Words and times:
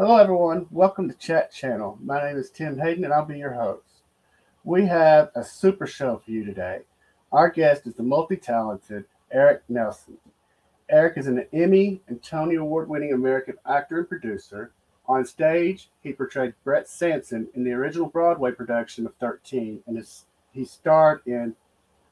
Hello, 0.00 0.16
everyone. 0.16 0.66
Welcome 0.70 1.10
to 1.10 1.18
Chat 1.18 1.52
Channel. 1.52 1.98
My 2.02 2.24
name 2.24 2.38
is 2.38 2.48
Tim 2.48 2.78
Hayden, 2.78 3.04
and 3.04 3.12
I'll 3.12 3.26
be 3.26 3.36
your 3.36 3.52
host. 3.52 4.00
We 4.64 4.86
have 4.86 5.30
a 5.34 5.44
super 5.44 5.86
show 5.86 6.22
for 6.24 6.30
you 6.30 6.42
today. 6.42 6.78
Our 7.32 7.50
guest 7.50 7.86
is 7.86 7.92
the 7.92 8.02
multi 8.02 8.38
talented 8.38 9.04
Eric 9.30 9.62
Nelsen. 9.68 10.16
Eric 10.88 11.18
is 11.18 11.26
an 11.26 11.44
Emmy 11.52 12.00
and 12.08 12.22
Tony 12.22 12.54
Award 12.54 12.88
winning 12.88 13.12
American 13.12 13.56
actor 13.66 13.98
and 13.98 14.08
producer. 14.08 14.72
On 15.06 15.22
stage, 15.22 15.90
he 16.02 16.14
portrayed 16.14 16.54
Brett 16.64 16.88
Sampson 16.88 17.48
in 17.54 17.62
the 17.62 17.72
original 17.72 18.08
Broadway 18.08 18.52
production 18.52 19.04
of 19.04 19.14
13, 19.16 19.82
and 19.86 19.98
is, 19.98 20.24
he 20.50 20.64
starred 20.64 21.20
in 21.26 21.54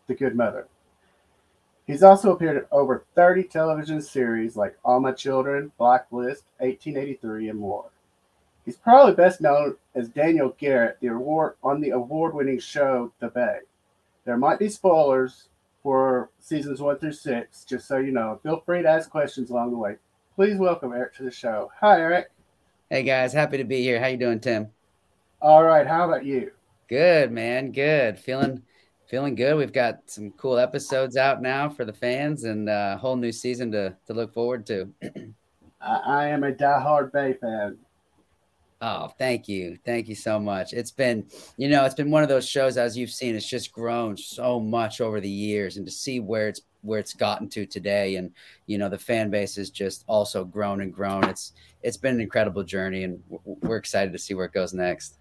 The 0.09 0.15
Good 0.15 0.37
Mother. 0.37 0.69
He's 1.89 2.03
also 2.03 2.33
appeared 2.33 2.59
in 2.59 2.65
over 2.71 3.07
30 3.15 3.45
television 3.45 4.03
series 4.03 4.57
like 4.57 4.77
All 4.85 5.01
My 5.01 5.13
Children, 5.13 5.73
Blacklist, 5.79 6.45
1883, 6.59 7.49
and 7.49 7.59
more. 7.59 7.87
He's 8.67 8.77
probably 8.77 9.15
best 9.15 9.41
known 9.41 9.77
as 9.95 10.11
Daniel 10.11 10.55
Garrett, 10.59 10.99
the 11.01 11.07
award 11.07 11.55
on 11.65 11.81
the 11.81 11.91
award-winning 11.91 12.59
show 12.59 13.11
The 13.21 13.29
Bay. 13.29 13.61
There 14.27 14.37
might 14.37 14.59
be 14.59 14.69
spoilers 14.69 15.49
for 15.83 16.29
seasons 16.39 16.83
one 16.83 16.99
through 16.99 17.13
six, 17.13 17.65
just 17.65 17.89
so 17.89 17.97
you 17.97 18.13
know. 18.13 18.39
Feel 18.43 18.61
free 18.61 18.83
to 18.83 18.89
ask 18.89 19.09
questions 19.09 19.49
along 19.49 19.71
the 19.71 19.79
way. 19.79 19.97
Please 20.35 20.59
welcome 20.59 20.93
Eric 20.93 21.15
to 21.15 21.23
the 21.23 21.31
show. 21.31 21.71
Hi, 21.81 21.99
Eric. 21.99 22.31
Hey 22.91 23.03
guys, 23.03 23.33
happy 23.33 23.57
to 23.57 23.65
be 23.65 23.81
here. 23.81 23.99
How 23.99 24.09
you 24.09 24.19
doing, 24.19 24.41
Tim? 24.41 24.69
All 25.41 25.65
right. 25.65 25.87
How 25.87 26.07
about 26.07 26.27
you? 26.27 26.53
Good, 26.87 27.33
man. 27.33 27.73
Good. 27.73 28.19
Feeling 28.19 28.63
feeling 29.09 29.35
good. 29.35 29.57
We've 29.57 29.73
got 29.73 30.03
some 30.07 30.31
cool 30.33 30.59
episodes 30.59 31.17
out 31.17 31.43
now 31.43 31.69
for 31.69 31.85
the 31.85 31.93
fans 31.93 32.45
and 32.45 32.69
uh, 32.69 32.93
a 32.95 32.99
whole 32.99 33.17
new 33.17 33.33
season 33.33 33.73
to 33.73 33.97
to 34.07 34.15
look 34.15 34.33
forward 34.33 34.67
to. 34.67 34.89
I, 35.81 35.97
I 36.07 36.27
am 36.29 36.45
a 36.45 36.53
diehard 36.53 37.13
Bay 37.13 37.35
fan. 37.35 37.79
Oh, 38.81 39.09
thank 39.19 39.49
you. 39.49 39.77
Thank 39.85 40.09
you 40.09 40.15
so 40.15 40.39
much. 40.39 40.73
It's 40.73 40.93
been, 40.93 41.27
you 41.57 41.69
know, 41.69 41.85
it's 41.85 41.97
been 41.97 42.13
one 42.13 42.23
of 42.23 42.29
those 42.29 42.49
shows 42.49 42.77
as 42.77 42.97
you've 42.97 43.11
seen, 43.11 43.35
it's 43.35 43.49
just 43.49 43.73
grown 43.73 44.17
so 44.17 44.61
much 44.61 45.01
over 45.01 45.21
the 45.21 45.29
years 45.29 45.79
and 45.79 45.87
to 45.87 45.91
see 45.91 46.21
where 46.21 46.47
it's 46.47 46.61
where 46.83 47.01
it's 47.01 47.13
gotten 47.13 47.49
to 47.49 47.67
today 47.67 48.17
and 48.17 48.31
you 48.67 48.79
know 48.79 48.89
the 48.89 48.97
fan 48.97 49.31
base 49.31 49.57
has 49.57 49.69
just 49.69 50.05
also 50.07 50.45
grown 50.45 50.81
and 50.81 50.95
grown 50.95 51.25
it's 51.25 51.53
it's 51.83 51.97
been 51.97 52.15
an 52.15 52.21
incredible 52.21 52.63
journey 52.63 53.03
and 53.03 53.21
we're 53.45 53.77
excited 53.77 54.13
to 54.13 54.19
see 54.19 54.33
where 54.33 54.45
it 54.45 54.53
goes 54.53 54.73
next 54.73 55.17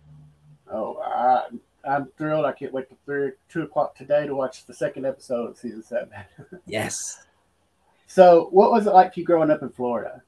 oh 0.71 0.99
I, 1.03 1.45
i'm 1.87 2.07
thrilled 2.17 2.45
i 2.45 2.51
can't 2.51 2.73
wait 2.73 2.89
to 2.89 2.95
three 3.05 3.31
two 3.49 3.63
o'clock 3.63 3.95
today 3.95 4.25
to 4.25 4.35
watch 4.35 4.65
the 4.65 4.73
second 4.73 5.05
episode 5.05 5.49
of 5.49 5.57
season 5.57 5.83
seven 5.83 6.09
yes 6.65 7.25
so 8.07 8.47
what 8.51 8.71
was 8.71 8.87
it 8.87 8.93
like 8.93 9.13
for 9.13 9.19
you 9.19 9.25
growing 9.25 9.51
up 9.51 9.61
in 9.61 9.69
florida 9.69 10.21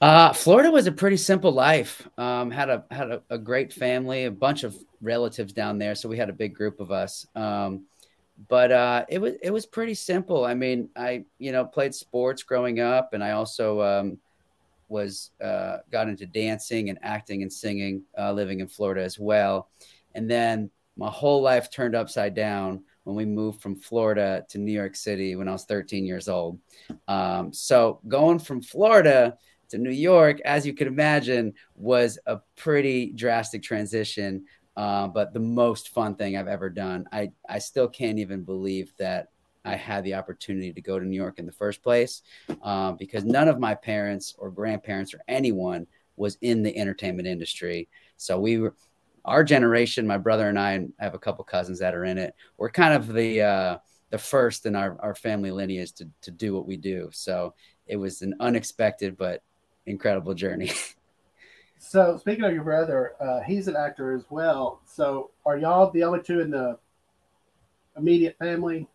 uh, 0.00 0.32
Florida 0.32 0.68
was 0.68 0.88
a 0.88 0.92
pretty 0.92 1.16
simple 1.16 1.52
life. 1.52 2.08
Um, 2.18 2.50
had 2.50 2.68
a 2.68 2.84
had 2.90 3.12
a, 3.12 3.22
a, 3.30 3.38
great 3.38 3.72
family, 3.72 4.24
a 4.24 4.32
bunch 4.32 4.64
of 4.64 4.76
relatives 5.00 5.52
down 5.52 5.78
there, 5.78 5.94
so 5.94 6.08
we 6.08 6.16
had 6.16 6.28
a 6.28 6.32
big 6.32 6.56
group 6.56 6.80
of 6.80 6.90
us. 6.90 7.24
Um, 7.36 7.84
but 8.48 8.72
uh, 8.72 9.04
it 9.08 9.20
was 9.20 9.34
it 9.42 9.52
was 9.52 9.64
pretty 9.64 9.94
simple. 9.94 10.44
I 10.44 10.54
mean, 10.54 10.88
I 10.96 11.24
you 11.38 11.52
know 11.52 11.64
played 11.64 11.94
sports 11.94 12.42
growing 12.42 12.80
up, 12.80 13.14
and 13.14 13.22
I 13.22 13.30
also 13.32 13.80
um, 13.80 14.18
was 14.88 15.30
uh, 15.42 15.78
got 15.90 16.08
into 16.08 16.26
dancing 16.26 16.90
and 16.90 16.98
acting 17.02 17.42
and 17.42 17.52
singing, 17.52 18.02
uh, 18.18 18.32
living 18.32 18.60
in 18.60 18.68
Florida 18.68 19.02
as 19.02 19.18
well. 19.18 19.68
And 20.14 20.30
then 20.30 20.70
my 20.96 21.10
whole 21.10 21.42
life 21.42 21.70
turned 21.70 21.94
upside 21.94 22.34
down 22.34 22.84
when 23.04 23.16
we 23.16 23.24
moved 23.24 23.60
from 23.60 23.76
Florida 23.76 24.44
to 24.50 24.58
New 24.58 24.72
York 24.72 24.94
City 24.94 25.34
when 25.36 25.48
I 25.48 25.52
was 25.52 25.64
13 25.64 26.04
years 26.04 26.28
old. 26.28 26.58
Um, 27.08 27.52
so 27.52 28.00
going 28.06 28.38
from 28.38 28.62
Florida 28.62 29.36
to 29.70 29.78
New 29.78 29.90
York, 29.90 30.40
as 30.44 30.66
you 30.66 30.74
can 30.74 30.86
imagine, 30.86 31.54
was 31.74 32.18
a 32.26 32.38
pretty 32.56 33.12
drastic 33.12 33.62
transition 33.62 34.44
uh, 34.76 35.06
but 35.08 35.32
the 35.32 35.40
most 35.40 35.90
fun 35.90 36.14
thing 36.14 36.36
I've 36.36 36.48
ever 36.48 36.70
done. 36.70 37.06
I, 37.12 37.32
I 37.48 37.58
still 37.58 37.88
can't 37.88 38.18
even 38.18 38.42
believe 38.42 38.92
that 38.98 39.28
I 39.64 39.76
had 39.76 40.02
the 40.04 40.14
opportunity 40.14 40.72
to 40.72 40.80
go 40.80 40.98
to 40.98 41.04
New 41.04 41.16
York 41.16 41.38
in 41.38 41.46
the 41.46 41.52
first 41.52 41.82
place 41.82 42.22
uh, 42.62 42.92
because 42.92 43.24
none 43.24 43.48
of 43.48 43.60
my 43.60 43.74
parents 43.74 44.34
or 44.38 44.50
grandparents 44.50 45.14
or 45.14 45.22
anyone 45.28 45.86
was 46.16 46.36
in 46.40 46.62
the 46.62 46.76
entertainment 46.76 47.28
industry. 47.28 47.88
So 48.16 48.40
we 48.40 48.58
were, 48.58 48.74
our 49.24 49.44
generation, 49.44 50.06
my 50.06 50.18
brother 50.18 50.48
and 50.48 50.58
I, 50.58 50.72
and 50.72 50.92
I 51.00 51.04
have 51.04 51.14
a 51.14 51.18
couple 51.18 51.44
cousins 51.44 51.78
that 51.78 51.94
are 51.94 52.04
in 52.04 52.18
it. 52.18 52.34
We're 52.56 52.70
kind 52.70 52.94
of 52.94 53.12
the 53.12 53.42
uh, 53.42 53.78
the 54.10 54.18
first 54.18 54.66
in 54.66 54.76
our, 54.76 54.96
our 55.00 55.14
family 55.14 55.50
lineage 55.50 55.92
to, 55.94 56.08
to 56.20 56.30
do 56.30 56.54
what 56.54 56.66
we 56.66 56.76
do. 56.76 57.08
So 57.12 57.54
it 57.86 57.96
was 57.96 58.22
an 58.22 58.34
unexpected 58.40 59.16
but 59.16 59.42
incredible 59.86 60.34
journey. 60.34 60.70
So 61.84 62.16
speaking 62.16 62.44
of 62.44 62.54
your 62.54 62.62
brother, 62.62 63.14
uh, 63.20 63.40
he's 63.40 63.66
an 63.66 63.74
actor 63.74 64.12
as 64.12 64.24
well. 64.30 64.80
So 64.86 65.32
are 65.44 65.58
y'all 65.58 65.90
the 65.90 66.04
only 66.04 66.22
two 66.22 66.38
in 66.38 66.48
the 66.48 66.78
immediate 67.96 68.38
family? 68.38 68.86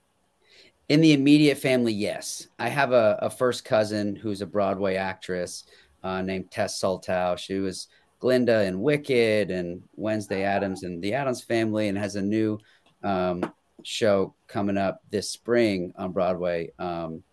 In 0.88 1.02
the 1.02 1.12
immediate 1.12 1.58
family, 1.58 1.92
yes. 1.92 2.48
I 2.58 2.70
have 2.70 2.94
a, 2.94 3.20
a 3.22 3.30
first 3.30 3.66
cousin 3.66 4.16
who's 4.16 4.42
a 4.42 4.48
Broadway 4.48 4.96
actress 4.96 5.66
uh, 6.02 6.22
named 6.22 6.50
Tess 6.50 6.82
Soltau. 6.82 7.38
She 7.38 7.60
was 7.60 7.90
Glinda 8.20 8.60
and 8.60 8.82
Wicked 8.82 9.52
and 9.52 9.84
Wednesday 9.96 10.44
Addams 10.44 10.84
and 10.84 11.02
The 11.02 11.14
Addams 11.14 11.44
Family, 11.44 11.88
and 11.88 11.98
has 11.98 12.16
a 12.16 12.22
new 12.22 12.60
um, 13.04 13.54
show 13.84 14.34
coming 14.48 14.78
up 14.78 15.02
this 15.12 15.30
spring 15.30 15.94
on 15.98 16.12
Broadway, 16.12 16.72
um, 16.80 17.24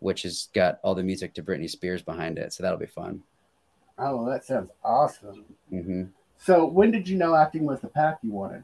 which 0.00 0.22
has 0.22 0.48
got 0.54 0.78
all 0.82 0.94
the 0.94 1.02
music 1.02 1.34
to 1.34 1.42
Britney 1.42 1.70
Spears 1.70 2.02
behind 2.02 2.38
it. 2.38 2.52
So 2.52 2.62
that'll 2.62 2.78
be 2.78 2.86
fun. 2.86 3.22
Oh, 3.98 4.28
that 4.28 4.44
sounds 4.44 4.70
awesome. 4.84 5.44
Mm-hmm. 5.72 6.04
So, 6.38 6.66
when 6.66 6.90
did 6.90 7.08
you 7.08 7.16
know 7.16 7.34
acting 7.34 7.64
was 7.64 7.80
the 7.80 7.88
path 7.88 8.18
you 8.22 8.30
wanted? 8.30 8.62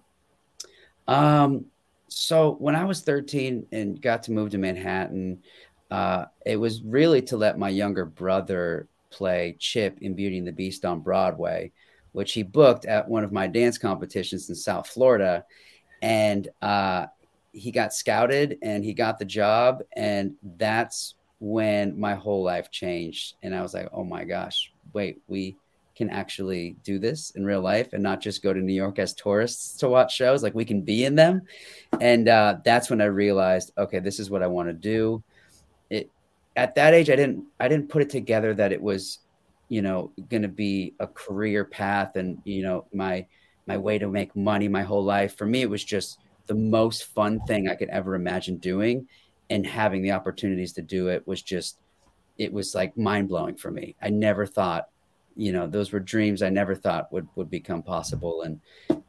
Um, 1.09 1.67
so 2.09 2.57
when 2.59 2.77
I 2.77 2.85
was 2.85 3.01
13 3.01 3.67
and 3.73 4.01
got 4.01 4.23
to 4.25 4.33
move 4.33 4.51
to 4.51 4.59
Manhattan, 4.59 5.43
uh, 5.91 6.27
it 6.45 6.57
was 6.57 6.83
really 6.83 7.23
to 7.23 7.37
let 7.37 7.59
my 7.59 7.71
younger 7.71 8.05
brother 8.05 8.87
play 9.13 9.57
Chip 9.59 9.99
in 10.01 10.15
Beauty 10.15 10.39
and 10.39 10.47
the 10.47 10.53
Beast 10.53 10.85
on 10.85 11.01
Broadway, 11.01 11.71
which 12.13 12.33
he 12.33 12.43
booked 12.43 12.87
at 12.87 13.09
one 13.09 13.25
of 13.25 13.33
my 13.33 13.47
dance 13.47 13.79
competitions 13.79 14.49
in 14.49 14.55
South 14.55 14.89
Florida. 14.89 15.45
And 16.01 16.49
uh, 16.61 17.07
he 17.53 17.71
got 17.71 17.95
scouted 17.95 18.59
and 18.63 18.85
he 18.85 18.95
got 18.95 19.19
the 19.19 19.25
job. 19.25 19.83
And 19.95 20.35
that's 20.57 21.15
when 21.39 21.99
my 21.99 22.15
whole 22.15 22.43
life 22.43 22.71
changed. 22.71 23.35
And 23.43 23.55
I 23.55 23.63
was 23.63 23.75
like, 23.75 23.89
oh 23.93 24.05
my 24.05 24.25
gosh, 24.25 24.73
wait, 24.93 25.21
we 25.29 25.57
can 25.95 26.09
actually 26.11 26.77
do 26.85 26.99
this 26.99 27.31
in 27.31 27.45
real 27.45 27.61
life 27.61 27.93
and 27.93 28.03
not 28.03 28.21
just 28.21 28.43
go 28.43 28.53
to 28.53 28.61
New 28.61 28.73
York 28.73 28.99
as 28.99 29.13
tourists 29.15 29.77
to 29.79 29.89
watch 29.89 30.15
shows. 30.15 30.43
Like 30.43 30.55
we 30.55 30.65
can 30.65 30.83
be 30.83 31.05
in 31.05 31.15
them. 31.15 31.43
And 32.01 32.29
uh, 32.29 32.57
that's 32.65 32.91
when 32.91 33.01
I 33.01 33.07
realized, 33.07 33.73
okay, 33.77 33.99
this 33.99 34.19
is 34.19 34.31
what 34.31 34.43
I 34.43 34.47
want 34.47 34.69
to 34.69 34.73
do. 34.73 35.23
At 36.57 36.75
that 36.75 36.95
age, 36.95 37.11
I 37.11 37.17
didn't 37.17 37.45
I 37.61 37.69
didn't 37.69 37.89
put 37.89 38.03
it 38.03 38.11
together 38.11 38.55
that 38.55 38.73
it 38.73 38.83
was, 38.83 39.21
you 39.69 39.83
know, 39.83 40.13
going 40.29 40.43
to 40.43 40.49
be 40.49 40.95
a 41.01 41.07
career 41.07 41.65
path 41.65 42.17
and 42.17 42.39
you 42.45 42.63
know 42.63 42.87
my 42.93 43.27
my 43.67 43.79
way 43.79 43.99
to 43.99 44.09
make 44.09 44.35
money 44.37 44.69
my 44.69 44.83
whole 44.83 45.05
life. 45.05 45.37
For 45.37 45.47
me, 45.47 45.63
it 45.63 45.71
was 45.71 45.85
just 45.85 46.19
the 46.47 46.55
most 46.55 47.05
fun 47.05 47.41
thing 47.47 47.69
I 47.69 47.75
could 47.75 47.89
ever 47.89 48.15
imagine 48.15 48.57
doing, 48.59 49.07
and 49.51 49.67
having 49.67 50.03
the 50.03 50.13
opportunities 50.13 50.73
to 50.75 50.83
do 50.83 51.09
it 51.09 51.27
was 51.27 51.43
just 51.43 51.79
it 52.39 52.53
was 52.53 52.75
like 52.75 52.97
mind 52.97 53.29
blowing 53.29 53.57
for 53.57 53.71
me. 53.71 53.95
I 54.03 54.11
never 54.11 54.47
thought, 54.47 54.89
you 55.37 55.53
know, 55.53 55.67
those 55.67 55.93
were 55.93 56.01
dreams 56.01 56.43
I 56.43 56.51
never 56.51 56.75
thought 56.75 57.13
would 57.13 57.27
would 57.37 57.51
become 57.51 57.83
possible, 57.83 58.43
and 58.43 58.61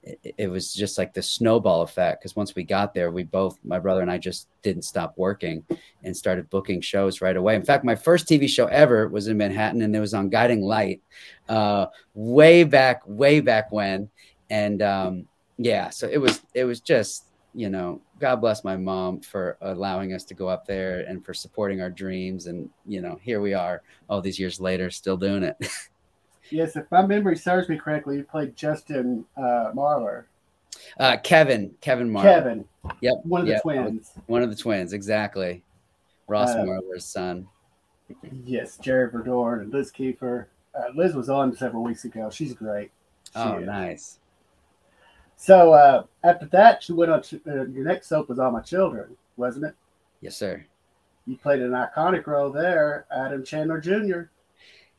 it, 0.04 0.36
it 0.38 0.48
was 0.48 0.74
just 0.74 0.98
like 0.98 1.14
the 1.14 1.22
snowball 1.22 1.82
effect. 1.82 2.22
Because 2.22 2.36
once 2.36 2.56
we 2.56 2.64
got 2.64 2.94
there, 2.94 3.12
we 3.12 3.24
both, 3.24 3.60
my 3.64 3.80
brother 3.80 4.02
and 4.02 4.12
I, 4.12 4.18
just 4.18 4.48
didn't 4.62 4.84
stop 4.84 5.14
working 5.18 5.66
and 6.04 6.16
started 6.16 6.50
booking 6.50 6.82
shows 6.82 7.22
right 7.22 7.36
away. 7.36 7.56
In 7.56 7.64
fact, 7.64 7.84
my 7.86 7.96
first 7.96 8.28
TV 8.28 8.48
show 8.48 8.68
ever 8.68 9.08
was 9.08 9.28
in 9.28 9.38
Manhattan, 9.38 9.82
and 9.82 9.96
it 9.96 10.00
was 10.00 10.14
on 10.14 10.30
Guiding 10.30 10.62
Light, 10.62 11.02
uh, 11.50 11.88
way 12.14 12.64
back, 12.64 13.02
way 13.06 13.40
back 13.40 13.72
when, 13.72 14.10
and 14.50 14.82
um, 14.82 15.28
yeah, 15.58 15.90
so 15.90 16.08
it 16.08 16.18
was 16.18 16.42
it 16.54 16.66
was 16.66 16.80
just 16.80 17.26
you 17.54 17.70
know, 17.70 18.02
God 18.20 18.38
bless 18.38 18.64
my 18.64 18.76
mom 18.76 19.22
for 19.22 19.58
allowing 19.62 20.14
us 20.14 20.24
to 20.26 20.34
go 20.34 20.48
up 20.48 20.66
there 20.66 21.02
and 21.02 21.24
for 21.24 21.34
supporting 21.34 21.82
our 21.82 21.90
dreams. 21.90 22.48
And, 22.48 22.70
you 22.86 23.02
know, 23.02 23.20
here 23.22 23.42
we 23.42 23.54
are 23.54 23.84
all 24.10 24.22
these 24.22 24.40
years 24.40 24.60
later, 24.60 24.90
still 24.90 25.18
doing 25.18 25.44
it. 25.44 25.56
yes, 26.54 26.76
if 26.76 26.90
my 26.92 27.06
memory 27.06 27.36
serves 27.36 27.68
me 27.68 27.78
correctly, 27.78 28.18
you 28.18 28.24
played 28.24 28.56
Justin 28.56 29.26
uh, 29.36 29.72
Marler. 29.74 30.26
Uh, 31.00 31.18
Kevin, 31.18 31.74
Kevin 31.82 32.10
Marler. 32.10 32.24
Kevin. 32.24 32.66
Yep. 33.02 33.14
One 33.24 33.42
of 33.42 33.48
yep. 33.48 33.58
the 33.58 33.62
twins. 33.62 34.12
One 34.28 34.44
of 34.44 34.50
the 34.50 34.56
twins, 34.56 34.94
exactly. 34.94 35.64
Ross 36.28 36.52
uh, 36.52 36.64
Marler's 36.64 37.06
son. 37.06 37.48
Yes, 38.46 38.78
Jared 38.78 39.14
Verdorn 39.14 39.62
and 39.62 39.74
Liz 39.74 39.92
Keifer. 39.92 40.46
Uh, 40.76 40.90
Liz 40.96 41.14
was 41.14 41.30
on 41.30 41.56
several 41.56 41.84
weeks 41.84 42.06
ago. 42.06 42.30
She's 42.30 42.54
great. 42.54 42.92
She 43.34 43.40
oh, 43.40 43.58
is. 43.58 43.66
nice. 43.66 44.20
So 45.36 45.74
uh, 45.74 46.04
after 46.24 46.46
that, 46.48 46.88
you 46.88 46.96
went 46.96 47.12
on. 47.12 47.22
To, 47.24 47.42
uh, 47.48 47.54
your 47.66 47.86
next 47.86 48.08
soap 48.08 48.30
was 48.30 48.40
All 48.40 48.52
My 48.52 48.62
Children, 48.62 49.16
wasn't 49.38 49.66
it? 49.66 49.76
Yes, 50.22 50.38
sir. 50.38 50.66
You 51.26 51.38
played 51.38 51.62
an 51.62 51.72
iconic 51.72 52.28
role 52.28 52.52
there, 52.52 53.06
Adam 53.12 53.44
Chandler 53.44 53.80
Jr. 53.80 54.30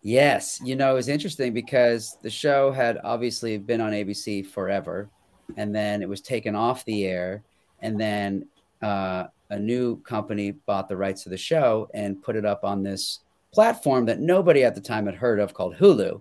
Yes, 0.06 0.60
you 0.62 0.76
know, 0.76 0.90
it 0.90 0.94
was 0.96 1.08
interesting 1.08 1.54
because 1.54 2.18
the 2.20 2.28
show 2.28 2.70
had 2.70 2.98
obviously 3.04 3.56
been 3.56 3.80
on 3.80 3.92
ABC 3.92 4.46
forever, 4.46 5.08
and 5.56 5.74
then 5.74 6.02
it 6.02 6.08
was 6.08 6.20
taken 6.20 6.54
off 6.54 6.84
the 6.84 7.06
air, 7.06 7.42
and 7.80 7.98
then 7.98 8.46
uh, 8.82 9.24
a 9.48 9.58
new 9.58 9.96
company 10.02 10.50
bought 10.50 10.90
the 10.90 10.96
rights 10.96 11.22
to 11.22 11.30
the 11.30 11.38
show 11.38 11.88
and 11.94 12.22
put 12.22 12.36
it 12.36 12.44
up 12.44 12.64
on 12.64 12.82
this 12.82 13.20
platform 13.50 14.04
that 14.04 14.20
nobody 14.20 14.62
at 14.62 14.74
the 14.74 14.80
time 14.82 15.06
had 15.06 15.14
heard 15.14 15.40
of 15.40 15.54
called 15.54 15.74
Hulu, 15.76 16.20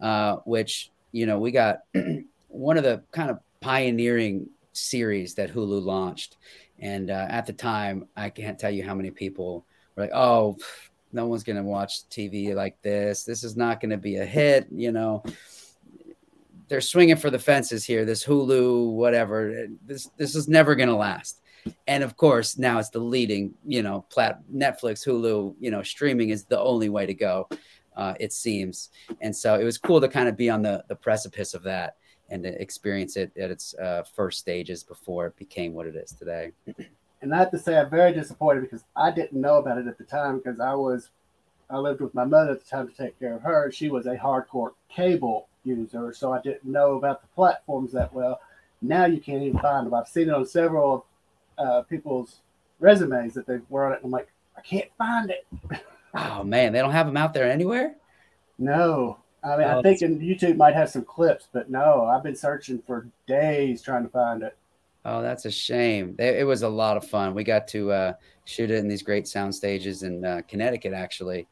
uh, 0.00 0.36
which 0.44 0.92
you 1.10 1.26
know 1.26 1.40
we 1.40 1.50
got 1.50 1.80
one 2.48 2.76
of 2.76 2.84
the 2.84 3.02
kind 3.10 3.30
of 3.30 3.40
pioneering 3.60 4.48
series 4.74 5.34
that 5.34 5.52
Hulu 5.52 5.84
launched, 5.84 6.36
and 6.78 7.10
uh, 7.10 7.26
at 7.28 7.46
the 7.46 7.52
time 7.52 8.06
I 8.16 8.30
can't 8.30 8.60
tell 8.60 8.70
you 8.70 8.84
how 8.84 8.94
many 8.94 9.10
people 9.10 9.66
were 9.96 10.04
like, 10.04 10.14
"Oh, 10.14 10.56
no 11.14 11.26
one's 11.26 11.44
going 11.44 11.56
to 11.56 11.62
watch 11.62 12.08
TV 12.08 12.54
like 12.54 12.80
this. 12.82 13.24
This 13.24 13.44
is 13.44 13.56
not 13.56 13.80
going 13.80 13.90
to 13.90 13.96
be 13.96 14.16
a 14.16 14.24
hit. 14.24 14.66
You 14.70 14.92
know, 14.92 15.22
they're 16.68 16.80
swinging 16.80 17.16
for 17.16 17.30
the 17.30 17.38
fences 17.38 17.84
here. 17.84 18.04
This 18.04 18.24
Hulu, 18.24 18.92
whatever. 18.92 19.68
This 19.86 20.08
this 20.16 20.34
is 20.34 20.48
never 20.48 20.74
going 20.74 20.88
to 20.88 20.96
last. 20.96 21.40
And 21.86 22.04
of 22.04 22.16
course, 22.16 22.58
now 22.58 22.78
it's 22.78 22.90
the 22.90 22.98
leading, 22.98 23.54
you 23.66 23.82
know, 23.82 24.04
plat 24.10 24.40
Netflix, 24.52 25.06
Hulu, 25.06 25.54
you 25.60 25.70
know, 25.70 25.82
streaming 25.82 26.28
is 26.28 26.44
the 26.44 26.60
only 26.60 26.90
way 26.90 27.06
to 27.06 27.14
go. 27.14 27.48
Uh, 27.96 28.12
it 28.20 28.32
seems, 28.32 28.90
and 29.20 29.34
so 29.34 29.54
it 29.54 29.64
was 29.64 29.78
cool 29.78 30.00
to 30.00 30.08
kind 30.08 30.28
of 30.28 30.36
be 30.36 30.50
on 30.50 30.62
the 30.62 30.84
the 30.88 30.96
precipice 30.96 31.54
of 31.54 31.62
that 31.62 31.96
and 32.28 32.42
to 32.42 32.60
experience 32.60 33.16
it 33.16 33.30
at 33.38 33.50
its 33.50 33.74
uh, 33.74 34.02
first 34.14 34.40
stages 34.40 34.82
before 34.82 35.26
it 35.26 35.36
became 35.36 35.72
what 35.74 35.86
it 35.86 35.94
is 35.94 36.12
today. 36.12 36.50
And 37.24 37.34
I 37.34 37.38
have 37.38 37.50
to 37.52 37.58
say, 37.58 37.76
I'm 37.76 37.90
very 37.90 38.12
disappointed 38.12 38.60
because 38.60 38.84
I 38.94 39.10
didn't 39.10 39.40
know 39.40 39.56
about 39.56 39.78
it 39.78 39.86
at 39.86 39.98
the 39.98 40.04
time 40.04 40.38
because 40.38 40.60
I 40.60 40.74
was, 40.74 41.08
I 41.70 41.78
lived 41.78 42.00
with 42.00 42.14
my 42.14 42.24
mother 42.24 42.52
at 42.52 42.62
the 42.62 42.70
time 42.70 42.86
to 42.88 42.94
take 42.94 43.18
care 43.18 43.34
of 43.34 43.42
her. 43.42 43.72
She 43.72 43.88
was 43.88 44.06
a 44.06 44.16
hardcore 44.16 44.72
cable 44.88 45.48
user, 45.64 46.12
so 46.12 46.32
I 46.32 46.40
didn't 46.40 46.64
know 46.64 46.96
about 46.96 47.22
the 47.22 47.28
platforms 47.28 47.92
that 47.92 48.12
well. 48.12 48.40
Now 48.82 49.06
you 49.06 49.20
can't 49.20 49.42
even 49.42 49.58
find 49.58 49.86
them. 49.86 49.94
I've 49.94 50.06
seen 50.06 50.28
it 50.28 50.34
on 50.34 50.46
several 50.46 51.06
uh, 51.56 51.82
people's 51.82 52.40
resumes 52.78 53.34
that 53.34 53.46
they 53.46 53.58
were 53.70 53.86
on 53.86 53.92
it. 53.92 53.96
And 53.96 54.06
I'm 54.06 54.10
like, 54.10 54.28
I 54.56 54.60
can't 54.60 54.90
find 54.98 55.30
it. 55.30 55.46
Oh 56.16 56.44
man, 56.44 56.72
they 56.72 56.78
don't 56.78 56.92
have 56.92 57.06
them 57.06 57.16
out 57.16 57.34
there 57.34 57.50
anywhere. 57.50 57.96
No, 58.56 59.18
I 59.42 59.56
mean, 59.56 59.66
oh, 59.66 59.80
I 59.80 59.82
think 59.82 59.98
thinking 59.98 60.20
YouTube 60.20 60.56
might 60.56 60.74
have 60.74 60.88
some 60.88 61.04
clips, 61.04 61.48
but 61.52 61.68
no, 61.68 62.04
I've 62.04 62.22
been 62.22 62.36
searching 62.36 62.80
for 62.86 63.08
days 63.26 63.82
trying 63.82 64.04
to 64.04 64.08
find 64.08 64.44
it. 64.44 64.56
Oh, 65.04 65.20
that's 65.20 65.44
a 65.44 65.50
shame. 65.50 66.16
It 66.18 66.46
was 66.46 66.62
a 66.62 66.68
lot 66.68 66.96
of 66.96 67.06
fun. 67.06 67.34
We 67.34 67.44
got 67.44 67.68
to 67.68 67.92
uh, 67.92 68.12
shoot 68.46 68.70
it 68.70 68.78
in 68.78 68.88
these 68.88 69.02
great 69.02 69.28
sound 69.28 69.54
stages 69.54 70.02
in 70.02 70.24
uh, 70.24 70.40
Connecticut, 70.48 70.94
actually, 70.94 71.46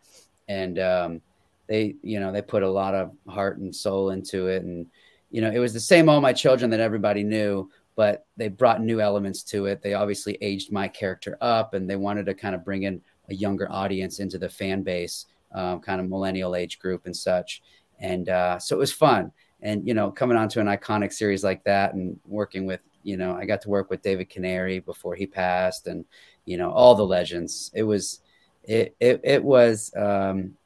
and 0.48 0.78
um, 0.78 1.20
they, 1.66 1.96
you 2.02 2.18
know, 2.18 2.32
they 2.32 2.40
put 2.40 2.62
a 2.62 2.70
lot 2.70 2.94
of 2.94 3.12
heart 3.28 3.58
and 3.58 3.74
soul 3.74 4.10
into 4.10 4.46
it. 4.46 4.62
And 4.62 4.86
you 5.30 5.42
know, 5.42 5.50
it 5.50 5.58
was 5.58 5.74
the 5.74 5.80
same 5.80 6.08
All 6.08 6.20
My 6.20 6.32
Children 6.32 6.70
that 6.70 6.80
everybody 6.80 7.22
knew, 7.22 7.70
but 7.94 8.24
they 8.38 8.48
brought 8.48 8.82
new 8.82 9.02
elements 9.02 9.42
to 9.44 9.66
it. 9.66 9.82
They 9.82 9.92
obviously 9.92 10.38
aged 10.40 10.72
my 10.72 10.88
character 10.88 11.36
up, 11.42 11.74
and 11.74 11.88
they 11.88 11.96
wanted 11.96 12.24
to 12.26 12.34
kind 12.34 12.54
of 12.54 12.64
bring 12.64 12.84
in 12.84 13.02
a 13.28 13.34
younger 13.34 13.70
audience 13.70 14.18
into 14.18 14.38
the 14.38 14.48
fan 14.48 14.82
base, 14.82 15.26
um, 15.54 15.80
kind 15.80 16.00
of 16.00 16.08
millennial 16.08 16.56
age 16.56 16.78
group 16.78 17.04
and 17.04 17.14
such. 17.14 17.60
And 18.00 18.30
uh, 18.30 18.58
so 18.58 18.76
it 18.76 18.78
was 18.78 18.92
fun. 18.92 19.30
And 19.60 19.86
you 19.86 19.92
know, 19.92 20.10
coming 20.10 20.38
onto 20.38 20.58
an 20.58 20.68
iconic 20.68 21.12
series 21.12 21.44
like 21.44 21.62
that, 21.64 21.92
and 21.92 22.18
working 22.24 22.64
with 22.64 22.80
you 23.02 23.16
know, 23.16 23.34
I 23.34 23.44
got 23.44 23.60
to 23.62 23.68
work 23.68 23.90
with 23.90 24.02
David 24.02 24.30
Canary 24.30 24.80
before 24.80 25.14
he 25.14 25.26
passed, 25.26 25.86
and 25.86 26.04
you 26.44 26.56
know, 26.56 26.70
all 26.70 26.94
the 26.94 27.06
legends. 27.06 27.70
It 27.74 27.82
was, 27.82 28.20
it 28.64 28.94
it 29.00 29.20
it 29.24 29.44
was, 29.44 29.92
um, 29.96 30.56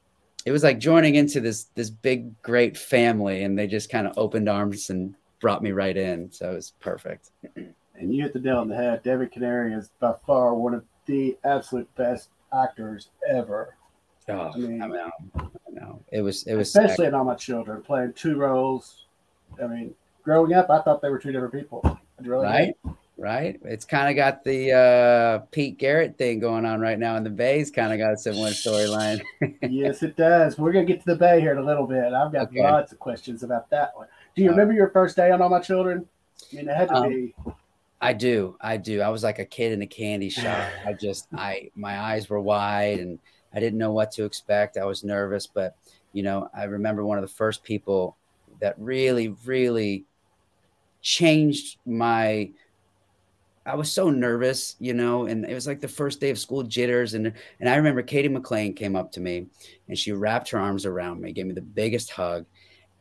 it 0.44 0.53
was 0.53 0.62
like 0.62 0.79
joining 0.79 1.17
into 1.17 1.41
this 1.41 1.65
this 1.75 1.91
big 1.91 2.41
great 2.43 2.77
family, 2.77 3.44
and 3.44 3.59
they 3.59 3.67
just 3.67 3.91
kind 3.91 4.06
of 4.06 4.17
opened 4.17 4.49
arms 4.49 4.91
and 4.91 5.15
brought 5.41 5.62
me 5.62 5.73
right 5.73 5.97
in. 5.97 6.31
So 6.33 6.53
it 6.53 6.55
was 6.55 6.73
perfect. 6.81 7.31
And 7.99 8.15
you 8.15 8.23
hit 8.23 8.35
the 8.35 8.41
nail 8.41 8.59
on 8.59 8.69
the 8.69 8.77
head. 8.77 9.03
David 9.03 9.32
Canary 9.32 9.73
is 9.73 9.91
by 10.00 10.12
far 10.27 10.55
one 10.55 10.75
of 10.75 10.85
the 11.06 11.35
absolute 11.44 11.89
best 11.94 12.29
actors 12.53 13.09
ever. 13.29 13.75
Oh, 14.29 14.50
I 14.55 14.59
mean, 14.59 14.82
I 14.82 14.87
know, 14.87 15.11
I 15.37 15.71
know. 15.71 16.03
It 16.11 16.21
was, 16.21 16.43
it 16.44 16.55
was, 16.55 16.69
especially 16.69 17.06
in 17.06 17.15
All 17.15 17.25
My 17.25 17.37
Children, 17.37 17.81
playing 17.82 18.12
two 18.15 18.37
roles. 18.37 19.06
I 19.62 19.67
mean, 19.67 19.94
growing 20.23 20.53
up, 20.53 20.69
I 20.69 20.82
thought 20.82 21.00
they 21.00 21.09
were 21.09 21.19
two 21.19 21.32
different 21.32 21.55
people. 21.55 21.99
Really 22.21 22.45
right? 22.45 22.77
Right. 23.19 23.59
It's 23.65 23.87
kind 23.87 24.11
of 24.11 24.17
got 24.17 24.45
the 24.45 24.73
uh, 24.73 25.39
Pete 25.51 25.79
Garrett 25.79 26.19
thing 26.19 26.39
going 26.39 26.67
on 26.67 26.81
right 26.81 26.99
now 26.99 27.17
in 27.17 27.25
the 27.25 27.31
Bay's 27.31 27.71
kind 27.71 27.91
of 27.91 27.99
got 27.99 28.13
a 28.13 28.17
similar 28.19 28.51
storyline. 28.51 29.23
yes, 29.63 30.03
it 30.03 30.17
does. 30.17 30.59
We're 30.59 30.73
to 30.73 30.85
get 30.85 31.01
to 31.01 31.07
the 31.07 31.17
Bay 31.17 31.41
here 31.41 31.53
in 31.53 31.59
a 31.59 31.65
little 31.65 31.87
bit. 31.87 32.13
I've 32.13 32.31
got 32.31 32.49
okay. 32.49 32.63
lots 32.63 32.93
of 32.93 32.99
questions 32.99 33.43
about 33.43 33.71
that 33.71 33.97
one. 33.97 34.07
Do 34.35 34.43
you 34.43 34.49
uh, 34.49 34.53
remember 34.53 34.75
your 34.75 34.91
first 34.91 35.17
day 35.17 35.31
on 35.31 35.41
All 35.41 35.49
My 35.49 35.61
Children? 35.61 36.07
I 36.53 36.57
mean, 36.57 36.69
it 36.69 36.77
had 36.77 36.89
to 36.89 36.95
um, 36.95 37.09
be. 37.09 37.35
I 38.03 38.13
do. 38.13 38.57
I 38.61 38.77
do. 38.77 39.01
I 39.01 39.09
was 39.09 39.23
like 39.23 39.39
a 39.39 39.47
kid 39.47 39.73
in 39.73 39.81
a 39.81 39.87
candy 39.87 40.29
shop. 40.29 40.69
I 40.85 40.93
just, 40.93 41.29
I, 41.35 41.71
my 41.75 41.99
eyes 41.99 42.29
were 42.29 42.41
wide 42.41 43.01
and 43.01 43.19
I 43.55 43.61
didn't 43.61 43.79
know 43.79 43.93
what 43.93 44.11
to 44.13 44.25
expect. 44.25 44.77
I 44.77 44.85
was 44.85 45.05
nervous, 45.05 45.47
but, 45.47 45.75
you 46.13 46.23
know, 46.23 46.51
I 46.55 46.65
remember 46.65 47.03
one 47.03 47.17
of 47.17 47.23
the 47.23 47.35
first 47.35 47.65
people 47.65 48.17
that 48.61 48.75
really, 48.79 49.29
really 49.47 50.05
changed 51.06 51.79
my 51.87 52.50
I 53.64 53.75
was 53.75 53.91
so 53.91 54.11
nervous, 54.11 54.76
you 54.79 54.93
know, 54.94 55.26
and 55.26 55.44
it 55.44 55.55
was 55.55 55.67
like 55.67 55.81
the 55.81 55.88
first 55.88 56.20
day 56.20 56.31
of 56.31 56.38
school 56.38 56.64
jitters. 56.64 57.14
And 57.14 57.32
and 57.61 57.69
I 57.69 57.76
remember 57.76 58.03
Cady 58.03 58.29
McClain 58.29 58.76
came 58.76 58.97
up 58.97 59.12
to 59.12 59.20
me 59.20 59.47
and 59.88 59.97
she 59.97 60.12
wrapped 60.12 60.50
her 60.50 60.58
arms 60.58 60.85
around 60.85 61.20
me, 61.20 61.32
gave 61.32 61.47
me 61.47 61.55
the 61.55 61.62
biggest 61.62 62.11
hug, 62.11 62.44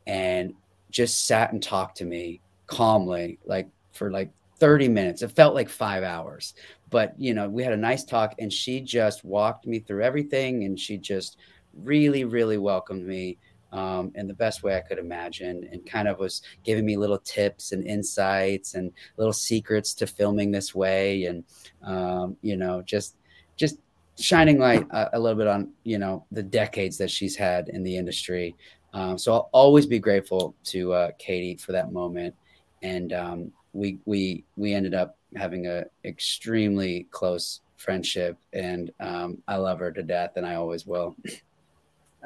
and 0.06 0.54
just 0.92 1.25
sat 1.25 1.52
and 1.52 1.62
talked 1.62 1.98
to 1.98 2.06
me 2.06 2.42
calmly, 2.68 3.40
like 3.46 3.68
for 3.92 4.12
like 4.12 4.31
30 4.57 4.88
minutes. 4.88 5.24
It 5.24 5.31
felt 5.31 5.56
like 5.56 5.69
five 5.69 6.04
hours. 6.04 6.54
But 6.92 7.19
you 7.19 7.34
know, 7.34 7.50
we 7.50 7.63
had 7.63 7.74
a 7.74 7.78
nice 7.78 8.04
talk 8.04 8.36
and 8.38 8.54
she 8.54 8.81
just 8.81 9.25
walked 9.25 9.66
me 9.66 9.80
through 9.80 10.04
everything 10.04 10.63
and 10.63 10.80
she 10.80 10.98
just 10.98 11.38
really, 11.74 12.24
really 12.24 12.60
welcomed 12.60 13.06
me 13.06 13.38
um, 13.75 14.13
in 14.16 14.25
the 14.25 14.33
best 14.33 14.63
way 14.63 14.77
I 14.77 14.80
could 14.80 14.98
imagine, 14.98 15.68
and 15.69 15.86
kind 15.86 16.07
of 16.07 16.18
was 16.18 16.42
giving 16.63 16.86
me 16.86 16.95
little 16.95 17.18
tips 17.18 17.74
and 17.74 17.86
insights 17.86 18.74
and 18.74 18.92
little 19.18 19.33
secrets 19.33 19.94
to 19.95 20.07
filming 20.07 20.50
this 20.50 20.74
way, 20.74 21.25
and 21.25 21.44
um, 21.83 22.38
you 22.42 22.56
know, 22.56 22.81
just 22.81 23.18
just 23.57 23.80
shining 24.18 24.60
light 24.60 24.88
a, 24.92 25.18
a, 25.18 25.19
little 25.19 25.38
bit 25.38 25.48
on 25.48 25.74
you 25.83 26.00
know 26.00 26.25
the 26.31 26.42
decades 26.42 26.98
that 26.98 27.12
she's 27.12 27.36
had 27.36 27.68
in 27.68 27.83
the 27.83 27.98
industry. 27.98 28.56
Um, 28.94 29.18
so 29.18 29.33
I'll 29.33 29.50
always 29.51 29.85
be 29.85 30.00
grateful 30.00 30.56
to 30.66 30.94
uh, 30.94 31.11
Cady 31.19 31.57
for 31.57 31.73
that 31.73 31.92
moment, 31.92 32.33
and 32.81 33.11
um, 33.11 33.52
we 33.73 34.00
we 34.06 34.45
we 34.56 34.73
ended 34.73 34.94
up 34.94 35.18
having 35.35 35.68
a 35.68 35.83
extremely 36.06 37.07
close 37.11 37.59
friendship, 37.76 38.38
and 38.54 38.90
um, 39.02 39.44
I 39.50 39.57
love 39.57 39.80
her 39.80 39.92
to 39.92 40.02
death, 40.02 40.38
and 40.38 40.45
I 40.45 40.56
always 40.56 40.88
will. 40.88 41.18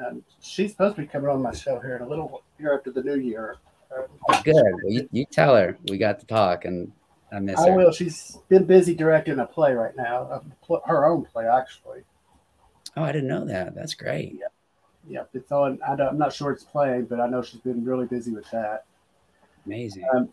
Um, 0.04 0.22
she's 0.40 0.72
supposed 0.72 0.96
to 0.96 1.02
be 1.02 1.08
coming 1.08 1.28
on 1.28 1.42
my 1.42 1.52
show 1.52 1.78
here 1.80 1.96
in 1.96 2.02
a 2.02 2.08
little 2.08 2.42
here 2.58 2.72
after 2.76 2.90
the 2.90 3.02
new 3.02 3.16
year. 3.16 3.56
Good. 4.44 4.54
Well, 4.54 4.92
you, 4.92 5.08
you, 5.10 5.24
tell 5.24 5.56
her 5.56 5.76
we 5.88 5.98
got 5.98 6.20
to 6.20 6.26
talk, 6.26 6.64
and 6.64 6.92
I 7.32 7.40
miss 7.40 7.58
I 7.58 7.70
her. 7.70 7.76
will. 7.76 7.92
She's 7.92 8.38
been 8.48 8.64
busy 8.64 8.94
directing 8.94 9.38
a 9.40 9.46
play 9.46 9.72
right 9.72 9.94
now, 9.96 10.42
her 10.86 11.06
own 11.06 11.24
play 11.24 11.46
actually. 11.48 12.02
Oh, 12.96 13.02
I 13.02 13.12
didn't 13.12 13.28
know 13.28 13.44
that. 13.46 13.74
That's 13.74 13.94
great. 13.94 14.36
Yeah, 14.38 14.46
yeah. 15.08 15.22
It's 15.34 15.50
on. 15.50 15.80
I 15.86 15.92
am 15.92 16.18
not 16.18 16.32
sure 16.32 16.52
it's 16.52 16.64
playing, 16.64 17.06
but 17.06 17.20
I 17.20 17.28
know 17.28 17.42
she's 17.42 17.60
been 17.60 17.84
really 17.84 18.06
busy 18.06 18.32
with 18.32 18.48
that. 18.50 18.84
Amazing. 19.66 20.04
Um, 20.14 20.28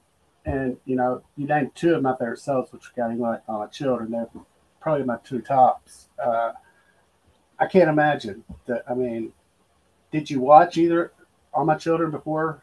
and 0.46 0.78
you 0.86 0.96
know, 0.96 1.24
you 1.36 1.48
named 1.48 1.72
two 1.76 1.96
of 1.96 2.02
my 2.02 2.16
favorite 2.16 2.40
songs, 2.40 2.72
which 2.72 2.86
are 2.86 2.94
getting 2.96 3.20
like 3.20 3.42
on 3.48 3.60
my 3.60 3.68
children. 3.68 4.12
They're 4.12 4.30
probably 4.80 5.06
my 5.06 5.18
two 5.24 5.42
tops. 5.42 6.10
Uh, 6.24 6.54
I 7.60 7.66
can't 7.66 7.90
imagine 7.90 8.44
that. 8.68 8.84
I 8.90 8.94
mean, 8.94 9.34
did 10.12 10.30
you 10.30 10.40
watch 10.40 10.78
either 10.78 11.12
All 11.54 11.66
My 11.66 11.76
Children 11.76 12.12
before 12.12 12.62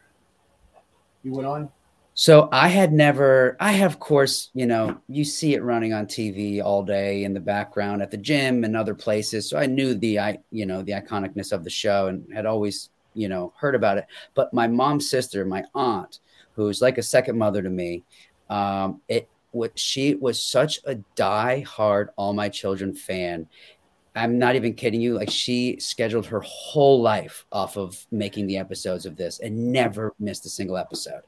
you 1.22 1.32
went 1.32 1.46
on? 1.46 1.70
So 2.16 2.48
I 2.52 2.68
had 2.68 2.92
never, 2.92 3.56
I 3.58 3.72
have, 3.72 3.94
of 3.94 3.98
course, 3.98 4.50
you 4.54 4.66
know, 4.66 4.96
you 5.08 5.24
see 5.24 5.54
it 5.54 5.64
running 5.64 5.92
on 5.92 6.06
TV 6.06 6.62
all 6.62 6.84
day 6.84 7.24
in 7.24 7.34
the 7.34 7.40
background 7.40 8.02
at 8.02 8.12
the 8.12 8.16
gym 8.16 8.62
and 8.62 8.76
other 8.76 8.94
places. 8.94 9.48
So 9.50 9.58
I 9.58 9.66
knew 9.66 9.94
the, 9.94 10.20
I, 10.20 10.38
you 10.52 10.64
know, 10.64 10.82
the 10.82 10.92
iconicness 10.92 11.50
of 11.50 11.64
the 11.64 11.70
show 11.70 12.06
and 12.06 12.24
had 12.32 12.46
always, 12.46 12.90
you 13.14 13.28
know, 13.28 13.52
heard 13.56 13.74
about 13.74 13.98
it. 13.98 14.06
But 14.34 14.54
my 14.54 14.68
mom's 14.68 15.10
sister, 15.10 15.44
my 15.44 15.64
aunt, 15.74 16.20
who's 16.54 16.80
like 16.80 16.98
a 16.98 17.02
second 17.02 17.36
mother 17.36 17.62
to 17.62 17.70
me, 17.70 18.04
um, 18.48 19.00
it, 19.08 19.28
what 19.50 19.76
she 19.76 20.14
was 20.14 20.40
such 20.40 20.78
a 20.84 20.94
die-hard 21.16 22.10
All 22.14 22.32
My 22.32 22.48
Children 22.48 22.94
fan, 22.94 23.48
I'm 24.14 24.38
not 24.38 24.54
even 24.54 24.74
kidding 24.74 25.00
you. 25.00 25.14
Like 25.14 25.30
she 25.30 25.78
scheduled 25.80 26.26
her 26.26 26.40
whole 26.40 27.02
life 27.02 27.44
off 27.50 27.76
of 27.76 28.06
making 28.10 28.46
the 28.46 28.58
episodes 28.58 29.06
of 29.06 29.16
this 29.16 29.40
and 29.40 29.72
never 29.72 30.14
missed 30.20 30.46
a 30.46 30.50
single 30.50 30.76
episode. 30.76 31.22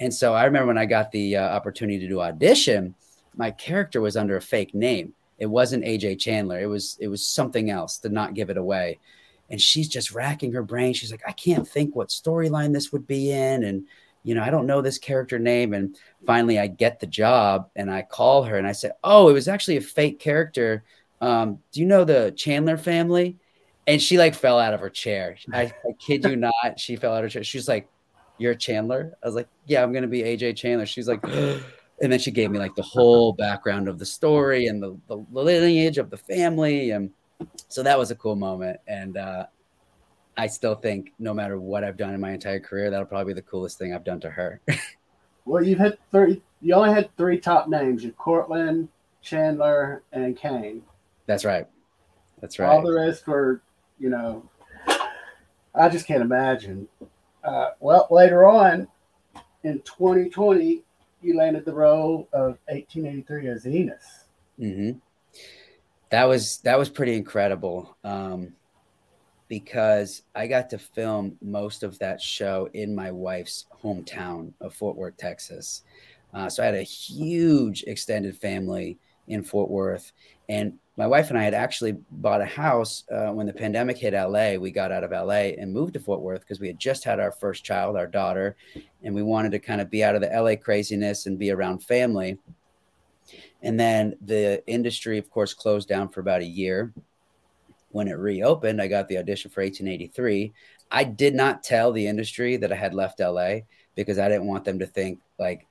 And 0.00 0.12
so 0.12 0.34
I 0.34 0.44
remember 0.44 0.68
when 0.68 0.78
I 0.78 0.86
got 0.86 1.10
the 1.12 1.36
uh, 1.36 1.42
opportunity 1.56 1.98
to 2.00 2.08
do 2.08 2.20
audition, 2.20 2.94
my 3.36 3.50
character 3.52 4.00
was 4.00 4.16
under 4.16 4.36
a 4.36 4.40
fake 4.42 4.74
name. 4.74 5.14
It 5.38 5.46
wasn't 5.46 5.84
AJ 5.84 6.18
Chandler. 6.18 6.58
It 6.60 6.66
was 6.66 6.96
it 7.00 7.08
was 7.08 7.26
something 7.26 7.70
else 7.70 7.98
to 7.98 8.08
not 8.08 8.34
give 8.34 8.50
it 8.50 8.56
away. 8.56 8.98
and 9.50 9.60
she's 9.60 9.88
just 9.88 10.12
racking 10.12 10.52
her 10.52 10.62
brain. 10.62 10.92
She's 10.92 11.10
like, 11.12 11.22
I 11.26 11.32
can't 11.32 11.66
think 11.68 11.94
what 11.94 12.08
storyline 12.08 12.72
this 12.72 12.92
would 12.92 13.06
be 13.06 13.30
in, 13.30 13.64
and 13.64 13.86
you 14.24 14.34
know, 14.34 14.42
I 14.42 14.50
don't 14.50 14.66
know 14.66 14.80
this 14.82 14.98
character 14.98 15.38
name. 15.38 15.72
And 15.74 15.96
finally, 16.26 16.58
I 16.58 16.66
get 16.66 16.98
the 16.98 17.06
job, 17.06 17.70
and 17.76 17.90
I 17.90 18.02
call 18.02 18.42
her, 18.44 18.56
and 18.58 18.66
I 18.66 18.72
said, 18.72 18.92
Oh, 19.04 19.28
it 19.28 19.32
was 19.34 19.48
actually 19.48 19.76
a 19.76 19.80
fake 19.80 20.18
character. 20.18 20.84
Um, 21.20 21.58
do 21.72 21.80
you 21.80 21.86
know 21.86 22.04
the 22.04 22.32
Chandler 22.36 22.76
family? 22.76 23.38
And 23.86 24.02
she 24.02 24.18
like 24.18 24.34
fell 24.34 24.58
out 24.58 24.74
of 24.74 24.80
her 24.80 24.90
chair. 24.90 25.36
I, 25.52 25.62
I 25.62 25.72
kid 25.98 26.24
you 26.24 26.36
not, 26.36 26.78
she 26.78 26.96
fell 26.96 27.12
out 27.12 27.18
of 27.18 27.24
her 27.24 27.28
chair. 27.28 27.44
She's 27.44 27.68
like, 27.68 27.88
You're 28.38 28.54
Chandler? 28.54 29.16
I 29.22 29.26
was 29.26 29.34
like, 29.34 29.48
Yeah, 29.66 29.82
I'm 29.82 29.92
gonna 29.92 30.08
be 30.08 30.22
AJ 30.22 30.56
Chandler. 30.56 30.86
She's 30.86 31.08
like, 31.08 31.24
and 32.02 32.12
then 32.12 32.18
she 32.18 32.30
gave 32.30 32.50
me 32.50 32.58
like 32.58 32.74
the 32.74 32.82
whole 32.82 33.32
background 33.32 33.88
of 33.88 33.98
the 33.98 34.06
story 34.06 34.66
and 34.66 34.82
the, 34.82 34.98
the 35.08 35.16
lineage 35.32 35.98
of 35.98 36.10
the 36.10 36.16
family 36.16 36.90
and 36.90 37.10
so 37.68 37.82
that 37.82 37.98
was 37.98 38.10
a 38.10 38.14
cool 38.16 38.36
moment 38.36 38.78
and 38.86 39.16
uh, 39.16 39.46
i 40.36 40.46
still 40.46 40.74
think 40.74 41.12
no 41.18 41.32
matter 41.32 41.58
what 41.58 41.84
i've 41.84 41.96
done 41.96 42.14
in 42.14 42.20
my 42.20 42.32
entire 42.32 42.60
career 42.60 42.90
that'll 42.90 43.06
probably 43.06 43.32
be 43.32 43.40
the 43.40 43.46
coolest 43.46 43.78
thing 43.78 43.94
i've 43.94 44.04
done 44.04 44.20
to 44.20 44.30
her 44.30 44.60
well 45.44 45.62
you've 45.62 45.78
had 45.78 45.98
three 46.10 46.42
you 46.60 46.74
only 46.74 46.92
had 46.92 47.14
three 47.16 47.38
top 47.38 47.68
names 47.68 48.04
you 48.04 48.12
Cortlandt, 48.12 48.88
chandler 49.22 50.02
and 50.12 50.36
kane 50.36 50.82
that's 51.26 51.44
right 51.44 51.66
that's 52.40 52.58
right 52.58 52.68
all 52.68 52.82
the 52.82 52.92
rest 52.92 53.26
were 53.26 53.62
you 53.98 54.08
know 54.08 54.48
i 55.74 55.88
just 55.88 56.06
can't 56.06 56.22
imagine 56.22 56.88
uh, 57.44 57.70
well 57.80 58.06
later 58.10 58.46
on 58.46 58.88
in 59.64 59.80
2020 59.82 60.82
you 61.26 61.36
landed 61.36 61.64
the 61.64 61.74
role 61.74 62.28
of 62.32 62.58
1883 62.68 63.48
as 63.48 63.66
Ennis. 63.66 64.24
Mm-hmm. 64.60 64.98
That 66.10 66.24
was 66.24 66.58
that 66.58 66.78
was 66.78 66.88
pretty 66.88 67.16
incredible 67.16 67.96
um, 68.04 68.52
because 69.48 70.22
I 70.34 70.46
got 70.46 70.70
to 70.70 70.78
film 70.78 71.36
most 71.42 71.82
of 71.82 71.98
that 71.98 72.20
show 72.20 72.68
in 72.74 72.94
my 72.94 73.10
wife's 73.10 73.66
hometown 73.82 74.52
of 74.60 74.72
Fort 74.72 74.96
Worth, 74.96 75.16
Texas. 75.16 75.82
Uh, 76.32 76.48
so 76.48 76.62
I 76.62 76.66
had 76.66 76.74
a 76.76 76.82
huge 76.82 77.82
extended 77.86 78.36
family 78.36 78.98
in 79.26 79.42
Fort 79.42 79.68
Worth, 79.68 80.12
and 80.48 80.78
my 80.96 81.06
wife 81.06 81.28
and 81.28 81.38
I 81.38 81.42
had 81.42 81.54
actually 81.54 81.92
bought 82.10 82.40
a 82.40 82.46
house 82.46 83.04
uh, 83.10 83.30
when 83.30 83.46
the 83.46 83.52
pandemic 83.52 83.98
hit 83.98 84.14
LA. 84.14 84.54
We 84.54 84.70
got 84.70 84.90
out 84.90 85.04
of 85.04 85.10
LA 85.10 85.52
and 85.58 85.72
moved 85.72 85.92
to 85.94 86.00
Fort 86.00 86.22
Worth 86.22 86.40
because 86.40 86.58
we 86.58 86.68
had 86.68 86.78
just 86.78 87.04
had 87.04 87.20
our 87.20 87.32
first 87.32 87.64
child, 87.64 87.96
our 87.96 88.06
daughter, 88.06 88.56
and 89.02 89.14
we 89.14 89.22
wanted 89.22 89.52
to 89.52 89.58
kind 89.58 89.82
of 89.82 89.90
be 89.90 90.02
out 90.02 90.14
of 90.14 90.22
the 90.22 90.28
LA 90.28 90.56
craziness 90.56 91.26
and 91.26 91.38
be 91.38 91.50
around 91.50 91.82
family. 91.84 92.38
And 93.62 93.78
then 93.78 94.16
the 94.24 94.66
industry, 94.66 95.18
of 95.18 95.30
course, 95.30 95.52
closed 95.52 95.88
down 95.88 96.08
for 96.08 96.20
about 96.20 96.40
a 96.40 96.46
year. 96.46 96.94
When 97.90 98.08
it 98.08 98.18
reopened, 98.18 98.80
I 98.80 98.88
got 98.88 99.08
the 99.08 99.18
audition 99.18 99.50
for 99.50 99.62
1883. 99.62 100.52
I 100.90 101.04
did 101.04 101.34
not 101.34 101.62
tell 101.62 101.92
the 101.92 102.06
industry 102.06 102.56
that 102.56 102.72
I 102.72 102.76
had 102.76 102.94
left 102.94 103.20
LA 103.20 103.60
because 103.94 104.18
I 104.18 104.28
didn't 104.28 104.46
want 104.46 104.64
them 104.64 104.78
to 104.78 104.86
think 104.86 105.20
like 105.38 105.66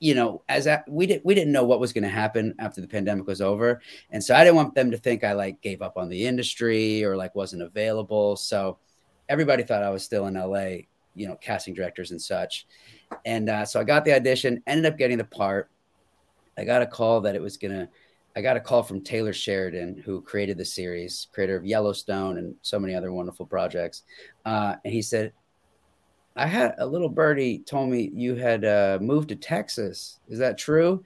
you 0.00 0.14
know, 0.14 0.42
as 0.48 0.66
a, 0.66 0.84
we 0.86 1.06
didn't 1.06 1.24
we 1.24 1.34
didn't 1.34 1.52
know 1.52 1.64
what 1.64 1.80
was 1.80 1.92
going 1.92 2.04
to 2.04 2.10
happen 2.10 2.54
after 2.58 2.80
the 2.80 2.88
pandemic 2.88 3.26
was 3.26 3.40
over, 3.40 3.80
and 4.10 4.22
so 4.22 4.34
I 4.34 4.44
didn't 4.44 4.56
want 4.56 4.74
them 4.74 4.90
to 4.90 4.98
think 4.98 5.24
I 5.24 5.32
like 5.32 5.60
gave 5.60 5.82
up 5.82 5.96
on 5.96 6.08
the 6.08 6.26
industry 6.26 7.04
or 7.04 7.16
like 7.16 7.34
wasn't 7.34 7.62
available. 7.62 8.36
So 8.36 8.78
everybody 9.28 9.62
thought 9.62 9.82
I 9.82 9.90
was 9.90 10.04
still 10.04 10.26
in 10.26 10.34
LA, 10.34 10.84
you 11.14 11.26
know, 11.26 11.36
casting 11.36 11.74
directors 11.74 12.10
and 12.10 12.20
such. 12.20 12.66
And 13.24 13.48
uh, 13.48 13.64
so 13.64 13.80
I 13.80 13.84
got 13.84 14.04
the 14.04 14.14
audition, 14.14 14.62
ended 14.66 14.92
up 14.92 14.98
getting 14.98 15.18
the 15.18 15.24
part. 15.24 15.70
I 16.58 16.64
got 16.64 16.82
a 16.82 16.86
call 16.86 17.20
that 17.22 17.34
it 17.34 17.42
was 17.42 17.56
gonna. 17.56 17.88
I 18.34 18.40
got 18.40 18.56
a 18.56 18.60
call 18.60 18.82
from 18.82 19.02
Taylor 19.02 19.34
Sheridan, 19.34 20.00
who 20.02 20.22
created 20.22 20.56
the 20.56 20.64
series, 20.64 21.28
creator 21.32 21.54
of 21.54 21.66
Yellowstone 21.66 22.38
and 22.38 22.54
so 22.62 22.78
many 22.78 22.94
other 22.94 23.12
wonderful 23.12 23.44
projects. 23.44 24.04
Uh, 24.46 24.76
and 24.84 24.94
he 24.94 25.02
said, 25.02 25.34
I 26.36 26.46
had 26.46 26.74
a 26.78 26.86
little 26.86 27.08
birdie 27.08 27.58
told 27.58 27.90
me 27.90 28.10
you 28.14 28.34
had 28.34 28.64
uh, 28.64 28.98
moved 29.00 29.28
to 29.30 29.36
Texas. 29.36 30.18
Is 30.28 30.38
that 30.38 30.58
true? 30.58 31.04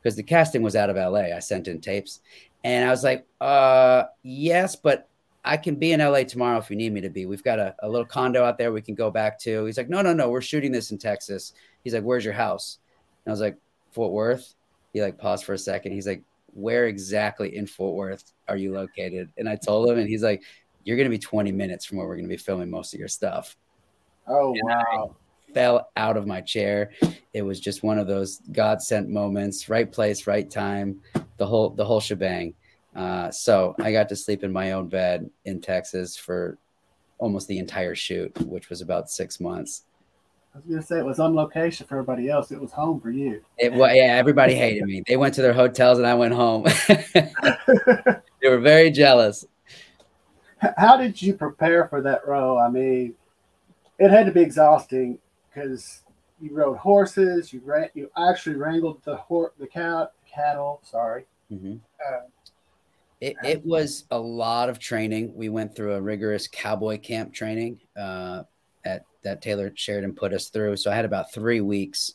Because 0.00 0.16
the 0.16 0.22
casting 0.22 0.62
was 0.62 0.76
out 0.76 0.90
of 0.90 0.96
LA. 0.96 1.34
I 1.34 1.38
sent 1.38 1.68
in 1.68 1.80
tapes, 1.80 2.20
and 2.64 2.86
I 2.86 2.90
was 2.90 3.04
like, 3.04 3.26
uh, 3.40 4.04
yes, 4.22 4.74
but 4.76 5.08
I 5.44 5.56
can 5.56 5.74
be 5.74 5.92
in 5.92 6.00
LA 6.00 6.22
tomorrow 6.22 6.58
if 6.58 6.70
you 6.70 6.76
need 6.76 6.92
me 6.92 7.00
to 7.00 7.10
be. 7.10 7.26
We've 7.26 7.42
got 7.42 7.58
a, 7.58 7.74
a 7.80 7.88
little 7.88 8.06
condo 8.06 8.44
out 8.44 8.58
there 8.58 8.72
we 8.72 8.82
can 8.82 8.94
go 8.94 9.10
back 9.10 9.38
to. 9.40 9.64
He's 9.64 9.76
like, 9.76 9.88
no, 9.88 10.00
no, 10.02 10.12
no, 10.12 10.30
we're 10.30 10.40
shooting 10.40 10.72
this 10.72 10.90
in 10.90 10.98
Texas. 10.98 11.52
He's 11.84 11.94
like, 11.94 12.04
where's 12.04 12.24
your 12.24 12.34
house? 12.34 12.78
And 13.24 13.30
I 13.30 13.32
was 13.32 13.40
like, 13.40 13.56
Fort 13.90 14.12
Worth. 14.12 14.54
He 14.92 15.02
like 15.02 15.18
paused 15.18 15.44
for 15.44 15.54
a 15.54 15.58
second. 15.58 15.92
He's 15.92 16.06
like, 16.06 16.22
where 16.54 16.86
exactly 16.86 17.56
in 17.56 17.66
Fort 17.66 17.94
Worth 17.94 18.32
are 18.48 18.56
you 18.56 18.72
located? 18.72 19.30
And 19.36 19.48
I 19.48 19.56
told 19.56 19.88
him, 19.88 19.98
and 19.98 20.08
he's 20.08 20.22
like, 20.22 20.42
you're 20.84 20.96
going 20.96 21.06
to 21.06 21.10
be 21.10 21.18
20 21.18 21.50
minutes 21.52 21.84
from 21.84 21.98
where 21.98 22.06
we're 22.06 22.16
going 22.16 22.28
to 22.28 22.34
be 22.34 22.36
filming 22.36 22.70
most 22.70 22.92
of 22.92 23.00
your 23.00 23.08
stuff. 23.08 23.56
Oh 24.26 24.52
and 24.54 24.62
wow. 24.64 25.16
I 25.48 25.52
fell 25.52 25.90
out 25.96 26.16
of 26.16 26.26
my 26.26 26.40
chair. 26.40 26.90
It 27.32 27.42
was 27.42 27.60
just 27.60 27.82
one 27.82 27.98
of 27.98 28.06
those 28.06 28.40
God 28.52 28.80
sent 28.82 29.08
moments, 29.08 29.68
right 29.68 29.90
place, 29.90 30.26
right 30.26 30.50
time, 30.50 31.00
the 31.36 31.46
whole 31.46 31.70
the 31.70 31.84
whole 31.84 32.00
shebang. 32.00 32.54
Uh, 32.94 33.30
so 33.30 33.74
I 33.80 33.92
got 33.92 34.08
to 34.10 34.16
sleep 34.16 34.44
in 34.44 34.52
my 34.52 34.72
own 34.72 34.88
bed 34.88 35.28
in 35.44 35.60
Texas 35.60 36.16
for 36.16 36.58
almost 37.18 37.48
the 37.48 37.58
entire 37.58 37.94
shoot, 37.94 38.36
which 38.42 38.68
was 38.68 38.80
about 38.80 39.08
six 39.08 39.40
months. 39.40 39.84
I 40.54 40.58
was 40.58 40.66
gonna 40.66 40.82
say 40.82 40.98
it 40.98 41.04
was 41.04 41.18
on 41.18 41.34
location 41.34 41.86
for 41.86 41.94
everybody 41.94 42.28
else. 42.28 42.52
It 42.52 42.60
was 42.60 42.72
home 42.72 43.00
for 43.00 43.10
you. 43.10 43.42
It 43.56 43.72
well, 43.72 43.94
yeah, 43.94 44.16
everybody 44.16 44.54
hated 44.54 44.84
me. 44.84 45.02
They 45.06 45.16
went 45.16 45.34
to 45.34 45.42
their 45.42 45.54
hotels 45.54 45.96
and 45.98 46.06
I 46.06 46.14
went 46.14 46.34
home. 46.34 46.64
they 47.14 48.48
were 48.48 48.60
very 48.60 48.90
jealous. 48.90 49.46
How 50.76 50.96
did 50.96 51.20
you 51.20 51.34
prepare 51.34 51.88
for 51.88 52.02
that 52.02 52.26
role? 52.26 52.58
I 52.58 52.68
mean, 52.68 53.14
it 53.98 54.10
had 54.10 54.26
to 54.26 54.32
be 54.32 54.40
exhausting 54.40 55.18
because 55.48 56.02
you 56.40 56.54
rode 56.54 56.78
horses. 56.78 57.52
You 57.52 57.60
ran. 57.64 57.88
You 57.94 58.10
actually 58.16 58.56
wrangled 58.56 59.02
the 59.04 59.16
horse, 59.16 59.52
the 59.58 59.66
cow, 59.66 60.08
cattle. 60.28 60.80
Sorry. 60.82 61.24
Mm-hmm. 61.50 61.76
Uh, 62.04 62.20
it, 63.20 63.36
it 63.44 63.64
was 63.64 64.04
a 64.10 64.18
lot 64.18 64.68
of 64.68 64.80
training. 64.80 65.32
We 65.36 65.48
went 65.48 65.76
through 65.76 65.94
a 65.94 66.00
rigorous 66.00 66.48
cowboy 66.48 66.98
camp 66.98 67.32
training 67.32 67.78
uh, 67.96 68.42
at 68.84 69.04
that 69.22 69.40
Taylor 69.40 69.72
Sheridan 69.74 70.14
put 70.14 70.32
us 70.32 70.48
through. 70.48 70.76
So 70.76 70.90
I 70.90 70.96
had 70.96 71.04
about 71.04 71.32
three 71.32 71.60
weeks 71.60 72.14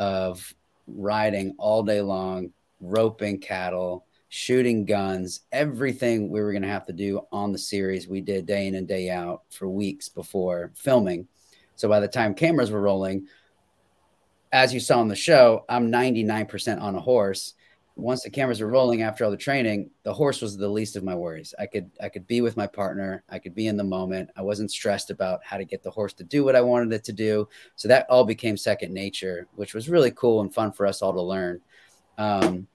of 0.00 0.52
riding 0.88 1.54
all 1.58 1.84
day 1.84 2.00
long, 2.00 2.50
roping 2.80 3.38
cattle, 3.38 4.04
shooting 4.30 4.84
guns, 4.84 5.40
everything 5.50 6.30
we 6.30 6.40
were 6.40 6.52
going 6.52 6.62
to 6.62 6.68
have 6.68 6.86
to 6.86 6.92
do 6.92 7.20
on 7.32 7.50
the 7.50 7.58
series, 7.58 8.06
we 8.06 8.20
did 8.20 8.46
day 8.46 8.68
in 8.68 8.76
and 8.76 8.86
day 8.86 9.10
out 9.10 9.42
for 9.50 9.68
weeks 9.68 10.08
before 10.08 10.70
filming. 10.74 11.26
So 11.74 11.88
by 11.88 11.98
the 11.98 12.08
time 12.08 12.34
cameras 12.34 12.70
were 12.70 12.80
rolling, 12.80 13.26
as 14.52 14.72
you 14.72 14.78
saw 14.78 15.00
on 15.00 15.08
the 15.08 15.16
show, 15.16 15.64
I'm 15.68 15.90
99% 15.90 16.80
on 16.80 16.94
a 16.94 17.00
horse. 17.00 17.54
Once 17.96 18.22
the 18.22 18.30
cameras 18.30 18.60
were 18.60 18.68
rolling 18.68 19.02
after 19.02 19.24
all 19.24 19.32
the 19.32 19.36
training, 19.36 19.90
the 20.04 20.14
horse 20.14 20.40
was 20.40 20.56
the 20.56 20.68
least 20.68 20.94
of 20.94 21.02
my 21.02 21.14
worries. 21.14 21.52
I 21.58 21.66
could 21.66 21.90
I 22.00 22.08
could 22.08 22.26
be 22.28 22.40
with 22.40 22.56
my 22.56 22.68
partner, 22.68 23.24
I 23.28 23.40
could 23.40 23.54
be 23.54 23.66
in 23.66 23.76
the 23.76 23.84
moment. 23.84 24.30
I 24.36 24.42
wasn't 24.42 24.70
stressed 24.70 25.10
about 25.10 25.40
how 25.44 25.58
to 25.58 25.64
get 25.64 25.82
the 25.82 25.90
horse 25.90 26.12
to 26.14 26.24
do 26.24 26.44
what 26.44 26.56
I 26.56 26.60
wanted 26.60 26.92
it 26.92 27.02
to 27.04 27.12
do. 27.12 27.48
So 27.74 27.88
that 27.88 28.06
all 28.08 28.24
became 28.24 28.56
second 28.56 28.94
nature, 28.94 29.48
which 29.56 29.74
was 29.74 29.88
really 29.88 30.12
cool 30.12 30.40
and 30.40 30.54
fun 30.54 30.70
for 30.70 30.86
us 30.86 31.02
all 31.02 31.12
to 31.12 31.20
learn. 31.20 31.60
Um, 32.16 32.68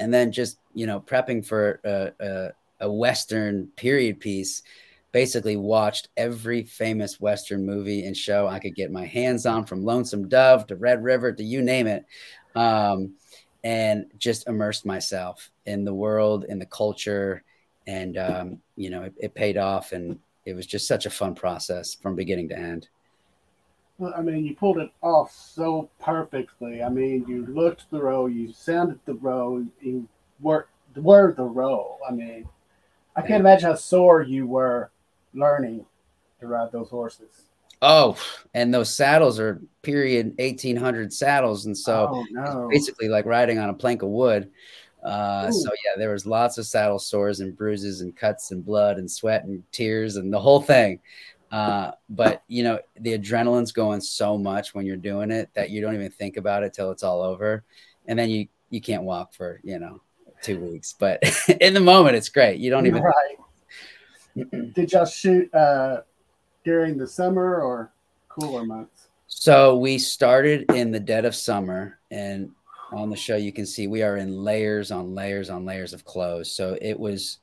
and 0.00 0.12
then 0.12 0.32
just 0.32 0.58
you 0.74 0.86
know 0.86 1.00
prepping 1.00 1.46
for 1.46 1.80
a, 1.84 2.10
a, 2.20 2.50
a 2.86 2.92
western 2.92 3.68
period 3.76 4.18
piece 4.18 4.62
basically 5.12 5.56
watched 5.56 6.08
every 6.16 6.64
famous 6.64 7.20
western 7.20 7.64
movie 7.64 8.04
and 8.04 8.16
show 8.16 8.48
i 8.48 8.58
could 8.58 8.74
get 8.74 8.90
my 8.90 9.06
hands 9.06 9.46
on 9.46 9.64
from 9.64 9.84
lonesome 9.84 10.28
dove 10.28 10.66
to 10.66 10.74
red 10.74 11.02
river 11.02 11.32
to 11.32 11.44
you 11.44 11.62
name 11.62 11.86
it 11.86 12.04
um, 12.54 13.14
and 13.64 14.06
just 14.18 14.48
immersed 14.48 14.86
myself 14.86 15.50
in 15.66 15.84
the 15.84 15.94
world 15.94 16.44
in 16.48 16.58
the 16.58 16.66
culture. 16.66 17.42
And 17.86 18.18
um, 18.18 18.58
you 18.76 18.90
know 18.90 19.02
it, 19.02 19.14
it 19.18 19.34
paid 19.34 19.56
off 19.56 19.92
and 19.92 20.18
it 20.44 20.54
was 20.54 20.66
just 20.66 20.86
such 20.86 21.06
a 21.06 21.10
fun 21.10 21.34
process 21.34 21.94
from 21.94 22.14
beginning 22.14 22.48
to 22.50 22.58
end 22.58 22.88
I 24.16 24.22
mean, 24.22 24.44
you 24.44 24.54
pulled 24.54 24.78
it 24.78 24.90
off 25.02 25.32
so 25.32 25.90
perfectly. 26.00 26.82
I 26.82 26.88
mean, 26.88 27.24
you 27.28 27.46
looked 27.46 27.90
the 27.90 28.02
role, 28.02 28.28
you 28.28 28.52
sounded 28.52 29.00
the 29.04 29.14
role, 29.14 29.64
you 29.80 30.08
were 30.40 30.66
were 30.96 31.32
the 31.32 31.44
role. 31.44 31.98
I 32.08 32.12
mean, 32.12 32.48
I 33.16 33.22
can't 33.22 33.40
imagine 33.40 33.70
how 33.70 33.76
sore 33.76 34.22
you 34.22 34.46
were 34.46 34.90
learning 35.34 35.84
to 36.40 36.46
ride 36.46 36.72
those 36.72 36.88
horses. 36.88 37.42
Oh, 37.82 38.16
and 38.52 38.74
those 38.74 38.94
saddles 38.94 39.40
are 39.40 39.60
period 39.82 40.34
1800 40.38 41.12
saddles, 41.12 41.66
and 41.66 41.76
so 41.76 42.08
oh, 42.12 42.26
no. 42.30 42.68
basically 42.70 43.08
like 43.08 43.24
riding 43.24 43.58
on 43.58 43.70
a 43.70 43.74
plank 43.74 44.02
of 44.02 44.10
wood. 44.10 44.50
Uh, 45.02 45.50
so 45.50 45.70
yeah, 45.84 45.96
there 45.96 46.10
was 46.10 46.26
lots 46.26 46.58
of 46.58 46.66
saddle 46.66 46.98
sores 46.98 47.40
and 47.40 47.56
bruises 47.56 48.02
and 48.02 48.14
cuts 48.14 48.50
and 48.50 48.64
blood 48.64 48.98
and 48.98 49.10
sweat 49.10 49.44
and 49.44 49.62
tears 49.72 50.16
and 50.16 50.32
the 50.32 50.38
whole 50.38 50.60
thing. 50.60 51.00
Uh, 51.50 51.92
but 52.08 52.42
you 52.46 52.62
know, 52.62 52.78
the 53.00 53.18
adrenaline's 53.18 53.72
going 53.72 54.00
so 54.00 54.38
much 54.38 54.74
when 54.74 54.86
you're 54.86 54.96
doing 54.96 55.30
it 55.30 55.50
that 55.54 55.70
you 55.70 55.80
don't 55.80 55.94
even 55.94 56.10
think 56.10 56.36
about 56.36 56.62
it 56.62 56.72
till 56.72 56.90
it's 56.90 57.02
all 57.02 57.22
over. 57.22 57.64
And 58.06 58.18
then 58.18 58.30
you, 58.30 58.48
you 58.70 58.80
can't 58.80 59.02
walk 59.02 59.34
for, 59.34 59.60
you 59.62 59.78
know, 59.78 60.00
two 60.42 60.60
weeks, 60.60 60.94
but 60.98 61.22
in 61.60 61.74
the 61.74 61.80
moment 61.80 62.16
it's 62.16 62.28
great. 62.28 62.58
You 62.58 62.70
don't 62.70 62.86
even, 62.86 63.02
right. 63.02 63.36
did 64.74 64.92
y'all 64.92 65.04
shoot 65.04 65.52
uh, 65.54 66.02
during 66.64 66.96
the 66.96 67.06
summer 67.06 67.60
or 67.60 67.92
cooler 68.28 68.64
months? 68.64 69.08
So 69.26 69.76
we 69.76 69.98
started 69.98 70.70
in 70.72 70.90
the 70.90 71.00
dead 71.00 71.24
of 71.24 71.34
summer, 71.34 71.98
and 72.10 72.50
on 72.92 73.10
the 73.10 73.16
show 73.16 73.36
you 73.36 73.52
can 73.52 73.64
see 73.64 73.86
we 73.86 74.02
are 74.02 74.16
in 74.16 74.36
layers 74.42 74.90
on 74.90 75.14
layers 75.14 75.48
on 75.50 75.64
layers 75.64 75.92
of 75.92 76.04
clothes. 76.04 76.50
So 76.50 76.76
it 76.80 76.98
was, 76.98 77.38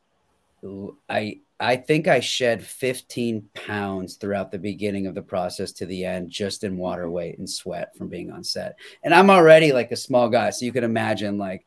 I 1.10 1.40
I 1.60 1.76
think 1.76 2.08
I 2.08 2.20
shed 2.20 2.64
15 2.64 3.50
pounds 3.54 4.16
throughout 4.16 4.52
the 4.52 4.60
beginning 4.60 5.08
of 5.08 5.16
the 5.16 5.24
process 5.24 5.72
to 5.74 5.88
the 5.88 6.06
end, 6.06 6.30
just 6.30 6.64
in 6.64 6.78
water 6.78 7.10
weight 7.10 7.40
and 7.40 7.50
sweat 7.50 7.96
from 7.96 8.10
being 8.10 8.32
on 8.32 8.44
set. 8.44 8.76
And 9.04 9.14
I'm 9.14 9.32
already 9.32 9.72
like 9.72 9.92
a 9.92 9.96
small 9.96 10.30
guy, 10.30 10.52
so 10.52 10.66
you 10.66 10.72
can 10.72 10.84
imagine 10.84 11.38
like 11.38 11.66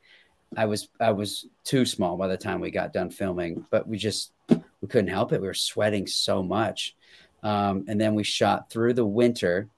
I 0.57 0.67
was 0.67 0.89
I 1.01 1.11
was 1.13 1.47
too 1.65 1.85
small 1.85 2.17
by 2.17 2.29
the 2.29 2.37
time 2.37 2.61
we 2.61 2.71
got 2.71 2.93
done 2.93 3.11
filming, 3.11 3.65
but 3.71 3.87
we 3.87 3.97
just 3.97 4.33
we 4.49 4.89
couldn't 4.89 5.11
help 5.11 5.33
it. 5.33 5.41
We 5.41 5.47
were 5.49 5.55
sweating 5.55 6.07
so 6.07 6.43
much, 6.43 6.97
um, 7.43 7.85
and 7.89 8.01
then 8.01 8.15
we 8.15 8.25
shot 8.25 8.71
through 8.71 8.95
the 8.95 9.05
winter, 9.05 9.69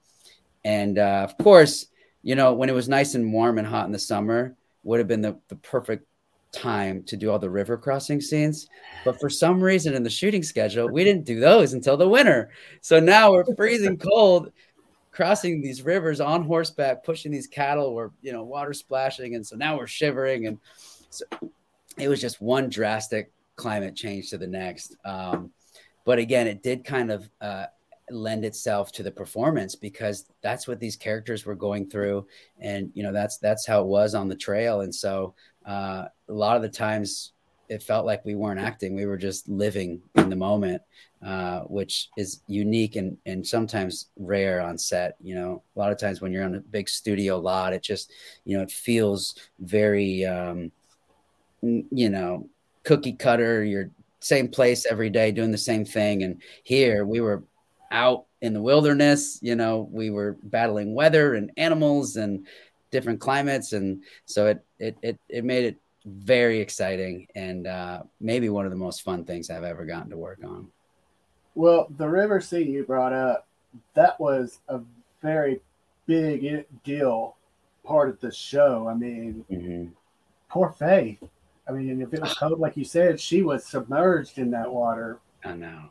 and 0.63 0.97
uh, 0.97 1.27
of 1.27 1.37
course, 1.37 1.87
you 2.21 2.35
know 2.35 2.53
when 2.53 2.69
it 2.69 2.75
was 2.75 2.89
nice 2.89 3.15
and 3.15 3.33
warm 3.33 3.57
and 3.57 3.67
hot 3.67 3.85
in 3.85 3.91
the 3.91 3.99
summer, 3.99 4.55
would 4.83 4.99
have 4.99 5.07
been 5.07 5.21
the 5.21 5.37
the 5.47 5.55
perfect 5.57 6.05
time 6.53 7.03
to 7.03 7.17
do 7.17 7.29
all 7.29 7.39
the 7.39 7.49
river 7.49 7.77
crossing 7.77 8.21
scenes. 8.21 8.69
But 9.03 9.19
for 9.19 9.29
some 9.29 9.61
reason 9.61 9.93
in 9.93 10.03
the 10.03 10.09
shooting 10.09 10.43
schedule, 10.43 10.87
we 10.87 11.03
didn't 11.03 11.25
do 11.25 11.39
those 11.39 11.73
until 11.73 11.97
the 11.97 12.07
winter. 12.07 12.51
So 12.81 12.99
now 12.99 13.31
we're 13.31 13.55
freezing 13.55 13.97
cold, 14.13 14.51
crossing 15.11 15.61
these 15.61 15.81
rivers 15.81 16.21
on 16.21 16.43
horseback, 16.43 17.03
pushing 17.03 17.31
these 17.31 17.47
cattle 17.47 17.93
where, 17.93 18.11
you 18.21 18.31
know, 18.31 18.43
water 18.43 18.73
splashing. 18.73 19.35
And 19.35 19.45
so 19.45 19.55
now 19.55 19.77
we're 19.77 19.87
shivering. 19.87 20.47
And 20.47 20.59
so 21.09 21.25
it 21.97 22.07
was 22.07 22.21
just 22.21 22.39
one 22.39 22.69
drastic 22.69 23.31
climate 23.55 23.95
change 23.95 24.29
to 24.29 24.37
the 24.37 24.47
next. 24.47 24.95
Um, 25.03 25.51
but 26.05 26.19
again, 26.19 26.47
it 26.47 26.63
did 26.63 26.85
kind 26.85 27.11
of 27.11 27.29
uh, 27.41 27.65
lend 28.09 28.45
itself 28.45 28.91
to 28.93 29.03
the 29.03 29.11
performance 29.11 29.75
because 29.75 30.25
that's 30.41 30.67
what 30.67 30.79
these 30.79 30.95
characters 30.95 31.45
were 31.45 31.55
going 31.55 31.89
through. 31.89 32.25
And 32.59 32.91
you 32.93 33.03
know 33.03 33.13
that's 33.13 33.37
that's 33.37 33.65
how 33.65 33.81
it 33.81 33.87
was 33.87 34.15
on 34.15 34.27
the 34.27 34.35
trail. 34.35 34.81
And 34.81 34.93
so 34.93 35.33
uh, 35.65 36.05
a 36.27 36.33
lot 36.33 36.55
of 36.55 36.61
the 36.61 36.69
times 36.69 37.33
it 37.69 37.81
felt 37.81 38.05
like 38.05 38.25
we 38.25 38.35
weren't 38.35 38.59
acting. 38.59 38.95
We 38.95 39.05
were 39.05 39.17
just 39.17 39.47
living 39.47 40.01
in 40.15 40.29
the 40.29 40.35
moment 40.35 40.81
uh, 41.23 41.61
which 41.61 42.09
is 42.17 42.41
unique 42.47 42.97
and 42.97 43.17
and 43.25 43.47
sometimes 43.47 44.07
rare 44.17 44.59
on 44.59 44.77
set. 44.77 45.15
You 45.21 45.35
know 45.35 45.63
a 45.75 45.79
lot 45.79 45.91
of 45.91 45.97
times 45.97 46.19
when 46.19 46.33
you're 46.33 46.43
on 46.43 46.55
a 46.55 46.59
big 46.59 46.89
studio 46.89 47.39
lot 47.39 47.71
it 47.73 47.81
just 47.81 48.11
you 48.43 48.57
know 48.57 48.63
it 48.63 48.71
feels 48.71 49.35
very 49.59 50.25
um, 50.25 50.71
you 51.61 52.09
know 52.09 52.49
cookie 52.83 53.13
cutter. 53.13 53.63
You're 53.63 53.89
same 54.19 54.49
place 54.49 54.85
every 54.85 55.09
day 55.09 55.31
doing 55.31 55.51
the 55.51 55.57
same 55.57 55.85
thing. 55.85 56.23
And 56.23 56.41
here 56.63 57.05
we 57.05 57.21
were 57.21 57.43
out 57.93 58.25
in 58.41 58.53
the 58.53 58.61
wilderness 58.61 59.39
you 59.41 59.55
know 59.55 59.87
we 59.91 60.09
were 60.09 60.37
battling 60.43 60.93
weather 60.93 61.35
and 61.35 61.51
animals 61.55 62.17
and 62.17 62.45
different 62.91 63.19
climates 63.19 63.71
and 63.73 64.03
so 64.25 64.47
it 64.47 64.65
it 64.79 64.97
it, 65.01 65.19
it 65.29 65.45
made 65.45 65.63
it 65.63 65.77
very 66.05 66.59
exciting 66.59 67.27
and 67.35 67.67
uh, 67.67 68.03
maybe 68.19 68.49
one 68.49 68.65
of 68.65 68.71
the 68.71 68.77
most 68.77 69.03
fun 69.03 69.23
things 69.23 69.49
I've 69.49 69.63
ever 69.63 69.85
gotten 69.85 70.09
to 70.09 70.17
work 70.17 70.39
on. 70.43 70.67
Well, 71.55 71.87
the 71.97 72.07
river 72.07 72.41
scene 72.41 72.71
you 72.71 72.83
brought 72.83 73.13
up, 73.13 73.47
that 73.93 74.19
was 74.19 74.59
a 74.67 74.81
very 75.21 75.61
big 76.05 76.65
deal 76.83 77.35
part 77.83 78.09
of 78.09 78.19
the 78.19 78.31
show. 78.31 78.87
I 78.87 78.95
mean, 78.95 79.45
mm-hmm. 79.49 79.85
poor 80.49 80.71
Faith. 80.71 81.19
I 81.67 81.71
mean, 81.71 82.01
if 82.01 82.13
it 82.13 82.21
was 82.21 82.33
cold, 82.33 82.59
like 82.59 82.75
you 82.75 82.83
said, 82.83 83.19
she 83.19 83.41
was 83.41 83.65
submerged 83.65 84.37
in 84.37 84.51
that 84.51 84.71
water. 84.71 85.19
I 85.45 85.53
know. 85.53 85.83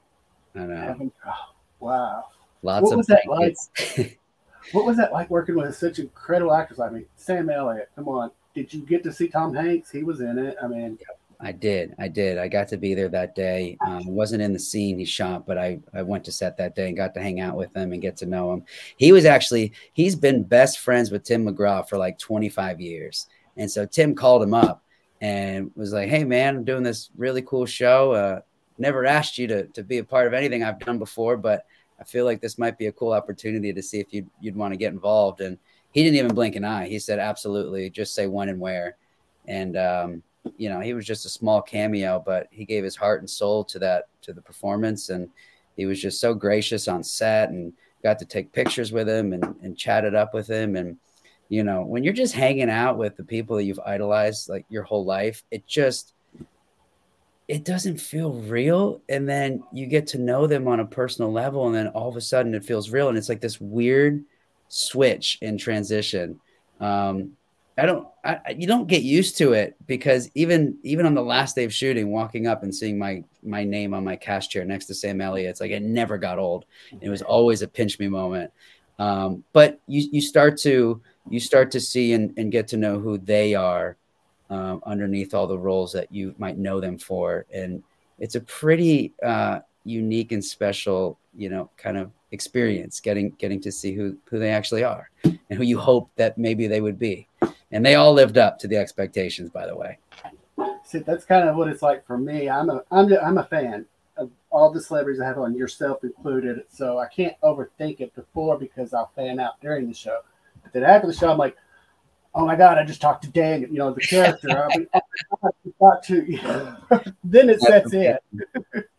I 0.54 0.58
know. 0.60 0.76
Having, 0.76 1.12
oh, 1.26 1.51
wow. 1.82 2.24
Lots 2.62 2.84
what 2.84 2.92
of 2.92 2.96
was 2.98 3.06
that 3.08 3.26
like? 3.28 4.18
what 4.72 4.84
was 4.84 4.96
that 4.96 5.12
like 5.12 5.28
working 5.30 5.56
with 5.56 5.74
such 5.76 5.98
incredible 5.98 6.54
actors? 6.54 6.80
I 6.80 6.90
mean, 6.90 7.06
Sam 7.16 7.50
Elliott. 7.50 7.90
Come 7.96 8.08
on, 8.08 8.30
did 8.54 8.72
you 8.72 8.82
get 8.82 9.02
to 9.04 9.12
see 9.12 9.28
Tom 9.28 9.54
Hanks? 9.54 9.90
He 9.90 10.02
was 10.02 10.20
in 10.20 10.38
it. 10.38 10.56
I 10.62 10.68
mean, 10.68 10.98
I 11.42 11.50
did. 11.50 11.94
I 11.98 12.06
did. 12.06 12.38
I 12.38 12.46
got 12.46 12.68
to 12.68 12.76
be 12.76 12.94
there 12.94 13.08
that 13.08 13.34
day. 13.34 13.76
Um, 13.84 14.06
wasn't 14.06 14.42
in 14.42 14.52
the 14.52 14.60
scene 14.60 14.96
he 14.96 15.04
shot, 15.04 15.44
but 15.44 15.58
I, 15.58 15.80
I 15.92 16.02
went 16.02 16.24
to 16.26 16.32
set 16.32 16.56
that 16.58 16.76
day 16.76 16.86
and 16.86 16.96
got 16.96 17.14
to 17.14 17.20
hang 17.20 17.40
out 17.40 17.56
with 17.56 17.76
him 17.76 17.92
and 17.92 18.00
get 18.00 18.16
to 18.18 18.26
know 18.26 18.52
him. 18.52 18.64
He 18.96 19.10
was 19.10 19.24
actually, 19.24 19.72
he's 19.92 20.14
been 20.14 20.44
best 20.44 20.78
friends 20.78 21.10
with 21.10 21.24
Tim 21.24 21.44
McGraw 21.44 21.86
for 21.88 21.98
like 21.98 22.16
25 22.18 22.80
years. 22.80 23.26
And 23.56 23.68
so 23.68 23.84
Tim 23.84 24.14
called 24.14 24.44
him 24.44 24.54
up 24.54 24.84
and 25.20 25.72
was 25.74 25.92
like, 25.92 26.08
Hey 26.08 26.22
man, 26.22 26.56
I'm 26.56 26.64
doing 26.64 26.84
this 26.84 27.10
really 27.16 27.42
cool 27.42 27.66
show. 27.66 28.12
Uh, 28.12 28.40
never 28.78 29.04
asked 29.04 29.38
you 29.38 29.46
to, 29.48 29.66
to 29.68 29.82
be 29.82 29.98
a 29.98 30.04
part 30.04 30.26
of 30.26 30.34
anything 30.34 30.62
I've 30.62 30.78
done 30.78 30.98
before, 30.98 31.36
but 31.36 31.66
I 32.00 32.04
feel 32.04 32.24
like 32.24 32.40
this 32.40 32.58
might 32.58 32.78
be 32.78 32.86
a 32.86 32.92
cool 32.92 33.12
opportunity 33.12 33.72
to 33.72 33.82
see 33.82 34.00
if 34.00 34.12
you'd, 34.12 34.28
you'd 34.40 34.56
want 34.56 34.72
to 34.72 34.78
get 34.78 34.92
involved. 34.92 35.40
And 35.40 35.58
he 35.92 36.02
didn't 36.02 36.18
even 36.18 36.34
blink 36.34 36.56
an 36.56 36.64
eye. 36.64 36.88
He 36.88 36.98
said, 36.98 37.18
absolutely, 37.18 37.90
just 37.90 38.14
say 38.14 38.26
when 38.26 38.48
and 38.48 38.58
where. 38.58 38.96
And, 39.46 39.76
um, 39.76 40.22
you 40.56 40.68
know, 40.68 40.80
he 40.80 40.94
was 40.94 41.06
just 41.06 41.26
a 41.26 41.28
small 41.28 41.62
cameo, 41.62 42.22
but 42.24 42.48
he 42.50 42.64
gave 42.64 42.82
his 42.82 42.96
heart 42.96 43.20
and 43.20 43.30
soul 43.30 43.62
to 43.64 43.78
that, 43.78 44.08
to 44.22 44.32
the 44.32 44.42
performance. 44.42 45.10
And 45.10 45.28
he 45.76 45.86
was 45.86 46.00
just 46.00 46.20
so 46.20 46.34
gracious 46.34 46.88
on 46.88 47.04
set 47.04 47.50
and 47.50 47.72
got 48.02 48.18
to 48.18 48.24
take 48.24 48.52
pictures 48.52 48.90
with 48.90 49.08
him 49.08 49.32
and, 49.32 49.44
and 49.62 50.16
up 50.16 50.34
with 50.34 50.48
him. 50.48 50.74
And, 50.74 50.96
you 51.48 51.62
know, 51.62 51.82
when 51.82 52.02
you're 52.02 52.12
just 52.12 52.34
hanging 52.34 52.70
out 52.70 52.98
with 52.98 53.16
the 53.16 53.24
people 53.24 53.56
that 53.56 53.64
you've 53.64 53.78
idolized 53.86 54.48
like 54.48 54.64
your 54.68 54.82
whole 54.82 55.04
life, 55.04 55.44
it 55.50 55.66
just, 55.66 56.14
it 57.48 57.64
doesn't 57.64 57.98
feel 57.98 58.32
real. 58.32 59.02
And 59.08 59.28
then 59.28 59.62
you 59.72 59.86
get 59.86 60.06
to 60.08 60.18
know 60.18 60.46
them 60.46 60.68
on 60.68 60.80
a 60.80 60.86
personal 60.86 61.32
level. 61.32 61.66
And 61.66 61.74
then 61.74 61.88
all 61.88 62.08
of 62.08 62.16
a 62.16 62.20
sudden 62.20 62.54
it 62.54 62.64
feels 62.64 62.90
real. 62.90 63.08
And 63.08 63.18
it's 63.18 63.28
like 63.28 63.40
this 63.40 63.60
weird, 63.60 64.24
switch 64.68 65.38
in 65.42 65.58
transition. 65.58 66.40
Um, 66.80 67.32
I 67.76 67.86
don't, 67.86 68.06
I, 68.24 68.54
you 68.56 68.66
don't 68.66 68.86
get 68.86 69.02
used 69.02 69.38
to 69.38 69.54
it 69.54 69.76
because 69.86 70.30
even 70.34 70.78
even 70.82 71.06
on 71.06 71.14
the 71.14 71.22
last 71.22 71.56
day 71.56 71.64
of 71.64 71.72
shooting, 71.72 72.12
walking 72.12 72.46
up 72.46 72.62
and 72.62 72.74
seeing 72.74 72.98
my 72.98 73.24
my 73.42 73.64
name 73.64 73.94
on 73.94 74.04
my 74.04 74.14
cast 74.14 74.50
chair 74.50 74.64
next 74.64 74.86
to 74.86 74.94
Sam 74.94 75.20
Elliott, 75.20 75.50
it's 75.50 75.60
like 75.60 75.70
it 75.70 75.82
never 75.82 76.18
got 76.18 76.38
old. 76.38 76.66
It 77.00 77.08
was 77.08 77.22
always 77.22 77.62
a 77.62 77.68
pinch 77.68 77.98
me 77.98 78.08
moment. 78.08 78.52
Um, 78.98 79.42
but 79.52 79.80
you 79.86 80.06
you 80.12 80.20
start 80.20 80.58
to 80.58 81.00
you 81.30 81.40
start 81.40 81.70
to 81.72 81.80
see 81.80 82.12
and, 82.12 82.34
and 82.36 82.52
get 82.52 82.68
to 82.68 82.76
know 82.76 82.98
who 82.98 83.16
they 83.16 83.54
are 83.54 83.96
um, 84.50 84.82
underneath 84.84 85.34
all 85.34 85.46
the 85.46 85.58
roles 85.58 85.92
that 85.92 86.12
you 86.12 86.34
might 86.38 86.58
know 86.58 86.80
them 86.80 86.98
for, 86.98 87.46
and 87.52 87.82
it's 88.18 88.34
a 88.34 88.40
pretty 88.40 89.12
uh, 89.22 89.60
unique 89.84 90.32
and 90.32 90.44
special, 90.44 91.18
you 91.36 91.48
know, 91.48 91.70
kind 91.76 91.96
of 91.96 92.10
experience 92.32 92.98
getting 93.00 93.30
getting 93.38 93.60
to 93.60 93.70
see 93.70 93.92
who 93.92 94.16
who 94.24 94.38
they 94.38 94.50
actually 94.50 94.82
are 94.82 95.10
and 95.24 95.38
who 95.50 95.62
you 95.62 95.78
hope 95.78 96.10
that 96.16 96.36
maybe 96.38 96.66
they 96.66 96.80
would 96.80 96.98
be. 96.98 97.28
And 97.70 97.84
they 97.84 97.94
all 97.94 98.12
lived 98.12 98.38
up 98.38 98.58
to 98.60 98.68
the 98.68 98.76
expectations 98.76 99.50
by 99.50 99.66
the 99.66 99.76
way. 99.76 99.98
See 100.84 100.98
that's 100.98 101.24
kind 101.24 101.48
of 101.48 101.56
what 101.56 101.68
it's 101.68 101.82
like 101.82 102.06
for 102.06 102.18
me. 102.18 102.48
I'm 102.48 102.70
a 102.70 102.82
i'm, 102.90 103.12
I'm 103.12 103.38
a 103.38 103.44
fan 103.44 103.86
of 104.16 104.30
all 104.50 104.70
the 104.70 104.80
celebrities 104.80 105.20
i 105.20 105.26
have 105.26 105.38
on 105.38 105.54
yourself 105.54 106.02
included. 106.04 106.64
So 106.68 106.98
i 106.98 107.06
can't 107.06 107.38
overthink 107.42 108.00
it 108.00 108.14
before 108.14 108.58
because 108.58 108.94
i'll 108.94 109.12
fan 109.14 109.38
out 109.38 109.60
during 109.60 109.88
the 109.88 109.94
show. 109.94 110.20
But 110.62 110.72
then 110.72 110.84
after 110.84 111.06
the 111.06 111.14
show 111.14 111.30
i'm 111.30 111.38
like 111.38 111.56
oh 112.34 112.46
my 112.46 112.56
god 112.56 112.78
i 112.78 112.84
just 112.84 113.00
talked 113.00 113.24
to 113.24 113.30
dan 113.30 113.60
you 113.62 113.78
know 113.78 113.92
the 113.92 114.00
character 114.00 114.66
i 114.70 114.76
mean, 114.76 114.86
got 115.80 116.02
to 116.02 116.24
you 116.30 116.40
know, 116.42 116.76
then 117.24 117.50
it 117.50 117.60
sets 117.60 117.92
in 117.92 118.16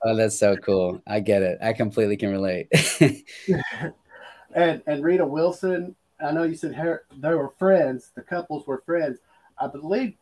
Oh, 0.05 0.15
that's 0.15 0.37
so 0.37 0.57
cool. 0.57 1.01
I 1.07 1.21
get 1.21 1.43
it. 1.43 1.59
I 1.61 1.71
completely 1.73 2.17
can 2.17 2.31
relate. 2.31 2.67
and 4.53 4.81
and 4.85 5.03
Rita 5.03 5.25
Wilson, 5.25 5.95
I 6.23 6.31
know 6.31 6.43
you 6.43 6.55
said 6.55 6.75
her, 6.75 7.05
they 7.17 7.33
were 7.33 7.53
friends. 7.57 8.11
The 8.13 8.21
couples 8.21 8.67
were 8.67 8.83
friends. 8.85 9.19
I 9.57 9.67
believe 9.67 10.15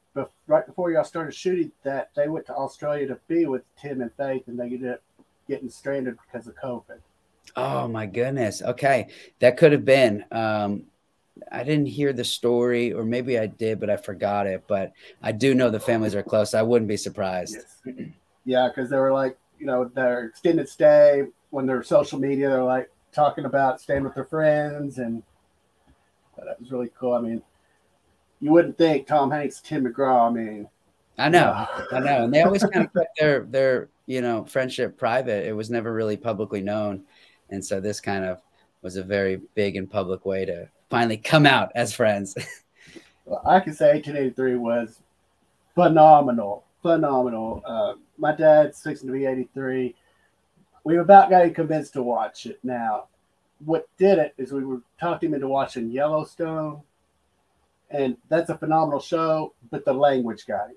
right 0.45 0.65
before 0.65 0.91
y'all 0.91 1.04
started 1.04 1.34
shooting 1.34 1.71
that 1.84 2.12
they 2.15 2.28
went 2.28 2.45
to 2.45 2.54
Australia 2.54 3.08
to 3.08 3.19
be 3.28 3.45
with 3.45 3.63
Tim 3.76 4.02
and 4.02 4.12
Faith, 4.13 4.43
and 4.47 4.60
they 4.60 4.65
ended 4.65 4.91
up 4.91 5.02
getting 5.47 5.69
stranded 5.69 6.17
because 6.28 6.47
of 6.47 6.56
COVID. 6.56 7.00
Oh 7.56 7.88
my 7.88 8.06
goodness. 8.06 8.62
Okay, 8.62 9.08
that 9.39 9.58
could 9.58 9.71
have 9.71 9.86
been. 9.86 10.26
Um, 10.32 10.84
I 11.52 11.63
didn't 11.63 11.88
hear 11.88 12.13
the 12.13 12.24
story, 12.24 12.94
or 12.94 13.04
maybe 13.04 13.39
I 13.39 13.48
did, 13.48 13.80
but 13.80 13.89
I 13.89 13.98
forgot 13.98 14.48
it. 14.48 14.63
But 14.67 14.91
I 15.24 15.32
do 15.32 15.56
know 15.56 15.70
the 15.70 15.80
families 15.80 16.15
are 16.15 16.24
close. 16.24 16.54
I 16.54 16.62
wouldn't 16.62 16.89
be 16.89 16.98
surprised. 16.98 17.58
Yes. 17.86 17.96
Yeah, 18.44 18.70
because 18.70 18.89
they 18.89 18.98
were 18.98 19.13
like 19.13 19.38
you 19.62 19.67
know 19.67 19.86
their 19.86 20.26
extended 20.26 20.67
stay 20.67 21.24
when 21.52 21.67
they're 21.67 21.84
social 21.84 22.20
media 22.20 22.50
they're 22.50 22.63
like 22.63 22.89
talking 23.13 23.46
about 23.46 23.80
staying 23.80 24.04
with 24.04 24.15
their 24.15 24.26
friends 24.26 24.98
and 24.98 25.22
that 26.44 26.60
was 26.60 26.72
really 26.72 26.89
cool 27.00 27.13
i 27.13 27.22
mean 27.22 27.41
you 28.39 28.52
wouldn't 28.52 28.78
think 28.78 29.06
tom 29.06 29.30
hanks 29.30 29.62
tim 29.62 29.86
mcgraw 29.86 30.30
i 30.30 30.34
mean 30.34 30.67
i 31.20 31.30
know 31.30 31.67
i 31.91 32.00
know 32.00 32.24
and 32.24 32.34
they 32.34 32.41
always 32.41 32.63
kind 32.63 32.88
of 32.88 32.94
kept 32.98 33.20
their 33.20 33.44
their 33.44 33.89
you 34.08 34.20
know 34.20 34.44
friendship 34.46 34.98
private 34.98 35.46
it 35.48 35.56
was 35.56 35.70
never 35.70 35.94
really 35.94 36.17
publicly 36.17 36.62
known 36.62 37.04
and 37.52 37.63
so 37.63 37.80
this 37.80 38.02
kind 38.02 38.26
of 38.26 38.41
was 38.82 38.96
a 38.96 39.04
very 39.04 39.39
big 39.54 39.76
and 39.76 39.91
public 39.91 40.26
way 40.26 40.44
to 40.44 40.67
finally 40.91 41.17
come 41.17 41.45
out 41.45 41.71
as 41.75 41.93
friends 41.93 42.36
well, 43.25 43.41
i 43.45 43.60
can 43.60 43.73
say 43.73 43.93
1883 43.93 44.56
was 44.56 44.99
phenomenal 45.73 46.63
phenomenal 46.82 47.63
uh, 47.65 47.93
my 48.21 48.34
dad's 48.34 48.82
fixing 48.82 49.08
to 49.08 49.13
be 49.13 49.25
83. 49.25 49.95
we 50.84 50.97
about 50.97 51.30
got 51.30 51.45
him 51.45 51.54
convinced 51.54 51.93
to 51.93 52.04
watch 52.04 52.45
it. 52.45 52.60
Now, 52.63 53.06
what 53.65 53.89
did 53.97 54.19
it 54.19 54.34
is 54.38 54.54
we 54.54 54.63
were 54.63 54.82
talking 54.99 55.30
him 55.30 55.34
into 55.36 55.47
watching 55.47 55.89
Yellowstone, 55.89 56.82
and 57.89 58.15
that's 58.30 58.49
a 58.49 58.58
phenomenal 58.58 58.99
show, 58.99 59.54
but 59.71 59.84
the 59.86 59.93
language 59.93 60.45
got 60.45 60.69
him. 60.69 60.75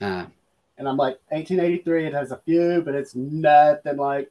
Uh, 0.00 0.26
And 0.78 0.88
I'm 0.88 0.96
like, 0.96 1.18
1883, 1.28 2.06
it 2.06 2.14
has 2.14 2.32
a 2.32 2.38
few, 2.44 2.82
but 2.84 2.94
it's 2.94 3.14
nothing 3.14 3.96
like 3.96 4.30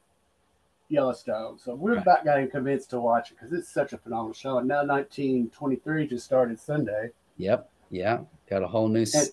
Yellowstone. 0.92 1.58
So 1.58 1.74
we're 1.76 1.94
Right. 1.96 2.02
about 2.02 2.26
him 2.40 2.50
convinced 2.50 2.90
to 2.92 3.00
watch 3.00 3.32
it 3.32 3.36
because 3.36 3.54
it's 3.54 3.70
such 3.70 3.94
a 3.94 3.98
phenomenal 3.98 4.34
show. 4.34 4.58
And 4.58 4.68
now 4.68 4.84
1923 4.84 6.08
just 6.08 6.26
started 6.26 6.60
Sunday. 6.60 7.12
yep. 7.38 7.70
Yeah. 7.90 8.20
Got 8.50 8.64
a 8.64 8.68
whole 8.68 8.88
new 8.88 9.02
And- 9.02 9.32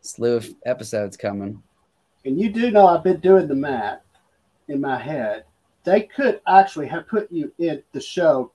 slew 0.00 0.34
of 0.36 0.48
episodes 0.64 1.16
coming. 1.16 1.62
And 2.24 2.38
you 2.40 2.50
do 2.50 2.70
know 2.70 2.86
I've 2.86 3.04
been 3.04 3.20
doing 3.20 3.46
the 3.48 3.54
math 3.54 4.00
in 4.68 4.80
my 4.80 4.98
head. 4.98 5.44
They 5.84 6.02
could 6.02 6.40
actually 6.46 6.86
have 6.88 7.06
put 7.06 7.30
you 7.30 7.52
in 7.58 7.82
the 7.92 8.00
show 8.00 8.52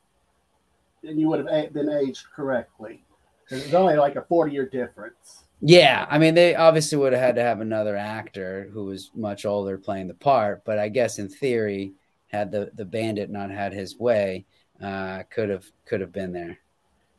and 1.04 1.20
you 1.20 1.30
would 1.30 1.46
have 1.48 1.74
been 1.74 1.90
aged 1.90 2.26
correctly. 2.36 3.04
Because 3.44 3.64
it's 3.66 3.74
only 3.76 3.96
like 3.96 4.16
a 4.16 4.24
40 4.24 4.52
year 4.52 4.66
difference. 4.66 5.44
Yeah, 5.62 6.06
I 6.10 6.18
mean, 6.18 6.34
they 6.36 6.56
obviously 6.56 6.98
would 6.98 7.14
have 7.14 7.22
had 7.22 7.36
to 7.36 7.42
have 7.42 7.62
another 7.62 7.96
actor 7.96 8.70
who 8.74 8.86
was 8.86 9.12
much 9.16 9.46
older 9.46 9.78
playing 9.78 10.08
the 10.08 10.14
part, 10.16 10.64
but 10.66 10.78
I 10.80 10.90
guess 10.90 11.18
in 11.20 11.30
theory, 11.30 11.94
had 12.28 12.52
the 12.52 12.72
the 12.76 12.86
bandit 12.86 13.30
not 13.30 13.52
had 13.52 13.74
his 13.74 13.98
way, 13.98 14.46
uh, 14.82 15.24
could 15.30 15.50
have 15.50 15.66
could 15.86 16.02
have 16.02 16.12
been 16.12 16.34
there. 16.34 16.58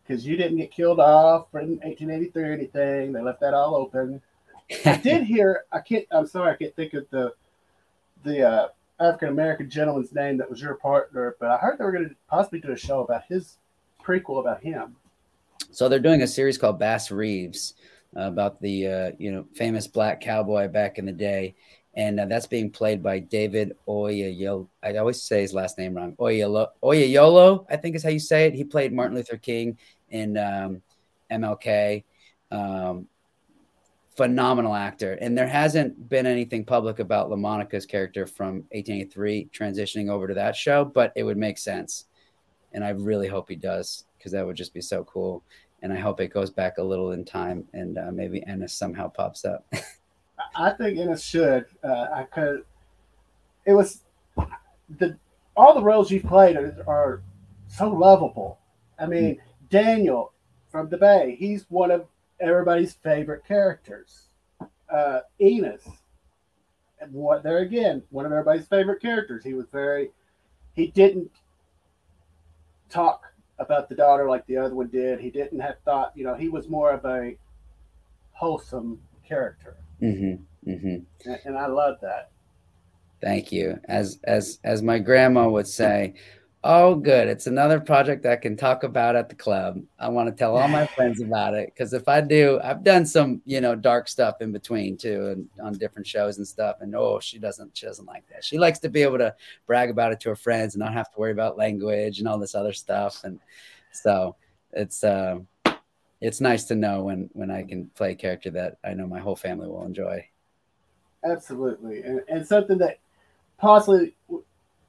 Because 0.07 0.27
you 0.27 0.37
didn't 0.37 0.59
get 0.59 0.71
killed 0.71 1.01
off 1.01 1.49
in 1.55 1.79
1883 1.83 2.43
or 2.43 2.53
anything. 2.53 3.13
They 3.13 3.21
left 3.21 3.41
that 3.41 3.55
all 3.55 3.75
open. 3.75 4.23
I 4.85 4.97
did 5.03 5.25
hear. 5.25 5.65
I 5.73 5.81
can't. 5.81 6.07
I'm 6.11 6.27
sorry. 6.27 6.53
I 6.53 6.57
can't 6.57 6.77
think 6.77 6.95
of 6.95 7.09
the 7.11 7.33
the 8.25 8.43
uh, 8.43 8.69
African 9.01 9.29
American 9.29 9.71
gentleman's 9.71 10.13
name 10.13 10.37
that 10.39 10.49
was 10.49 10.61
your 10.61 10.75
partner, 10.75 11.37
but 11.39 11.51
I 11.51 11.57
heard 11.57 11.79
they 11.79 11.85
were 11.85 11.93
going 11.93 12.09
to 12.09 12.15
possibly 12.29 12.61
do 12.61 12.73
a 12.73 12.77
show 12.77 13.03
about 13.03 13.23
his 13.29 13.59
prequel 14.03 14.41
about 14.41 14.63
him. 14.63 14.97
So 15.71 15.89
they're 15.89 15.99
doing 15.99 16.23
a 16.23 16.27
series 16.27 16.59
called 16.59 16.79
Bass 16.79 17.11
Reeves 17.11 17.75
uh, 18.17 18.23
about 18.23 18.61
the 18.61 18.87
uh, 18.87 19.13
you 19.19 19.33
know 19.33 19.47
famous 19.55 19.87
black 19.87 20.21
cowboy 20.21 20.69
back 20.69 20.99
in 20.99 21.05
the 21.07 21.13
day, 21.13 21.55
and 21.97 22.21
uh, 22.21 22.27
that's 22.27 22.47
being 22.47 22.71
played 22.71 23.03
by 23.03 23.19
David 23.19 23.77
Oyayolo. 23.89 24.69
I 24.83 24.97
always 24.97 25.23
say 25.23 25.41
his 25.41 25.55
last 25.55 25.79
name 25.79 25.95
wrong. 25.95 26.15
Oyayolo, 26.17 27.67
I 27.71 27.77
think 27.77 27.97
is 27.97 28.03
how 28.03 28.11
you 28.11 28.19
say 28.19 28.47
it. 28.47 28.55
He 28.55 28.65
played 28.65 28.93
Martin 28.93 29.17
Luther 29.17 29.37
King 29.39 29.79
in 30.11 30.37
um, 30.37 30.83
MLK. 31.31 32.05
Um, 32.51 33.09
phenomenal 34.17 34.75
actor, 34.75 35.19
and 35.21 35.37
there 35.37 35.47
hasn't 35.47 36.09
been 36.09 36.25
anything 36.25 36.65
public 36.65 37.01
about 37.01 37.29
LaMonica's 37.29 37.85
character 37.85 38.27
from 38.27 38.65
1883 38.73 39.51
transitioning 39.53 40.09
over 40.09 40.27
to 40.27 40.33
that 40.33 40.57
show, 40.57 40.87
but 40.87 41.13
it 41.17 41.23
would 41.23 41.37
make 41.37 41.59
sense, 41.59 42.07
and 42.73 42.83
I 42.83 42.91
really 42.91 43.29
hope 43.29 43.51
he 43.51 43.57
does 43.57 44.07
because 44.17 44.33
that 44.33 44.47
would 44.47 44.57
just 44.57 44.73
be 44.73 44.81
so 44.81 45.05
cool 45.05 45.43
and 45.83 45.93
I 45.93 46.01
hope 46.01 46.21
it 46.21 46.29
goes 46.29 46.51
back 46.51 46.79
a 46.79 46.83
little 46.83 47.13
in 47.13 47.25
time 47.25 47.65
and 47.73 47.99
uh, 47.99 48.11
maybe 48.13 48.45
Ennis 48.47 48.73
somehow 48.73 49.09
pops 49.09 49.45
up. 49.45 49.67
I 50.55 50.71
think 50.71 50.99
Ennis 50.99 51.23
should. 51.23 51.67
Uh, 51.83 52.07
I 52.15 52.25
could. 52.25 52.65
It 53.65 53.73
was 53.73 54.03
the 54.89 55.17
all 55.57 55.75
the 55.75 55.83
roles 55.83 56.11
you've 56.11 56.25
played 56.25 56.57
are, 56.57 56.77
are 56.87 57.23
so 57.69 57.89
lovable. 57.89 58.59
I 58.99 59.07
mean, 59.07 59.41
Daniel 59.71 60.33
from 60.71 60.89
the 60.89 60.99
Bay. 60.99 61.37
He's 61.39 61.67
one 61.69 61.91
of 61.91 62.07
everybody's 62.41 62.95
favorite 62.95 63.45
characters. 63.47 64.29
Uh, 64.93 65.21
Ennis. 65.41 65.83
And 67.01 67.13
what 67.13 67.43
there 67.43 67.59
again, 67.59 68.03
one 68.11 68.25
of 68.25 68.33
everybody's 68.33 68.67
favorite 68.67 69.03
characters. 69.03 69.45
He 69.45 69.55
was 69.55 69.67
very. 69.71 70.11
He 70.75 70.89
didn't 70.89 71.31
talk 72.91 73.25
about 73.59 73.89
the 73.89 73.95
daughter 73.95 74.29
like 74.29 74.47
the 74.47 74.59
other 74.59 74.75
one 74.75 74.89
did. 74.89 75.21
He 75.21 75.31
didn't 75.31 75.61
have 75.61 75.77
thought. 75.85 76.13
You 76.15 76.25
know, 76.25 76.35
he 76.35 76.49
was 76.49 76.69
more 76.69 76.93
of 76.93 77.05
a 77.05 77.37
wholesome 78.33 79.01
character 79.27 79.77
mm-hmm, 80.03 80.71
mm-hmm. 80.71 81.31
and, 81.31 81.41
and 81.45 81.59
I 81.59 81.67
love 81.67 81.97
that. 82.03 82.31
Thank 83.21 83.51
you. 83.51 83.79
As 83.87 84.19
as 84.25 84.59
as 84.65 84.83
my 84.83 84.99
grandma 84.99 85.49
would 85.49 85.67
say, 85.67 86.15
"Oh, 86.63 86.95
good, 86.95 87.29
it's 87.29 87.47
another 87.47 87.81
project 87.81 88.27
I 88.27 88.37
can 88.37 88.57
talk 88.57 88.83
about 88.83 89.17
at 89.17 89.29
the 89.29 89.35
club. 89.35 89.81
I 89.99 90.09
want 90.09 90.29
to 90.29 90.35
tell 90.35 90.57
all 90.57 90.69
my 90.69 90.87
friends 90.87 91.23
about 91.23 91.55
it 91.55 91.73
because 91.75 91.93
if 91.93 92.09
I 92.09 92.21
do, 92.21 92.61
I've 92.63 92.85
done 92.85 93.07
some 93.07 93.41
you 93.47 93.61
know 93.61 93.75
dark 93.75 94.09
stuff 94.09 94.43
in 94.43 94.53
between 94.53 94.97
too, 94.99 95.29
and 95.29 95.49
on 95.63 95.73
different 95.79 96.07
shows 96.07 96.37
and 96.37 96.47
stuff. 96.47 96.77
And 96.81 96.95
oh, 96.95 97.21
she 97.21 97.39
doesn't 97.39 97.77
she 97.77 97.87
doesn't 97.87 98.07
like 98.07 98.27
that. 98.29 98.45
She 98.45 98.59
likes 98.59 98.79
to 98.81 98.91
be 98.91 99.03
able 99.03 99.19
to 99.19 99.35
brag 99.67 99.91
about 99.91 100.13
it 100.13 100.21
to 100.21 100.29
her 100.29 100.37
friends 100.37 100.75
and 100.75 100.81
not 100.81 100.93
have 100.93 101.11
to 101.13 101.19
worry 101.19 101.33
about 101.33 101.57
language 101.57 102.19
and 102.19 102.29
all 102.29 102.39
this 102.39 102.55
other 102.55 102.75
stuff. 102.75 103.25
And 103.25 103.41
so 103.93 104.37
it's 104.73 105.03
uh, 105.03 105.39
it's 106.21 106.41
nice 106.41 106.65
to 106.65 106.75
know 106.75 107.03
when 107.03 107.31
when 107.33 107.51
I 107.51 107.63
can 107.63 107.87
play 107.95 108.13
a 108.13 108.17
character 108.17 108.51
that 108.51 108.79
I 108.85 108.95
know 108.95 109.07
my 109.07 109.21
whole 109.21 109.37
family 109.37 109.69
will 109.69 109.85
enjoy. 109.85 110.27
Absolutely, 111.25 112.03
and, 112.03 112.23
and 112.29 112.47
something 112.47 112.79
that 112.79 112.99
possibly 113.59 114.15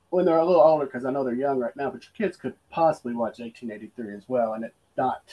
when 0.09 0.25
they're 0.25 0.37
a 0.37 0.45
little 0.45 0.61
older, 0.61 0.85
because 0.85 1.05
I 1.05 1.11
know 1.11 1.23
they're 1.23 1.33
young 1.33 1.59
right 1.59 1.75
now, 1.75 1.91
but 1.91 2.03
your 2.03 2.27
kids 2.27 2.37
could 2.37 2.53
possibly 2.69 3.13
watch 3.13 3.39
1883 3.39 4.15
as 4.15 4.23
well, 4.27 4.53
and 4.53 4.63
it 4.63 4.73
not 4.97 5.23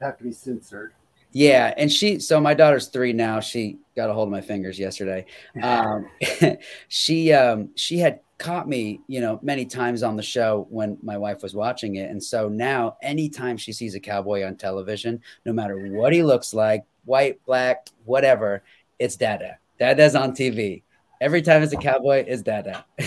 have 0.00 0.16
to 0.18 0.24
be 0.24 0.32
censored. 0.32 0.92
Yeah, 1.32 1.74
and 1.76 1.92
she 1.92 2.20
so 2.20 2.40
my 2.40 2.54
daughter's 2.54 2.88
three 2.88 3.12
now. 3.12 3.40
She 3.40 3.78
got 3.96 4.08
a 4.08 4.14
hold 4.14 4.28
of 4.28 4.32
my 4.32 4.40
fingers 4.40 4.78
yesterday. 4.78 5.26
Um, 5.62 6.08
she 6.88 7.32
um, 7.32 7.70
she 7.74 7.98
had 7.98 8.20
caught 8.44 8.68
me, 8.68 9.00
you 9.06 9.20
know, 9.20 9.38
many 9.42 9.64
times 9.64 10.02
on 10.02 10.16
the 10.16 10.22
show 10.22 10.66
when 10.68 10.98
my 11.02 11.16
wife 11.16 11.42
was 11.42 11.54
watching 11.54 11.96
it, 11.96 12.10
and 12.10 12.22
so 12.22 12.48
now 12.48 12.96
anytime 13.02 13.56
she 13.56 13.72
sees 13.72 13.94
a 13.94 14.00
cowboy 14.00 14.44
on 14.44 14.56
television, 14.56 15.22
no 15.46 15.52
matter 15.52 15.88
what 15.88 16.12
he 16.12 16.22
looks 16.22 16.52
like, 16.52 16.84
white, 17.06 17.42
black, 17.46 17.88
whatever, 18.04 18.62
it's 18.98 19.16
Dada. 19.16 19.58
Dada's 19.78 20.14
on 20.14 20.32
TV. 20.32 20.82
Every 21.20 21.40
time 21.40 21.62
it's 21.62 21.72
a 21.72 21.78
cowboy, 21.78 22.24
it's 22.26 22.42
Dada. 22.42 22.84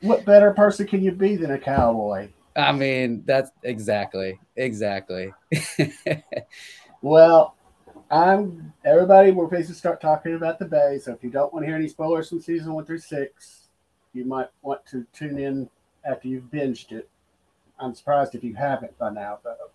What 0.00 0.26
better 0.26 0.52
person 0.52 0.86
can 0.86 1.02
you 1.02 1.12
be 1.12 1.36
than 1.36 1.52
a 1.52 1.58
cowboy? 1.58 2.28
I 2.54 2.72
mean, 2.72 3.22
that's 3.24 3.50
exactly, 3.62 4.38
exactly. 4.54 5.32
Well, 7.04 7.54
I'm 8.10 8.72
everybody. 8.82 9.30
We're 9.30 9.46
to 9.50 9.74
start 9.74 10.00
talking 10.00 10.36
about 10.36 10.58
the 10.58 10.64
Bay. 10.64 10.98
So 10.98 11.12
if 11.12 11.22
you 11.22 11.28
don't 11.28 11.52
want 11.52 11.64
to 11.64 11.66
hear 11.66 11.76
any 11.76 11.86
spoilers 11.86 12.30
from 12.30 12.40
season 12.40 12.72
one 12.72 12.86
through 12.86 13.00
six, 13.00 13.63
you 14.14 14.24
might 14.24 14.48
want 14.62 14.84
to 14.86 15.06
tune 15.12 15.38
in 15.38 15.68
after 16.04 16.28
you've 16.28 16.44
binged 16.44 16.92
it. 16.92 17.08
I'm 17.78 17.94
surprised 17.94 18.34
if 18.34 18.44
you 18.44 18.54
haven't 18.54 18.96
by 18.98 19.10
now, 19.10 19.38
though. 19.42 19.70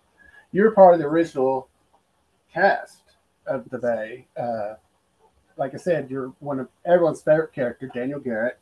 You're 0.52 0.72
part 0.72 0.94
of 0.94 1.00
the 1.00 1.06
original 1.06 1.68
cast 2.52 3.02
of 3.46 3.68
the 3.70 3.78
Bay. 3.78 4.26
Uh, 4.36 4.74
like 5.56 5.74
I 5.74 5.76
said, 5.76 6.10
you're 6.10 6.32
one 6.40 6.58
of 6.58 6.68
everyone's 6.84 7.22
favorite 7.22 7.52
character, 7.52 7.90
Daniel 7.92 8.18
Garrett. 8.18 8.58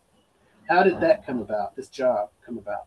How 0.68 0.82
did 0.82 1.00
that 1.00 1.24
come 1.24 1.40
about? 1.40 1.76
This 1.76 1.88
job 1.88 2.30
come 2.44 2.58
about? 2.58 2.86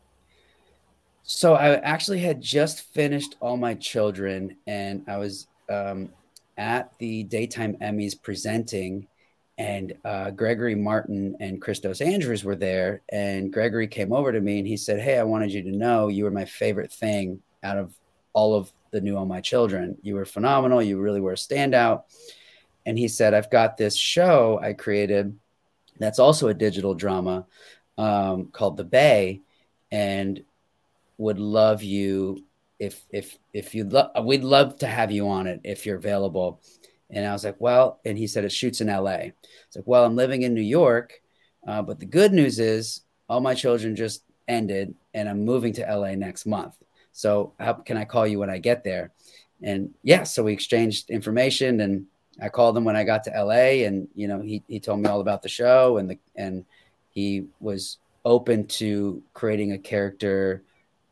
So 1.24 1.54
I 1.54 1.76
actually 1.78 2.20
had 2.20 2.42
just 2.42 2.82
finished 2.94 3.36
all 3.40 3.58
my 3.58 3.74
children, 3.76 4.58
and 4.68 5.04
I 5.08 5.18
was 5.18 5.48
um, 5.70 6.10
at 6.58 6.92
the 7.00 7.24
daytime 7.24 7.76
Emmys 7.78 8.22
presenting, 8.22 9.08
and 9.62 9.94
uh, 10.04 10.32
Gregori 10.32 10.76
Martin 10.76 11.36
and 11.40 11.62
Kristos 11.62 12.04
Andrews 12.04 12.44
were 12.44 12.56
there, 12.56 13.04
and 13.10 13.54
Gregori 13.54 13.90
came 13.90 14.12
over 14.12 14.32
to 14.32 14.42
me 14.42 14.58
and 14.58 14.68
he 14.68 14.76
said, 14.76 15.00
"Hey, 15.00 15.20
I 15.20 15.24
wanted 15.24 15.54
you 15.54 15.62
to 15.62 15.72
know 15.72 16.08
you 16.08 16.24
were 16.24 16.32
my 16.32 16.46
favorite 16.46 16.92
thing 16.92 17.44
out 17.62 17.78
of 17.78 17.94
all 18.34 18.56
of 18.56 18.72
the 18.90 19.00
new 19.00 19.16
All 19.16 19.28
My 19.28 19.40
Children. 19.40 19.98
You 20.02 20.16
were 20.16 20.26
phenomenal. 20.26 20.82
You 20.82 21.00
really 21.00 21.22
were 21.22 21.34
a 21.34 21.36
standout." 21.36 22.04
And 22.88 22.98
he 22.98 23.08
said, 23.08 23.36
"I've 23.36 23.52
got 23.52 23.78
this 23.78 23.96
show 23.96 24.60
I 24.60 24.74
created 24.74 25.38
that's 26.00 26.18
also 26.18 26.48
a 26.48 26.56
digital 26.56 26.96
drama 26.96 27.46
um, 28.00 28.48
called 28.48 28.78
The 28.78 28.84
Bay." 28.84 29.42
And 29.92 30.44
would 31.20 31.38
love 31.38 31.84
you 31.84 32.44
if 32.80 33.06
if 33.12 33.38
if 33.54 33.76
you'd 33.76 33.94
love 33.94 34.26
we'd 34.26 34.44
love 34.44 34.80
to 34.80 34.88
have 34.88 35.12
you 35.12 35.28
on 35.28 35.46
it 35.46 35.62
if 35.64 35.86
you're 35.86 35.98
available 35.98 36.60
and 37.12 37.26
i 37.26 37.32
was 37.32 37.44
like 37.44 37.60
well 37.60 38.00
and 38.06 38.18
he 38.18 38.28
said 38.28 38.44
it 38.44 38.52
shoots 38.52 38.82
in 38.82 38.88
la 38.88 39.12
it's 39.12 39.76
like 39.76 39.86
well 39.88 40.06
i'm 40.06 40.16
living 40.16 40.42
in 40.42 40.54
new 40.54 40.62
york 40.62 41.22
uh, 41.68 41.82
but 41.82 42.00
the 42.00 42.06
good 42.06 42.34
news 42.34 42.60
is 42.60 43.02
all 43.30 43.40
my 43.40 43.54
children 43.54 43.96
just 43.96 44.24
ended 44.48 44.94
and 45.14 45.30
i'm 45.30 45.46
moving 45.46 45.74
to 45.74 45.82
la 45.96 46.14
next 46.16 46.46
month. 46.46 46.76
So 47.14 47.54
how 47.60 47.74
can 47.74 47.98
i 47.98 48.06
call 48.06 48.28
you 48.28 48.40
when 48.40 48.50
i 48.50 48.58
get 48.58 48.84
there? 48.84 49.12
And 49.62 49.94
yeah 50.04 50.24
so 50.24 50.44
we 50.44 50.54
exchanged 50.54 51.10
information 51.10 51.82
and 51.82 52.06
i 52.42 52.50
called 52.50 52.76
him 52.76 52.84
when 52.84 52.96
i 52.96 53.04
got 53.04 53.24
to 53.26 53.44
la 53.44 53.52
and 53.88 54.08
you 54.16 54.28
know 54.28 54.42
he, 54.42 54.64
he 54.68 54.80
told 54.80 55.00
me 55.00 55.10
all 55.10 55.22
about 55.22 55.42
the 55.42 55.50
show 55.50 55.98
and 55.98 56.10
the 56.10 56.18
and 56.36 56.66
he 57.12 57.46
was 57.60 57.98
open 58.26 58.66
to 58.68 59.22
creating 59.34 59.74
a 59.74 59.78
character 59.78 60.64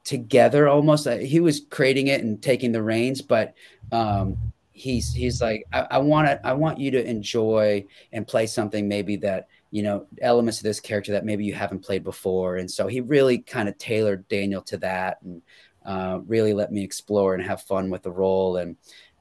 together 0.04 0.68
almost. 0.68 1.08
He 1.08 1.40
was 1.40 1.62
creating 1.70 2.08
it 2.08 2.24
and 2.24 2.42
taking 2.42 2.72
the 2.72 2.82
reins 2.82 3.22
but 3.22 3.54
um 3.92 4.38
he's 4.80 5.14
he's 5.14 5.42
like 5.42 5.66
i 5.72 5.98
want 5.98 6.28
to 6.28 6.48
i 6.48 6.54
want 6.54 6.80
you 6.80 6.90
to 6.90 7.06
enjoy 7.06 7.86
and 8.14 8.28
play 8.28 8.48
something 8.48 8.88
maybe 8.88 9.16
that 9.16 9.48
you 9.72 9.84
know 9.84 10.06
elements 10.22 10.60
of 10.60 10.64
this 10.64 10.80
character 10.80 11.12
that 11.12 11.26
maybe 11.26 11.46
you 11.46 11.54
haven't 11.54 11.80
played 11.80 12.04
before. 12.04 12.58
And 12.58 12.70
so 12.70 12.88
he 12.88 13.02
really 13.02 13.40
kind 13.40 13.70
of 13.70 13.78
tailored 13.78 14.28
daniel 14.28 14.62
to 14.64 14.78
that 14.78 15.22
and 15.22 15.42
uh, 15.86 16.20
really 16.28 16.54
let 16.54 16.72
me 16.72 16.84
explore 16.84 17.34
and 17.34 17.44
have 17.44 17.62
fun 17.62 17.90
with 17.90 18.04
the 18.04 18.12
role. 18.12 18.58
And 18.58 18.76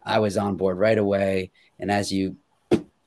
i 0.05 0.18
was 0.18 0.37
on 0.37 0.57
board 0.57 0.79
right 0.79 0.99
away. 0.99 1.51
And 1.79 1.90
as 1.90 2.12
you 2.12 2.37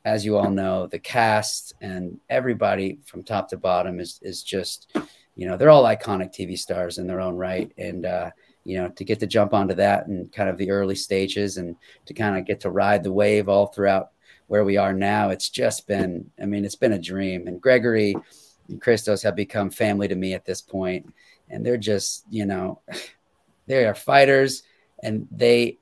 as 0.04 0.26
you 0.26 0.38
all 0.38 0.50
know 0.50 0.88
the 0.88 1.00
cast 1.00 1.74
and 1.82 2.20
everybody 2.30 3.00
from 3.06 3.24
top 3.24 3.50
to 3.50 3.58
bottom 3.58 4.00
is 4.00 4.20
is 4.22 4.44
just 4.44 4.96
you 5.36 5.48
know 5.48 5.58
they're 5.58 5.70
all 5.70 5.84
iconic 5.84 6.34
tv 6.34 6.58
stars 6.58 6.98
in 6.98 7.08
their 7.08 7.22
own 7.22 7.36
right. 7.36 7.72
And 7.78 8.06
uh, 8.06 8.32
you 8.64 8.78
know 8.78 8.90
to 8.90 9.04
get 9.04 9.20
to 9.20 9.28
jump 9.28 9.54
onto 9.54 9.74
that 9.74 10.08
and 10.08 10.32
kind 10.32 10.50
of 10.50 10.58
the 10.58 10.72
early 10.72 10.96
stages 10.96 11.58
and 11.58 11.76
to 12.06 12.14
kind 12.14 12.38
of 12.38 12.46
get 12.46 12.60
to 12.62 12.70
ride 12.70 13.04
the 13.04 13.12
wave 13.12 13.50
all 13.50 13.68
throughout 13.68 14.12
where 14.52 14.66
we 14.66 14.76
are 14.76 14.92
now, 14.92 15.30
it's 15.30 15.48
just 15.48 15.88
been, 15.88 16.30
I 16.38 16.46
mean, 16.46 16.66
it's 16.66 16.76
been 16.76 16.92
a 16.92 17.00
dream. 17.00 17.48
And 17.48 17.62
Gregori 17.62 18.22
and 18.68 18.82
Kristos 18.82 19.24
have 19.24 19.34
become 19.34 19.70
family 19.70 20.10
to 20.10 20.16
me 20.16 20.34
at 20.34 20.44
this 20.44 20.60
point. 20.60 21.14
And 21.50 21.66
they're 21.66 21.78
just, 21.78 22.26
you 22.30 22.46
know, 22.46 22.82
they 23.68 23.86
are 23.86 23.96
fighters 23.96 24.64
and 25.02 25.26
they, 25.32 25.78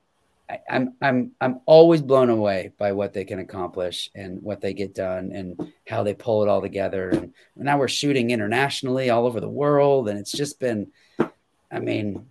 I, 0.48 0.60
I'm 0.70 0.94
I'm 1.02 1.32
I'm 1.42 1.62
always 1.66 2.04
blown 2.04 2.30
away 2.30 2.72
by 2.78 2.92
what 2.92 3.12
they 3.12 3.26
can 3.26 3.40
accomplish 3.40 4.12
and 4.14 4.40
what 4.44 4.62
they 4.62 4.76
get 4.76 4.94
done 4.94 5.32
and 5.32 5.74
how 5.88 6.04
they 6.04 6.14
pull 6.14 6.44
it 6.44 6.50
all 6.50 6.62
together. 6.62 7.10
And 7.10 7.34
now 7.56 7.80
we're 7.80 7.88
shooting 7.88 8.30
internationally 8.30 9.10
all 9.10 9.26
over 9.26 9.40
the 9.40 9.50
world, 9.50 10.10
and 10.10 10.20
it's 10.20 10.32
just 10.32 10.60
been, 10.60 10.92
I 11.72 11.80
mean, 11.80 12.28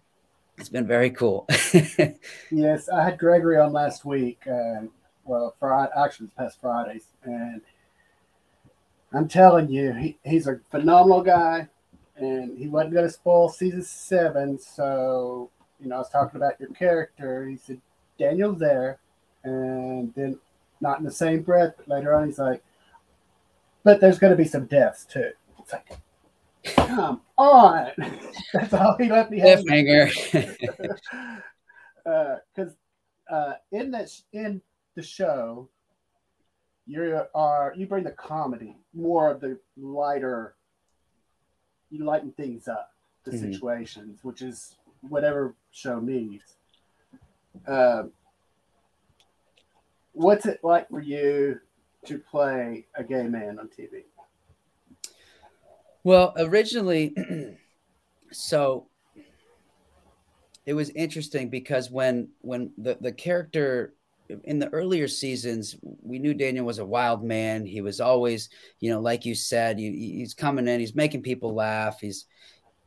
it's 0.59 0.68
been 0.68 0.87
very 0.87 1.11
cool. 1.11 1.47
yes, 2.51 2.88
I 2.88 3.05
had 3.05 3.18
Gregori 3.18 3.64
on 3.64 3.73
last 3.73 4.05
week. 4.05 4.40
Uh, 4.47 4.87
well, 5.25 5.55
Friday, 5.61 5.92
actually, 5.97 6.27
it's 6.27 6.35
past 6.35 6.61
Fridays. 6.61 7.07
And 7.23 7.61
I'm 9.12 9.29
telling 9.29 9.71
you, 9.71 9.92
he, 9.92 10.18
he's 10.25 10.49
a 10.49 10.61
phenomenal 10.71 11.23
guy. 11.23 11.68
And 12.16 12.59
he 12.59 12.66
wasn't 12.66 12.94
going 12.94 13.07
to 13.07 13.12
spoil 13.12 13.49
season 13.49 13.83
seven. 13.83 14.59
So, 14.59 15.51
you 15.81 15.88
know, 15.88 15.97
I 15.97 15.99
was 15.99 16.11
talking 16.11 16.37
about 16.37 16.59
your 16.59 16.71
character. 16.71 17.47
He 17.47 17.57
said, 17.57 17.81
Daniel's 18.18 18.59
there. 18.59 18.99
And 19.44 20.12
then, 20.14 20.38
not 20.81 20.99
in 20.99 21.05
the 21.05 21.11
same 21.11 21.42
breath, 21.42 21.75
but 21.77 21.88
later 21.88 22.14
on, 22.14 22.27
he's 22.27 22.38
like, 22.38 22.62
but 23.85 24.01
there's 24.01 24.18
going 24.18 24.33
to 24.33 24.37
be 24.37 24.49
some 24.49 24.66
deaths 24.66 25.05
too. 25.05 25.31
It's 25.61 25.73
like, 25.73 25.99
come 26.88 27.20
on. 27.37 27.90
That's 28.53 28.74
all 28.74 28.96
he 28.98 29.11
left 29.11 29.31
me 29.31 29.38
have. 29.40 29.61
Cliffhanger. 29.61 30.11
Because 32.05 32.77
uh, 33.31 33.35
uh, 33.35 33.55
in 33.72 33.90
this, 33.90 34.24
in 34.33 34.61
the 34.94 35.03
show, 35.03 35.68
you 36.87 37.20
are 37.35 37.74
you 37.77 37.87
bring 37.87 38.05
the 38.05 38.11
comedy, 38.12 38.77
more 38.94 39.31
of 39.31 39.40
the 39.40 39.59
lighter. 39.77 40.55
You 41.90 42.05
lighten 42.05 42.33
things 42.33 42.68
up, 42.68 42.90
the 43.24 43.33
mm-hmm. 43.33 43.53
situations, 43.53 44.20
which 44.22 44.42
is 44.42 44.77
whatever 45.01 45.55
show 45.70 46.01
needs. 46.01 46.57
Um, 47.66 48.12
what's 50.12 50.46
it 50.46 50.61
like 50.62 50.88
for 50.88 51.01
you 51.01 51.61
to 52.07 52.18
play 52.18 52.87
a 52.94 53.05
gay 53.05 53.24
man 53.24 53.59
on 53.59 53.68
TV? 53.68 54.05
Well, 56.04 56.32
originally, 56.37 57.14
so 58.32 58.88
it 60.66 60.74
was 60.74 60.90
interesting 60.90 61.48
because 61.48 61.90
when 61.90 62.28
when 62.40 62.72
the 62.78 62.98
the 63.00 63.12
character 63.12 63.94
in 64.44 64.58
the 64.58 64.68
earlier 64.70 65.08
seasons, 65.08 65.76
we 66.02 66.18
knew 66.18 66.34
Daniel 66.34 66.66
was 66.66 66.78
a 66.78 66.84
wild 66.84 67.24
man. 67.24 67.64
He 67.64 67.80
was 67.80 68.00
always, 68.00 68.50
you 68.80 68.90
know, 68.90 69.00
like 69.00 69.24
you 69.24 69.34
said, 69.34 69.78
he, 69.78 70.16
he's 70.18 70.34
coming 70.34 70.68
in, 70.68 70.80
he's 70.80 70.94
making 70.94 71.22
people 71.22 71.54
laugh. 71.54 71.98
He's, 72.00 72.26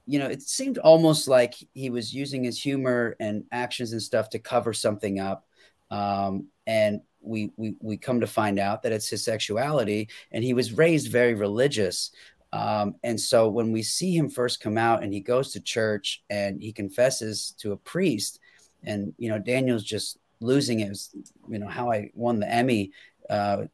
you 0.06 0.20
know, 0.20 0.28
it 0.28 0.42
seemed 0.44 0.78
almost 0.78 1.28
like 1.28 1.56
he 1.74 1.90
was 1.90 2.14
using 2.14 2.44
his 2.44 2.62
humor 2.62 3.16
and 3.20 3.44
actions 3.52 3.92
and 3.92 4.02
stuff 4.02 4.30
to 4.30 4.40
cover 4.40 4.74
something 4.74 5.20
up. 5.20 5.48
Um, 5.90 6.48
and 6.68 7.02
we, 7.22 7.52
we 7.56 7.76
we 7.82 7.98
come 7.98 8.22
to 8.22 8.28
find 8.28 8.60
out 8.60 8.84
that 8.84 8.92
it's 8.92 9.10
his 9.10 9.24
sexuality, 9.24 10.10
and 10.32 10.44
he 10.44 10.54
was 10.54 10.74
raised 10.74 11.12
very 11.12 11.34
religious. 11.34 12.12
Um, 12.54 12.96
and 13.04 13.20
so 13.20 13.48
when 13.48 13.72
we 13.72 13.82
see 13.82 14.16
him 14.16 14.30
first 14.30 14.60
come 14.60 14.78
out 14.78 15.04
and 15.04 15.14
he 15.14 15.22
goes 15.22 15.54
to 15.54 15.62
church 15.62 16.24
and 16.30 16.62
he 16.62 16.74
confesses 16.74 17.54
to 17.60 17.72
a 17.72 17.78
priest, 17.78 18.40
and 18.84 19.14
you 19.18 19.30
know 19.30 19.40
Daniel's 19.40 19.84
just 19.84 20.18
losing 20.40 20.80
it 20.80 20.90
was, 20.90 21.10
you 21.50 21.60
know, 21.60 21.68
how 21.68 21.92
I 21.92 22.10
won 22.14 22.40
the 22.40 22.52
Emmy. 22.52 22.92
Uh, 23.30 23.66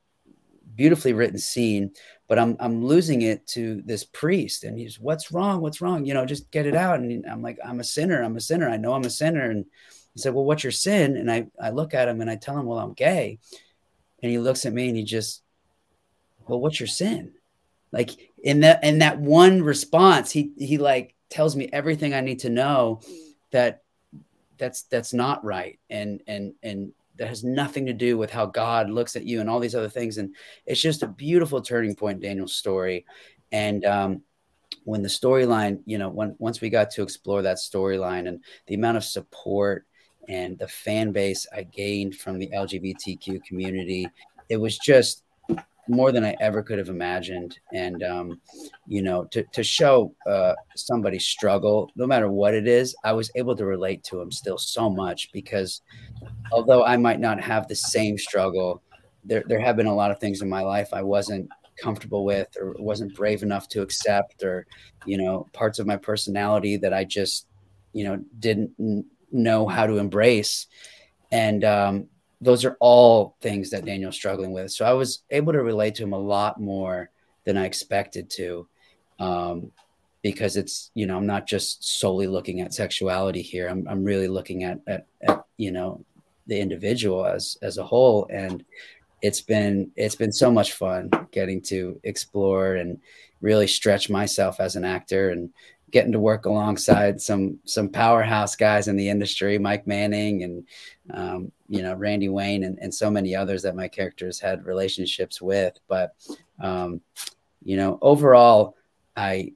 beautifully 0.76 1.12
written 1.12 1.40
scene, 1.40 1.92
but 2.28 2.38
I'm 2.38 2.56
I'm 2.60 2.86
losing 2.86 3.24
it 3.24 3.48
to 3.48 3.82
this 3.84 4.04
priest, 4.06 4.64
and 4.64 4.78
he's, 4.78 5.00
"What's 5.00 5.32
wrong? 5.32 5.60
What's 5.62 5.82
wrong? 5.82 6.06
You 6.06 6.14
know, 6.14 6.26
just 6.26 6.52
get 6.52 6.66
it 6.66 6.76
out." 6.76 7.00
And 7.00 7.26
I'm 7.26 7.42
like, 7.42 7.58
"I'm 7.66 7.80
a 7.80 7.84
sinner. 7.84 8.22
I'm 8.22 8.38
a 8.38 8.42
sinner. 8.42 8.70
I 8.70 8.78
know 8.78 8.94
I'm 8.94 9.06
a 9.06 9.10
sinner." 9.10 9.50
And 9.50 9.66
he 10.14 10.20
said, 10.20 10.34
"Well, 10.34 10.46
what's 10.46 10.64
your 10.64 10.72
sin?" 10.72 11.18
And 11.18 11.32
I 11.32 11.48
I 11.60 11.72
look 11.72 11.94
at 11.94 12.08
him 12.08 12.22
and 12.22 12.30
I 12.30 12.36
tell 12.36 12.58
him, 12.58 12.66
"Well, 12.66 12.80
I'm 12.80 12.94
gay," 12.94 13.40
and 14.22 14.32
he 14.32 14.38
looks 14.38 14.66
at 14.66 14.74
me 14.74 14.88
and 14.88 14.98
he 14.98 15.04
just, 15.04 15.42
"Well, 16.48 16.60
what's 16.60 16.80
your 16.80 16.88
sin?" 16.88 17.34
Like 17.92 18.12
in 18.44 18.62
that 18.62 18.84
in 18.84 19.00
that 19.00 19.20
one 19.20 19.64
response, 19.64 20.32
he 20.32 20.52
he 20.58 20.78
like 20.78 21.16
tells 21.30 21.56
me 21.56 21.70
everything 21.72 22.14
I 22.14 22.22
need 22.22 22.40
to 22.40 22.50
know 22.50 23.02
that 23.52 23.84
that's 24.58 24.84
that's 24.84 25.14
not 25.14 25.44
right 25.44 25.80
and 25.90 26.22
and 26.28 26.54
and 26.64 26.92
that 27.18 27.28
has 27.28 27.44
nothing 27.44 27.86
to 27.88 27.94
do 27.94 28.18
with 28.18 28.32
how 28.32 28.46
God 28.46 28.90
looks 28.90 29.16
at 29.16 29.26
you 29.26 29.42
and 29.42 29.50
all 29.50 29.60
these 29.60 29.76
other 29.76 29.90
things. 29.90 30.18
And 30.18 30.36
it's 30.66 30.82
just 30.82 31.04
a 31.04 31.08
beautiful 31.08 31.62
turning 31.62 31.96
point, 31.96 32.22
Daniel's 32.22 32.56
story. 32.56 33.06
And 33.52 33.84
um, 33.86 34.22
when 34.84 35.02
the 35.02 35.10
storyline, 35.10 35.82
you 35.86 35.98
know, 35.98 36.10
when 36.10 36.36
once 36.40 36.62
we 36.62 36.70
got 36.70 36.92
to 36.92 37.04
explore 37.04 37.42
that 37.42 37.58
storyline 37.58 38.28
and 38.28 38.44
the 38.68 38.76
amount 38.76 38.98
of 38.98 39.04
support 39.04 39.86
and 40.28 40.58
the 40.60 40.68
fan 40.68 41.12
base 41.12 41.48
I 41.56 41.64
gained 41.64 42.16
from 42.16 42.38
the 42.38 42.52
LGBTQ 42.54 43.44
community, 43.44 44.08
it 44.50 44.58
was 44.58 44.78
just 44.78 45.24
more 45.90 46.12
than 46.12 46.24
I 46.24 46.36
ever 46.40 46.62
could 46.62 46.78
have 46.78 46.90
imagined. 46.90 47.60
And, 47.74 48.04
um, 48.04 48.42
you 48.88 49.02
know, 49.02 49.26
to, 49.26 49.44
to 49.54 49.64
show 49.64 50.14
uh, 50.26 50.54
somebody 50.76 51.20
struggle, 51.20 51.92
no 51.96 52.06
matter 52.06 52.30
what 52.30 52.54
it 52.54 52.68
is, 52.68 52.96
I 53.04 53.14
was 53.14 53.32
able 53.36 53.56
to 53.56 53.66
relate 53.66 54.04
to 54.06 54.22
him 54.22 54.32
still 54.32 54.58
so 54.58 54.90
much 54.90 55.32
because 55.32 55.82
although 56.52 56.84
I 56.84 56.98
might 56.98 57.20
not 57.20 57.42
have 57.42 57.68
the 57.68 57.76
same 57.76 58.18
struggle, 58.18 58.82
there, 59.24 59.44
there 59.48 59.60
have 59.60 59.76
been 59.78 59.88
a 59.88 59.96
lot 59.96 60.12
of 60.12 60.20
things 60.20 60.42
in 60.42 60.50
my 60.50 60.62
life 60.62 60.90
I 60.94 61.02
wasn't 61.02 61.50
comfortable 61.82 62.26
with 62.26 62.48
or 62.60 62.76
wasn't 62.80 63.16
brave 63.16 63.44
enough 63.44 63.68
to 63.70 63.82
accept 63.82 64.44
or, 64.44 64.66
you 65.06 65.18
know, 65.18 65.48
parts 65.54 65.80
of 65.80 65.88
my 65.88 65.98
personality 65.98 66.78
that 66.78 66.94
I 66.94 67.04
just, 67.04 67.48
you 67.94 68.04
know, 68.04 68.24
didn't 68.40 69.06
know 69.32 69.68
how 69.68 69.86
to 69.86 69.98
embrace. 69.98 70.68
And, 71.32 71.64
um, 71.64 72.08
those 72.40 72.66
are 72.66 72.78
all 72.80 73.36
things 73.42 73.70
that 73.72 73.86
Daniel's 73.86 74.16
struggling 74.16 74.52
with. 74.52 74.72
So 74.72 74.86
I 74.86 74.94
was 74.94 75.24
able 75.32 75.54
to 75.54 75.64
relate 75.64 75.96
to 75.96 76.04
him 76.04 76.14
a 76.14 76.20
lot 76.20 76.62
more 76.62 77.10
than 77.46 77.58
I 77.58 77.66
expected 77.66 78.30
to. 78.32 78.68
Um, 79.20 79.72
because 80.22 80.58
it's, 80.58 80.92
you 80.94 81.06
know, 81.06 81.16
I'm 81.16 81.26
not 81.26 81.48
just 81.48 82.00
solely 82.00 82.28
looking 82.28 82.60
at 82.62 82.74
sexuality 82.74 83.42
here. 83.42 83.68
I'm, 83.68 83.88
I'm 83.88 84.04
really 84.04 84.28
looking 84.28 84.64
at, 84.64 84.80
at, 84.88 85.06
at, 85.28 85.46
you 85.58 85.72
know, 85.72 86.04
the 86.48 86.60
individual 86.60 87.26
as, 87.26 87.58
as 87.62 87.78
a 87.78 87.86
whole. 87.86 88.28
And 88.30 88.66
it's 89.22 89.42
been, 89.42 89.92
it's 89.96 90.16
been 90.16 90.32
so 90.32 90.52
much 90.52 90.74
fun 90.74 91.10
getting 91.32 91.62
to 91.62 92.00
explore 92.04 92.76
and 92.76 93.00
really 93.42 93.68
stretch 93.68 94.10
myself 94.10 94.60
as 94.60 94.76
an 94.76 94.84
actor 94.84 95.30
and 95.30 95.50
getting 95.92 96.12
to 96.12 96.20
work 96.20 96.46
alongside 96.46 97.22
some 97.22 97.60
some 97.66 97.90
powerhouse 97.90 98.56
guys 98.56 98.88
in 98.88 98.96
the 98.96 99.10
industry, 99.10 99.58
Mike 99.58 99.88
Manning 99.88 100.44
and 100.44 100.68
um, 101.14 101.52
you 101.68 101.82
know 101.82 101.94
Randy 101.94 102.30
Wayne 102.30 102.64
and, 102.64 102.78
and 102.80 102.94
so 102.94 103.10
many 103.10 103.36
others 103.36 103.62
that 103.64 103.76
my 103.76 103.88
characters 103.88 104.40
had 104.40 104.66
relationships 104.66 105.42
with. 105.42 105.78
But 105.88 106.16
um, 106.60 107.02
you 107.64 107.78
know, 107.78 107.98
overall, 108.02 108.76
I 109.16 109.54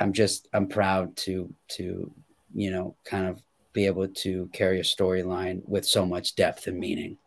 I'm 0.00 0.12
just 0.12 0.48
I'm 0.52 0.68
proud 0.68 1.16
to 1.18 1.52
to 1.68 2.10
you 2.54 2.70
know 2.70 2.96
kind 3.04 3.26
of 3.26 3.42
be 3.72 3.86
able 3.86 4.06
to 4.06 4.48
carry 4.52 4.78
a 4.80 4.84
storyline 4.84 5.66
with 5.66 5.84
so 5.84 6.06
much 6.06 6.36
depth 6.36 6.66
and 6.68 6.78
meaning. 6.78 7.18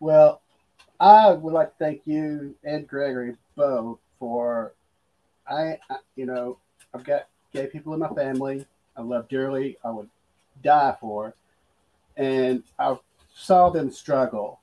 Well, 0.00 0.42
I 1.00 1.30
would 1.30 1.52
like 1.52 1.78
to 1.78 1.84
thank 1.84 2.02
you 2.04 2.54
and 2.64 2.88
Gregori 2.88 3.36
both 3.54 3.98
for 4.18 4.74
I 5.48 5.78
you 6.16 6.26
know 6.26 6.58
I've 6.94 7.04
got 7.04 7.28
gay 7.52 7.66
people 7.66 7.94
in 7.94 8.00
my 8.00 8.08
family. 8.08 8.66
I 8.96 9.02
love 9.02 9.28
dearly. 9.28 9.78
I 9.84 9.90
would 9.90 10.08
die 10.62 10.96
for. 11.00 11.34
And 12.16 12.62
I 12.78 12.96
saw 13.32 13.70
them 13.70 13.90
struggle, 13.90 14.60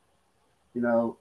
you 0.73 0.81
know, 0.81 1.17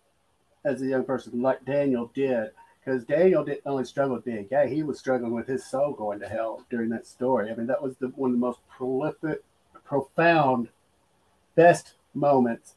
as 0.65 0.83
a 0.83 0.87
young 0.87 1.05
person, 1.05 1.41
like 1.41 1.65
Daniel 1.65 2.11
did. 2.15 2.51
Because 2.85 3.05
Daniel 3.05 3.45
didn't 3.45 3.63
only 3.65 3.85
struggle 3.85 4.17
with 4.17 4.27
being 4.27 4.47
gay, 4.47 4.69
he 4.69 4.83
was 4.83 4.99
struggling 4.99 5.33
with 5.33 5.47
his 5.47 5.65
soul 5.65 5.93
going 5.93 6.21
to 6.21 6.29
hell 6.29 6.67
during 6.69 6.91
that 6.91 7.07
story. 7.07 7.51
I 7.51 7.55
mean, 7.55 7.67
that 7.69 7.83
was 7.83 7.97
the, 7.97 8.09
one 8.09 8.31
of 8.31 8.37
the 8.37 8.47
most 8.47 8.59
prolific, 8.69 9.43
profound, 9.85 10.69
best 11.55 11.95
moments 12.13 12.75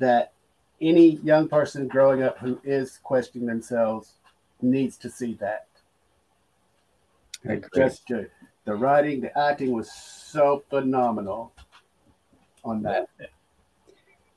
that 0.00 0.32
any 0.80 1.16
young 1.22 1.48
person 1.48 1.86
growing 1.86 2.22
up 2.22 2.38
who 2.38 2.58
is 2.64 2.98
questioning 3.02 3.46
themselves 3.46 4.14
needs 4.62 4.96
to 4.96 5.10
see 5.10 5.34
that. 5.34 5.66
Just. 7.74 8.10
The 8.66 8.74
writing, 8.74 9.22
the 9.22 9.36
acting 9.36 9.72
was 9.72 9.90
so 9.90 10.62
phenomenal 10.68 11.52
on 12.62 12.82
that. 12.82 13.08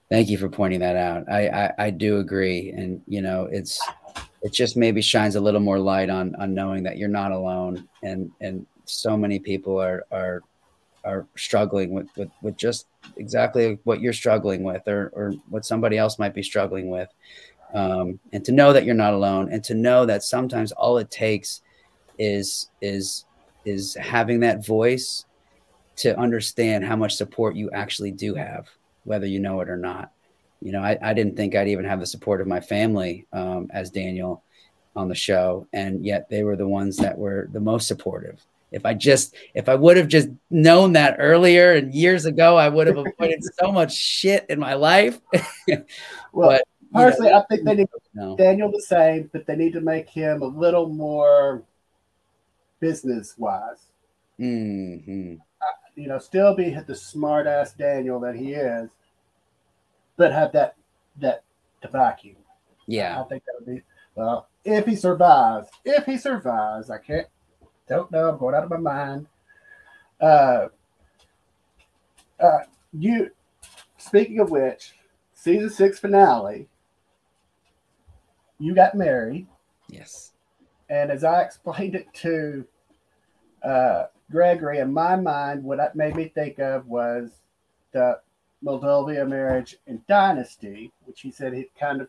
Thank 0.10 0.30
you 0.30 0.38
for 0.38 0.48
pointing 0.48 0.80
that 0.80 0.96
out. 0.96 1.30
I, 1.30 1.50
I, 1.50 1.74
I 1.78 1.90
do 1.90 2.20
agree, 2.20 2.70
and 2.70 3.02
you 3.06 3.22
know, 3.22 3.50
it's 3.52 3.82
it 4.42 4.54
just 4.54 4.78
maybe 4.78 5.02
shines 5.02 5.36
a 5.36 5.42
little 5.42 5.60
more 5.60 5.78
light 5.78 6.10
on 6.10 6.36
on 6.36 6.54
knowing 6.54 6.84
that 6.84 6.98
you're 6.98 7.10
not 7.10 7.32
alone, 7.32 7.88
and 8.02 8.32
and 8.40 8.66
so 8.86 9.18
many 9.18 9.40
people 9.40 9.78
are 9.80 10.06
are 10.10 10.42
are 11.04 11.28
struggling 11.36 11.94
with 11.94 12.08
with, 12.16 12.30
with 12.42 12.56
just 12.56 12.88
exactly 13.18 13.78
what 13.84 14.00
you're 14.00 14.14
struggling 14.14 14.64
with, 14.64 14.88
or 14.88 15.12
or 15.14 15.34
what 15.50 15.66
somebody 15.66 15.98
else 15.98 16.18
might 16.18 16.34
be 16.34 16.44
struggling 16.44 16.90
with, 16.90 17.10
um, 17.74 18.20
and 18.32 18.46
to 18.46 18.54
know 18.54 18.72
that 18.72 18.86
you're 18.86 18.96
not 18.96 19.14
alone, 19.14 19.52
and 19.52 19.64
to 19.66 19.74
know 19.74 20.06
that 20.06 20.24
sometimes 20.24 20.72
all 20.72 20.98
it 20.98 21.12
takes 21.12 21.62
is 22.18 22.70
is 22.82 23.26
is 23.66 23.96
having 23.96 24.42
that 24.42 24.66
voice 24.66 25.26
to 25.96 26.18
understand 26.18 26.84
how 26.84 26.96
much 26.96 27.16
support 27.16 27.56
you 27.56 27.70
actually 27.72 28.12
do 28.12 28.34
have, 28.36 28.68
whether 29.04 29.26
you 29.26 29.40
know 29.40 29.62
it 29.62 29.70
or 29.70 29.78
not. 29.78 30.12
You 30.62 30.72
know, 30.72 30.82
I, 30.82 30.98
I 31.02 31.14
didn't 31.14 31.36
think 31.36 31.56
I'd 31.56 31.68
even 31.68 31.86
have 31.86 32.00
the 32.00 32.06
support 32.06 32.42
of 32.42 32.48
my 32.48 32.60
family 32.60 33.28
um, 33.34 33.68
as 33.72 33.90
Daniel 33.90 34.44
on 34.96 35.08
the 35.08 35.16
show, 35.16 35.68
and 35.74 36.06
yet 36.06 36.30
they 36.30 36.44
were 36.44 36.56
the 36.56 36.68
ones 36.68 36.98
that 36.98 37.18
were 37.18 37.50
the 37.52 37.60
most 37.60 37.88
supportive. 37.88 38.42
If 38.72 38.86
I 38.86 38.96
just, 38.96 39.36
if 39.54 39.70
I 39.70 39.76
would 39.76 39.98
have 39.98 40.08
just 40.08 40.30
known 40.50 40.94
that 40.94 41.18
earlier 41.20 41.74
and 41.74 41.94
years 41.94 42.26
ago, 42.26 42.58
I 42.58 42.70
would 42.70 42.88
have 42.88 42.98
avoided 42.98 43.44
so 43.60 43.72
much 43.72 43.96
shit 43.96 44.46
in 44.50 44.60
my 44.60 44.74
life. 44.74 45.20
well, 45.68 45.84
but, 46.34 46.64
personally, 46.94 47.32
know, 47.32 47.40
I 47.40 47.46
think 47.50 47.66
they 47.66 47.76
need 47.76 47.90
no. 48.16 48.36
Daniel 48.36 48.72
the 48.72 48.82
same, 48.82 49.30
but 49.32 49.46
they 49.46 49.56
need 49.56 49.74
to 49.74 49.82
make 49.82 50.10
him 50.10 50.42
a 50.42 50.48
little 50.48 50.88
more 50.88 51.64
business 52.84 53.36
wise. 53.38 53.88
Mm-hmm. 54.38 55.36
Uh, 55.62 55.66
you 55.96 56.08
know, 56.08 56.20
still 56.20 56.54
be 56.54 56.78
the 56.86 56.94
smart 56.94 57.48
ass 57.48 57.72
Daniel 57.72 58.20
that 58.20 58.36
he 58.36 58.52
is, 58.52 58.90
but 60.18 60.34
have 60.34 60.52
that 60.52 60.76
that 61.22 61.44
to 61.82 61.88
vacuum. 61.88 62.36
Yeah, 62.86 63.22
I 63.22 63.24
think 63.30 63.46
that 63.46 63.54
would 63.58 63.74
be 63.74 63.82
well 64.16 64.50
if 64.66 64.86
he 64.86 64.98
survives. 64.98 65.70
If 65.86 66.06
he 66.06 66.18
survives, 66.18 66.90
I 66.90 66.98
can't 66.98 67.28
don't 67.88 68.12
know. 68.12 68.30
I'm 68.30 68.38
going 68.38 68.54
out 68.54 68.66
of 68.66 68.70
my 68.70 68.78
mind. 68.78 69.28
Uh, 70.20 70.68
uh, 72.38 72.60
you. 72.92 73.32
Speaking 73.98 74.42
of 74.42 74.52
which, 74.52 74.92
season 75.34 75.70
six 75.70 76.00
finale. 76.00 76.68
You 78.60 78.76
got 78.76 78.96
married. 78.96 79.48
Yes. 79.88 80.34
And 80.90 81.10
as 81.10 81.24
I 81.24 81.42
explained 81.42 81.96
it 81.96 82.14
to 82.16 82.66
uh, 83.64 84.06
Gregori, 84.32 84.82
in 84.82 84.94
my 84.94 85.16
mind, 85.16 85.64
what 85.64 85.78
that 85.78 85.96
made 85.96 86.16
me 86.16 86.28
think 86.28 86.60
of 86.60 86.88
was 86.88 87.32
the 87.92 88.20
Moldova 88.64 89.28
marriage 89.28 89.78
and 89.88 90.06
dynasty, 90.08 90.92
which 91.06 91.22
he 91.22 91.32
said 91.32 91.54
it 91.54 91.72
kind 91.80 92.02
of 92.02 92.08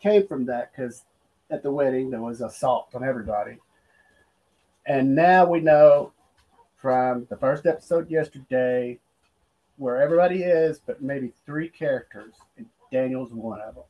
came 0.00 0.26
from 0.26 0.46
that 0.46 0.72
because 0.72 1.04
at 1.50 1.62
the 1.62 1.70
wedding 1.70 2.10
there 2.10 2.20
was 2.20 2.40
assault 2.40 2.88
on 2.94 3.04
everybody. 3.04 3.58
And 4.86 5.14
now 5.14 5.46
we 5.46 5.60
know 5.60 6.12
from 6.76 7.26
the 7.30 7.36
first 7.36 7.66
episode 7.66 8.10
yesterday 8.10 8.98
where 9.76 10.00
everybody 10.00 10.42
is, 10.42 10.78
but 10.78 11.02
maybe 11.02 11.32
three 11.46 11.68
characters, 11.68 12.34
and 12.56 12.66
Daniel's 12.92 13.32
one 13.32 13.60
of 13.60 13.74
them. 13.74 13.84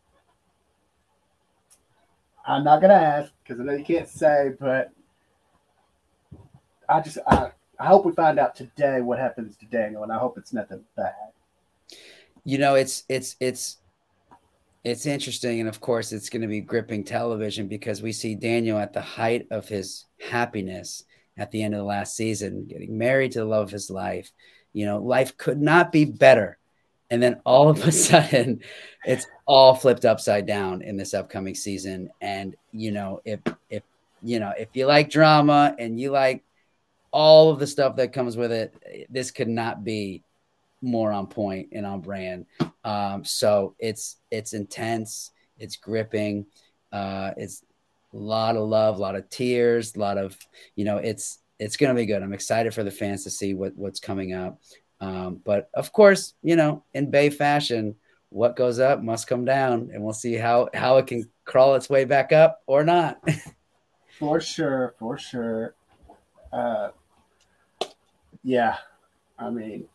I'm 2.47 2.65
not 2.65 2.81
going 2.81 2.91
to 2.91 2.97
ask 2.97 3.33
because 3.43 3.61
I 3.61 3.65
know 3.65 3.73
you 3.73 3.85
can't 3.85 4.09
say, 4.09 4.53
but 4.59 4.93
I 6.89 7.01
just 7.01 7.19
I, 7.27 7.51
I 7.79 7.87
hope 7.87 8.05
we 8.05 8.13
find 8.13 8.39
out 8.39 8.55
today 8.55 9.01
what 9.01 9.19
happens 9.19 9.57
to 9.57 9.67
Daniel, 9.67 10.03
and 10.03 10.13
I 10.13 10.19
hope 10.19 10.39
it's 10.39 10.53
nothing 10.53 10.85
bad. 10.97 11.15
You 12.45 12.59
know, 12.59 12.75
it's 12.75 13.05
it's 13.09 13.37
it's 13.41 13.79
it's 14.85 15.07
interesting, 15.07 15.61
and 15.61 15.69
of 15.69 15.81
course, 15.81 16.13
it's 16.13 16.29
going 16.29 16.43
to 16.43 16.49
be 16.49 16.61
gripping 16.61 17.05
television 17.05 17.69
because 17.69 18.03
we 18.03 18.13
see 18.13 18.35
Daniel 18.35 18.79
at 18.79 18.93
the 18.93 19.01
height 19.01 19.47
of 19.51 19.67
his 19.67 20.05
happiness 20.21 21.05
at 21.37 21.51
the 21.51 21.63
end 21.63 21.75
of 21.75 21.79
the 21.79 21.85
last 21.85 22.17
season, 22.17 22.67
getting 22.67 22.97
married 22.97 23.33
to 23.33 23.41
the 23.41 23.45
love 23.45 23.65
of 23.65 23.71
his 23.71 23.91
life. 23.91 24.31
You 24.73 24.87
know, 24.87 24.99
life 24.99 25.37
could 25.37 25.61
not 25.61 25.91
be 25.91 26.05
better. 26.05 26.59
And 27.11 27.23
then 27.23 27.41
all 27.45 27.69
of 27.69 27.87
a 27.87 27.93
sudden, 27.93 28.61
it's 29.05 29.27
all 29.47 29.75
flipped 29.75 30.05
upside 30.05 30.47
down 30.47 30.83
in 30.83 30.97
this 30.97 31.15
upcoming 31.15 31.55
season. 31.55 32.11
And 32.21 32.55
you 32.73 32.93
know, 32.93 33.21
if 33.25 33.41
if 33.71 33.83
you 34.23 34.39
know 34.39 34.53
if 34.59 34.69
you 34.75 34.87
like 34.87 35.11
drama 35.11 35.75
and 35.79 35.99
you 35.99 36.11
like 36.11 36.45
all 37.15 37.49
of 37.49 37.61
the 37.61 37.67
stuff 37.67 37.95
that 37.95 38.13
comes 38.13 38.37
with 38.37 38.51
it, 38.51 39.07
this 39.09 39.31
could 39.31 39.49
not 39.49 39.85
be 39.85 40.25
more 40.83 41.13
on 41.13 41.29
point 41.29 41.69
and 41.71 41.87
on 41.87 42.01
brand. 42.01 42.45
Um, 42.83 43.25
so 43.25 43.77
it's 43.79 44.17
it's 44.33 44.53
intense, 44.53 45.31
it's 45.57 45.77
gripping, 45.77 46.45
uh, 46.93 47.31
it's 47.37 47.63
a 48.13 48.17
lot 48.17 48.57
of 48.57 48.69
love, 48.69 48.99
a 48.99 49.01
lot 49.01 49.15
of 49.15 49.31
tears, 49.31 49.95
a 49.95 50.01
lot 50.01 50.19
of 50.19 50.37
you 50.75 50.85
know, 50.85 50.97
it's 50.99 51.39
it's 51.61 51.77
gonna 51.77 51.95
be 51.95 52.05
good. 52.05 52.21
I'm 52.21 52.33
excited 52.33 52.75
for 52.75 52.83
the 52.83 52.91
fans 52.91 53.23
to 53.25 53.31
see 53.31 53.55
what 53.55 53.77
what's 53.77 54.01
coming 54.01 54.35
up. 54.35 54.61
Um, 55.01 55.41
but 55.45 55.71
of 55.73 55.93
course, 55.93 56.35
you 56.43 56.57
know, 56.57 56.83
in 56.95 57.13
Bay 57.13 57.31
fashion, 57.31 57.95
what 58.31 58.57
goes 58.57 58.81
up 58.81 59.05
must 59.05 59.29
come 59.29 59.45
down, 59.45 59.91
and 59.95 60.03
we'll 60.03 60.15
see 60.15 60.35
how 60.35 60.69
how 60.75 60.97
it 60.97 61.07
can 61.07 61.31
crawl 61.45 61.77
its 61.77 61.89
way 61.89 62.05
back 62.07 62.33
up 62.33 62.61
or 62.67 62.83
not. 62.83 63.21
for 64.19 64.41
sure, 64.41 64.97
for 64.99 65.17
sure. 65.17 65.77
Uh, 66.53 66.89
yeah, 68.45 68.77
I 69.39 69.51
mean, 69.51 69.87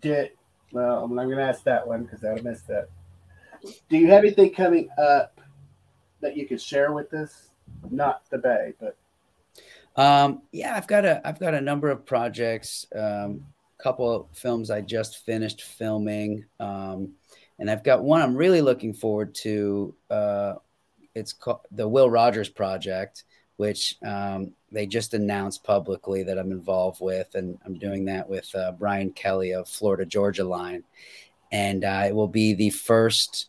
did 0.00 0.30
well. 0.72 1.04
I'm 1.04 1.14
not 1.14 1.24
going 1.24 1.36
to 1.36 1.44
ask 1.44 1.62
that 1.64 1.86
one 1.86 2.04
because 2.04 2.24
I 2.24 2.40
missed 2.40 2.66
that. 2.68 2.88
Do 3.88 3.96
you 3.96 4.08
have 4.08 4.24
anything 4.24 4.52
coming 4.52 4.88
up 4.98 5.40
that 6.20 6.36
you 6.36 6.46
could 6.46 6.60
share 6.60 6.92
with 6.92 7.12
us? 7.14 7.50
Not 7.90 8.22
the 8.30 8.38
Bay, 8.38 8.72
but 8.80 8.96
um, 9.96 10.42
yeah, 10.52 10.74
I've 10.76 10.86
got 10.86 11.04
a 11.04 11.26
I've 11.26 11.38
got 11.38 11.54
a 11.54 11.60
number 11.60 11.90
of 11.90 12.06
projects. 12.06 12.86
Um, 12.94 13.46
couple 13.78 14.14
of 14.14 14.26
films 14.32 14.70
I 14.70 14.80
just 14.80 15.24
finished 15.24 15.62
filming, 15.62 16.44
um, 16.60 17.12
and 17.58 17.68
I've 17.68 17.82
got 17.82 18.04
one 18.04 18.22
I'm 18.22 18.36
really 18.36 18.60
looking 18.60 18.94
forward 18.94 19.34
to. 19.36 19.94
Uh, 20.08 20.54
it's 21.14 21.32
called 21.32 21.60
the 21.72 21.86
Will 21.86 22.08
Rogers 22.08 22.48
Project, 22.48 23.24
which 23.56 23.96
um, 24.02 24.52
they 24.72 24.86
just 24.86 25.14
announced 25.14 25.62
publicly 25.64 26.22
that 26.22 26.38
I'm 26.38 26.50
involved 26.50 27.00
with, 27.00 27.34
and 27.34 27.58
I'm 27.64 27.78
doing 27.78 28.04
that 28.06 28.28
with 28.28 28.52
uh, 28.54 28.72
Brian 28.72 29.12
Kelley 29.12 29.52
of 29.52 29.68
Florida 29.68 30.04
Georgia 30.04 30.44
Line, 30.44 30.82
and 31.50 31.84
uh, 31.84 32.04
it 32.06 32.14
will 32.14 32.28
be 32.28 32.54
the 32.54 32.70
first 32.70 33.48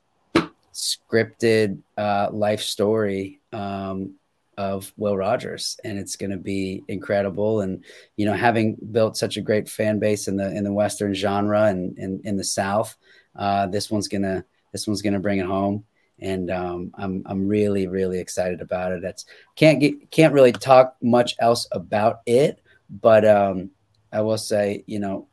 scripted 0.73 1.79
uh, 1.97 2.29
life 2.31 2.61
story 2.61 3.39
um, 3.51 4.15
of 4.57 4.91
Will 4.97 5.17
Rogers, 5.17 5.79
and 5.83 5.97
it's 5.97 6.15
going 6.15 6.31
to 6.31 6.37
be 6.37 6.83
incredible. 6.87 7.61
And 7.61 7.83
you 8.17 8.25
know, 8.25 8.33
having 8.33 8.75
built 8.91 9.17
such 9.17 9.37
a 9.37 9.41
great 9.41 9.69
fan 9.69 9.99
base 9.99 10.27
in 10.27 10.35
the 10.35 10.51
in 10.55 10.63
the 10.63 10.73
Western 10.73 11.13
genre 11.13 11.65
and 11.65 11.97
in, 11.97 12.21
in 12.23 12.37
the 12.37 12.43
South, 12.43 12.95
uh, 13.35 13.67
this 13.67 13.89
one's 13.89 14.07
gonna 14.07 14.43
this 14.71 14.87
one's 14.87 15.01
gonna 15.01 15.19
bring 15.19 15.39
it 15.39 15.45
home 15.45 15.85
and 16.19 16.51
um, 16.51 16.91
I'm 16.95 17.23
I'm 17.25 17.47
really 17.47 17.87
really 17.87 18.19
excited 18.19 18.61
about 18.61 18.91
it. 18.91 19.03
It's 19.03 19.25
can't 19.55 19.79
get 19.79 20.11
can't 20.11 20.33
really 20.33 20.51
talk 20.51 20.95
much 21.01 21.35
else 21.39 21.67
about 21.71 22.21
it, 22.25 22.61
but 22.89 23.25
um, 23.25 23.71
I 24.11 24.21
will 24.21 24.37
say 24.37 24.83
you 24.87 24.99
know 24.99 25.27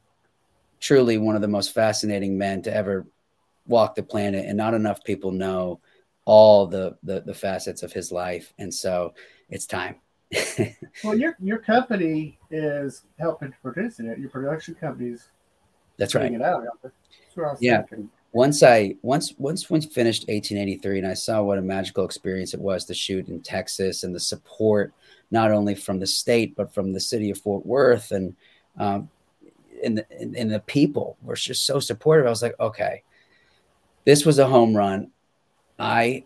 truly 0.81 1.19
one 1.19 1.37
of 1.37 1.43
the 1.43 1.49
most 1.49 1.75
fascinating 1.75 2.39
men 2.39 2.63
to 2.63 2.75
ever 2.75 3.07
walk 3.67 3.95
the 3.95 4.03
planet, 4.03 4.47
and 4.47 4.57
not 4.57 4.75
enough 4.75 5.05
people 5.05 5.31
know 5.33 5.81
all 6.25 6.67
the 6.67 6.97
the, 7.03 7.21
the 7.21 7.35
facets 7.35 7.83
of 7.83 7.93
his 7.93 8.11
life, 8.11 8.53
and 8.59 8.73
so 8.73 9.15
it's 9.49 9.67
time. 9.67 9.97
well, 11.05 11.17
your 11.17 11.37
your 11.41 11.59
company 11.59 12.39
is 12.51 13.03
helping 13.19 13.51
to 13.51 13.57
produce 13.63 14.01
it. 14.01 14.19
Your 14.19 14.31
production 14.31 14.75
company's 14.75 15.29
that's 15.99 16.15
right. 16.15 16.33
It 16.33 16.41
out. 16.41 16.65
That's 16.83 17.61
yeah. 17.61 17.83
Thinking 17.83 18.11
once 18.33 18.63
I 18.63 18.95
once 19.03 19.35
once 19.39 19.69
once 19.69 19.87
finished 19.87 20.23
1883 20.29 20.99
and 20.99 21.07
I 21.07 21.15
saw 21.15 21.43
what 21.43 21.59
a 21.59 21.63
magical 21.63 22.05
experience 22.05 22.55
it 22.55 22.61
was 22.61 22.85
to 22.85 22.95
shoot 22.95 23.29
in 23.29 23.41
Texas 23.41 24.05
and 24.05 24.15
the 24.15 24.21
support 24.21 24.93
not 25.31 25.51
only 25.51 25.75
from 25.75 25.99
the 25.99 26.07
state 26.07 26.55
but 26.55 26.73
from 26.73 26.93
the 26.93 27.01
city 27.01 27.31
of 27.31 27.39
Fort 27.39 27.67
Worth 27.67 28.13
and 28.13 28.37
um, 28.79 29.09
and 29.83 29.99
the, 29.99 30.07
and 30.21 30.51
the 30.51 30.61
people 30.61 31.17
were 31.23 31.35
just 31.35 31.65
so 31.65 31.81
supportive. 31.81 32.27
I 32.27 32.31
was 32.31 32.43
like, 32.43 32.59
okay, 32.61 33.03
this 34.05 34.25
was 34.25 34.39
a 34.39 34.47
home 34.47 34.77
run. 34.77 35.11
I 35.79 36.25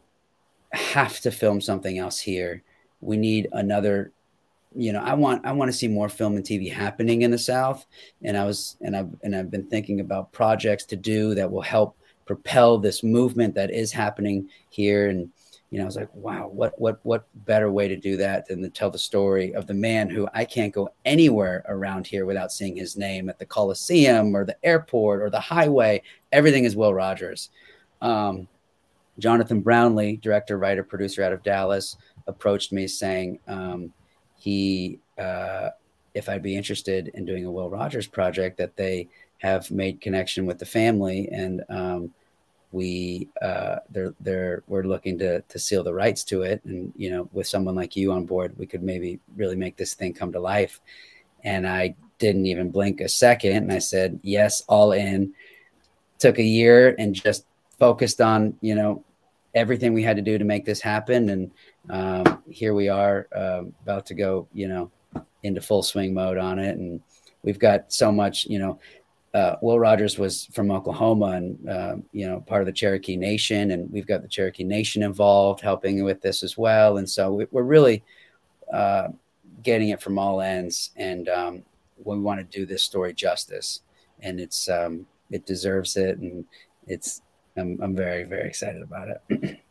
have 0.72 1.20
to 1.20 1.30
film 1.30 1.60
something 1.60 1.98
else 1.98 2.18
here. 2.18 2.62
We 3.00 3.16
need 3.16 3.48
another 3.52 4.12
you 4.74 4.92
know, 4.92 5.00
I 5.00 5.14
want 5.14 5.44
I 5.46 5.52
want 5.52 5.70
to 5.70 5.76
see 5.76 5.88
more 5.88 6.08
film 6.08 6.36
and 6.36 6.44
TV 6.44 6.70
happening 6.72 7.22
in 7.22 7.30
the 7.30 7.38
South, 7.38 7.86
and 8.22 8.36
I 8.36 8.44
was 8.44 8.76
and 8.80 8.96
I've 8.96 9.10
and 9.22 9.34
I've 9.34 9.50
been 9.50 9.66
thinking 9.66 10.00
about 10.00 10.32
projects 10.32 10.84
to 10.86 10.96
do 10.96 11.34
that 11.34 11.50
will 11.50 11.62
help 11.62 11.96
propel 12.26 12.78
this 12.78 13.02
movement 13.02 13.54
that 13.54 13.70
is 13.70 13.92
happening 13.92 14.48
here, 14.70 15.08
and 15.08 15.30
you 15.70 15.78
know, 15.78 15.84
I 15.84 15.86
was 15.86 15.96
like, 15.96 16.14
wow, 16.14 16.48
what 16.48 16.78
what 16.80 17.00
what 17.02 17.26
better 17.46 17.70
way 17.70 17.88
to 17.88 17.96
do 17.96 18.16
that 18.16 18.46
than 18.46 18.62
to 18.62 18.68
tell 18.68 18.90
the 18.90 18.98
story 18.98 19.54
of 19.54 19.66
the 19.66 19.74
man 19.74 20.08
who 20.10 20.28
I 20.34 20.44
can't 20.44 20.72
go 20.72 20.90
anywhere 21.04 21.64
around 21.68 22.06
here 22.06 22.26
without 22.26 22.52
seeing 22.52 22.76
his 22.76 22.96
name 22.96 23.28
at 23.28 23.38
the 23.38 23.46
Coliseum 23.46 24.36
or 24.36 24.44
the 24.44 24.56
airport 24.64 25.22
or 25.22 25.30
the 25.30 25.40
highway. 25.40 26.02
Everything 26.32 26.64
is 26.64 26.76
Will 26.76 26.94
Rogers. 26.94 27.50
Um, 28.02 28.48
Jonathan 29.18 29.60
Brownlee, 29.60 30.16
director, 30.16 30.58
writer, 30.58 30.82
producer 30.82 31.22
out 31.22 31.32
of 31.32 31.42
Dallas, 31.42 31.96
approached 32.26 32.72
me 32.72 32.86
saying 32.86 33.38
um, 33.46 33.92
he, 34.44 34.98
uh, 35.18 35.70
if 36.12 36.28
I'd 36.28 36.42
be 36.42 36.56
interested 36.56 37.08
in 37.08 37.24
doing 37.24 37.46
a 37.46 37.50
Will 37.50 37.70
Rogers 37.70 38.06
project, 38.06 38.58
that 38.58 38.76
they 38.76 39.08
have 39.38 39.70
made 39.70 40.02
connection 40.02 40.44
with 40.44 40.58
the 40.58 40.66
family 40.66 41.28
and 41.32 41.62
um, 41.70 42.12
we 42.72 43.28
uh, 43.40 43.76
they're 43.90 44.14
they're 44.20 44.62
we're 44.66 44.82
looking 44.82 45.16
to 45.20 45.40
to 45.42 45.58
seal 45.58 45.84
the 45.84 45.94
rights 45.94 46.24
to 46.24 46.42
it, 46.42 46.60
and 46.64 46.92
you 46.96 47.08
know, 47.08 47.28
with 47.32 47.46
someone 47.46 47.76
like 47.76 47.94
you 47.94 48.12
on 48.12 48.26
board, 48.26 48.52
we 48.58 48.66
could 48.66 48.82
maybe 48.82 49.20
really 49.36 49.54
make 49.54 49.76
this 49.76 49.94
thing 49.94 50.12
come 50.12 50.32
to 50.32 50.40
life. 50.40 50.80
And 51.44 51.68
I 51.68 51.94
didn't 52.18 52.46
even 52.46 52.70
blink 52.70 53.00
a 53.00 53.08
second, 53.08 53.52
and 53.52 53.72
I 53.72 53.78
said 53.78 54.18
yes, 54.22 54.62
all 54.68 54.92
in. 54.92 55.32
Took 56.18 56.38
a 56.38 56.42
year 56.42 56.94
and 56.98 57.14
just 57.14 57.46
focused 57.78 58.20
on 58.20 58.56
you 58.60 58.74
know 58.74 59.04
everything 59.54 59.94
we 59.94 60.02
had 60.02 60.16
to 60.16 60.22
do 60.22 60.36
to 60.36 60.44
make 60.44 60.64
this 60.64 60.80
happen, 60.80 61.28
and 61.28 61.52
um, 61.90 62.42
here 62.48 62.74
we 62.74 62.88
are, 62.88 63.28
um, 63.34 63.74
about 63.82 64.06
to 64.06 64.14
go 64.14 64.48
you 64.52 64.68
know 64.68 64.90
into 65.42 65.60
full 65.60 65.82
swing 65.82 66.14
mode 66.14 66.38
on 66.38 66.58
it, 66.58 66.76
and 66.76 67.00
we've 67.42 67.58
got 67.58 67.92
so 67.92 68.10
much 68.10 68.46
you 68.46 68.58
know 68.58 68.78
uh, 69.34 69.56
Will 69.60 69.80
Rogers 69.80 70.16
was 70.16 70.46
from 70.52 70.70
Oklahoma 70.70 71.26
and 71.32 71.68
uh, 71.68 71.96
you 72.12 72.26
know 72.26 72.40
part 72.40 72.62
of 72.62 72.66
the 72.66 72.72
Cherokee 72.72 73.16
Nation, 73.16 73.72
and 73.72 73.90
we've 73.90 74.06
got 74.06 74.22
the 74.22 74.28
Cherokee 74.28 74.64
Nation 74.64 75.02
involved, 75.02 75.60
helping 75.60 76.04
with 76.04 76.22
this 76.22 76.42
as 76.42 76.56
well. 76.56 76.98
And 76.98 77.10
so 77.10 77.32
we, 77.32 77.44
are 77.44 77.64
really 77.64 78.04
uh, 78.72 79.08
getting 79.62 79.88
it 79.88 80.00
from 80.00 80.18
all 80.18 80.40
ends, 80.40 80.92
and 80.96 81.28
um, 81.28 81.62
we 82.04 82.18
want 82.18 82.38
to 82.38 82.58
do 82.58 82.64
this 82.64 82.84
story 82.84 83.12
justice, 83.12 83.80
and 84.20 84.38
it's 84.38 84.68
um, 84.68 85.04
it 85.30 85.44
deserves 85.46 85.96
it, 85.96 86.18
and 86.18 86.44
it's 86.86 87.20
I'm, 87.56 87.78
I'm 87.82 87.96
very 87.96 88.22
very 88.22 88.48
excited 88.48 88.82
about 88.82 89.08
it. 89.08 89.60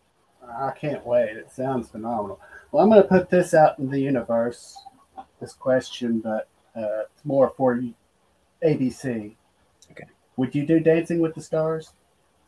I 0.48 0.72
can't 0.72 1.06
wait. 1.06 1.38
It 1.38 1.52
sounds 1.52 1.90
phenomenal. 1.90 2.40
Well, 2.72 2.84
I'm 2.84 2.90
going 2.90 3.02
to 3.02 3.08
put 3.08 3.30
this 3.30 3.54
out 3.54 3.80
in 3.80 3.90
the 3.90 4.00
universe, 4.00 4.78
this 5.40 5.54
question, 5.54 6.20
but 6.20 6.48
uh, 6.76 7.04
it's 7.12 7.26
more 7.26 7.54
for 7.56 7.82
ABC 8.64 9.36
Okay. 9.92 10.06
would 10.38 10.56
you 10.56 10.66
do 10.66 10.80
Dancing 10.80 11.20
with 11.20 11.36
the 11.36 11.42
Stars? 11.42 11.94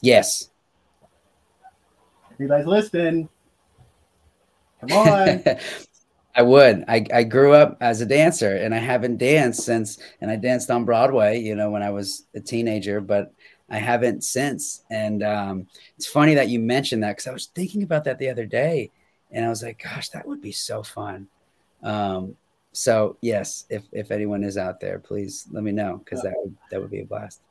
Yes. 0.01 0.49
If 2.31 2.39
anybody's 2.39 2.65
listening, 2.65 3.29
come 4.81 4.91
on. 4.93 5.43
I 6.37 6.41
would. 6.41 6.83
I, 6.89 7.05
I 7.13 7.23
grew 7.23 7.53
up 7.53 7.77
as 7.79 8.01
a 8.01 8.05
dancer 8.05 8.57
and 8.57 8.75
I 8.75 8.79
haven't 8.79 9.17
danced 9.17 9.63
since, 9.63 9.97
and 10.19 10.29
I 10.29 10.35
danced 10.35 10.69
on 10.69 10.83
Broadway, 10.83 11.39
you 11.39 11.55
know, 11.55 11.69
when 11.71 11.81
I 11.81 11.91
was 11.91 12.27
a 12.35 12.41
teenager, 12.41 12.99
but 12.99 13.33
I 13.69 13.77
haven't 13.77 14.23
since. 14.23 14.83
And 14.89 15.23
um, 15.23 15.67
it's 15.97 16.07
funny 16.07 16.35
that 16.35 16.49
you 16.49 16.59
mentioned 16.59 17.03
that 17.03 17.11
because 17.11 17.27
I 17.27 17.33
was 17.33 17.47
thinking 17.47 17.83
about 17.83 18.03
that 18.03 18.19
the 18.19 18.29
other 18.29 18.45
day 18.45 18.91
and 19.31 19.45
I 19.45 19.49
was 19.49 19.63
like, 19.63 19.81
gosh, 19.83 20.09
that 20.09 20.27
would 20.27 20.41
be 20.41 20.51
so 20.51 20.83
fun. 20.83 21.27
Um, 21.83 22.35
so 22.71 23.17
yes, 23.21 23.65
if, 23.69 23.83
if 23.91 24.11
anyone 24.11 24.43
is 24.43 24.57
out 24.57 24.79
there, 24.79 24.99
please 24.99 25.47
let 25.51 25.63
me 25.63 25.71
know 25.71 25.97
because 25.97 26.21
that 26.21 26.33
would, 26.37 26.55
that 26.71 26.81
would 26.81 26.91
be 26.91 27.01
a 27.01 27.05
blast. 27.05 27.41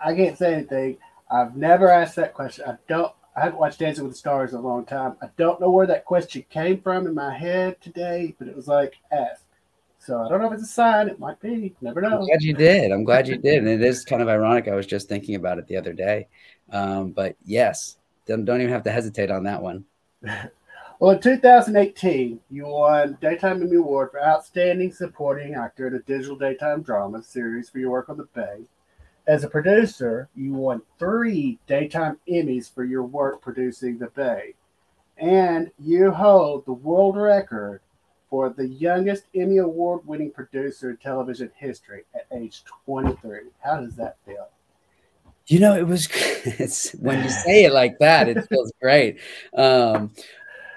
I 0.00 0.14
can't 0.14 0.36
say 0.36 0.54
anything. 0.54 0.98
I've 1.30 1.56
never 1.56 1.88
asked 1.88 2.16
that 2.16 2.34
question. 2.34 2.64
I 2.66 2.76
don't. 2.88 3.12
I 3.36 3.42
haven't 3.42 3.60
watched 3.60 3.78
Dancing 3.78 4.04
with 4.04 4.14
the 4.14 4.18
Stars 4.18 4.52
in 4.52 4.58
a 4.58 4.62
long 4.62 4.84
time. 4.84 5.16
I 5.22 5.28
don't 5.36 5.60
know 5.60 5.70
where 5.70 5.86
that 5.86 6.04
question 6.04 6.44
came 6.50 6.80
from 6.80 7.06
in 7.06 7.14
my 7.14 7.32
head 7.32 7.80
today, 7.80 8.34
but 8.38 8.48
it 8.48 8.56
was 8.56 8.66
like 8.66 8.94
ask. 9.12 9.44
So 10.00 10.18
I 10.18 10.28
don't 10.30 10.40
know 10.40 10.46
if 10.46 10.54
it's 10.54 10.62
a 10.62 10.66
sign. 10.66 11.08
It 11.08 11.20
might 11.20 11.38
be. 11.40 11.74
Never 11.82 12.00
know. 12.00 12.20
I'm 12.20 12.26
glad 12.26 12.42
you 12.42 12.54
did. 12.54 12.90
I'm 12.90 13.04
glad 13.04 13.28
you 13.28 13.36
did. 13.36 13.58
And 13.58 13.68
it 13.68 13.82
is 13.82 14.02
kind 14.02 14.22
of 14.22 14.28
ironic. 14.28 14.66
I 14.66 14.74
was 14.74 14.86
just 14.86 15.10
thinking 15.10 15.34
about 15.34 15.58
it 15.58 15.66
the 15.66 15.76
other 15.76 15.92
day. 15.92 16.26
Um, 16.72 17.10
but 17.10 17.36
yes, 17.44 17.98
don't, 18.26 18.46
don't 18.46 18.62
even 18.62 18.72
have 18.72 18.82
to 18.84 18.90
hesitate 18.90 19.30
on 19.30 19.44
that 19.44 19.60
one. 19.62 19.84
well, 21.00 21.10
in 21.10 21.20
2018, 21.20 22.40
you 22.50 22.66
won 22.66 23.18
Daytime 23.20 23.62
Emmy 23.62 23.76
Award 23.76 24.10
for 24.12 24.24
Outstanding 24.24 24.90
Supporting 24.90 25.54
Actor 25.54 25.88
in 25.88 25.94
a 25.94 25.98
Digital 26.00 26.36
Daytime 26.36 26.80
Drama 26.80 27.22
Series 27.22 27.68
for 27.68 27.78
your 27.78 27.90
work 27.90 28.08
on 28.08 28.16
The 28.16 28.28
Bay. 28.34 28.62
As 29.26 29.44
a 29.44 29.50
producer, 29.50 30.30
you 30.34 30.54
won 30.54 30.80
three 30.98 31.58
Daytime 31.66 32.18
Emmys 32.26 32.72
for 32.72 32.84
your 32.84 33.02
work 33.02 33.42
producing 33.42 33.98
The 33.98 34.08
Bay, 34.08 34.54
and 35.18 35.70
you 35.78 36.10
hold 36.10 36.64
the 36.64 36.72
world 36.72 37.18
record 37.18 37.82
for 38.30 38.48
the 38.48 38.68
youngest 38.68 39.24
Emmy 39.34 39.58
Award 39.58 40.06
winning 40.06 40.30
producer 40.30 40.90
in 40.90 40.96
television 40.96 41.50
history 41.56 42.04
at 42.14 42.26
age 42.32 42.62
23. 42.86 43.40
How 43.58 43.80
does 43.80 43.96
that 43.96 44.16
feel? 44.24 44.48
You 45.48 45.58
know, 45.58 45.76
it 45.76 45.86
was 45.86 46.08
it's 46.12 46.92
when 46.92 47.22
you 47.24 47.28
say 47.28 47.64
it 47.64 47.72
like 47.72 47.98
that, 47.98 48.28
it 48.28 48.48
feels 48.48 48.72
great. 48.80 49.18
Um, 49.54 50.12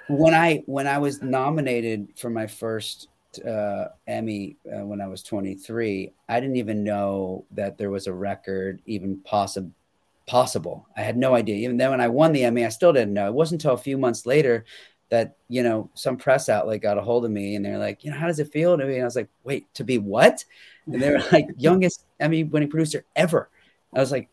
when 0.10 0.34
I 0.34 0.64
when 0.66 0.88
I 0.88 0.98
was 0.98 1.22
nominated 1.22 2.10
for 2.18 2.32
my 2.32 2.48
first 2.48 3.08
uh, 3.48 3.86
Emmy 4.08 4.58
uh, 4.66 4.86
when 4.86 5.00
I 5.00 5.08
was 5.08 5.22
23, 5.22 6.12
I 6.28 6.40
didn't 6.40 6.56
even 6.56 6.84
know 6.84 7.46
that 7.52 7.78
there 7.78 7.92
was 7.92 8.08
a 8.08 8.14
record 8.14 8.82
even 8.88 9.20
possible. 9.20 9.72
Possible. 10.26 10.88
I 10.96 11.02
had 11.02 11.18
no 11.18 11.36
idea. 11.36 11.58
Even 11.58 11.76
then, 11.76 11.92
when 11.92 12.00
I 12.00 12.08
won 12.08 12.32
the 12.32 12.46
Emmy, 12.46 12.66
I 12.66 12.70
still 12.70 12.94
didn't 12.94 13.14
know. 13.14 13.28
It 13.28 13.34
wasn't 13.34 13.62
until 13.62 13.74
a 13.74 13.78
few 13.78 13.98
months 13.98 14.26
later 14.26 14.64
that 15.10 15.38
you 15.48 15.64
know 15.64 15.90
some 15.94 16.18
press 16.18 16.50
outlet 16.50 16.82
got 16.82 16.98
a 16.98 17.02
hold 17.02 17.26
of 17.26 17.32
me 17.32 17.56
and 17.56 17.66
they're 17.66 17.78
like, 17.78 18.04
you 18.04 18.12
know, 18.12 18.18
how 18.18 18.28
does 18.28 18.40
it 18.40 18.52
feel 18.52 18.78
to 18.78 18.86
be? 18.86 18.94
And 18.96 19.02
I 19.04 19.06
was 19.06 19.16
like, 19.16 19.30
wait, 19.44 19.72
to 19.76 19.84
be 19.84 19.98
what? 19.98 20.44
And 20.86 21.02
they 21.02 21.12
were 21.12 21.24
like, 21.32 21.48
youngest 21.58 22.06
Emmy 22.20 22.44
winning 22.44 22.70
producer 22.70 23.06
ever. 23.16 23.50
I 23.94 24.00
was 24.00 24.12
like, 24.12 24.30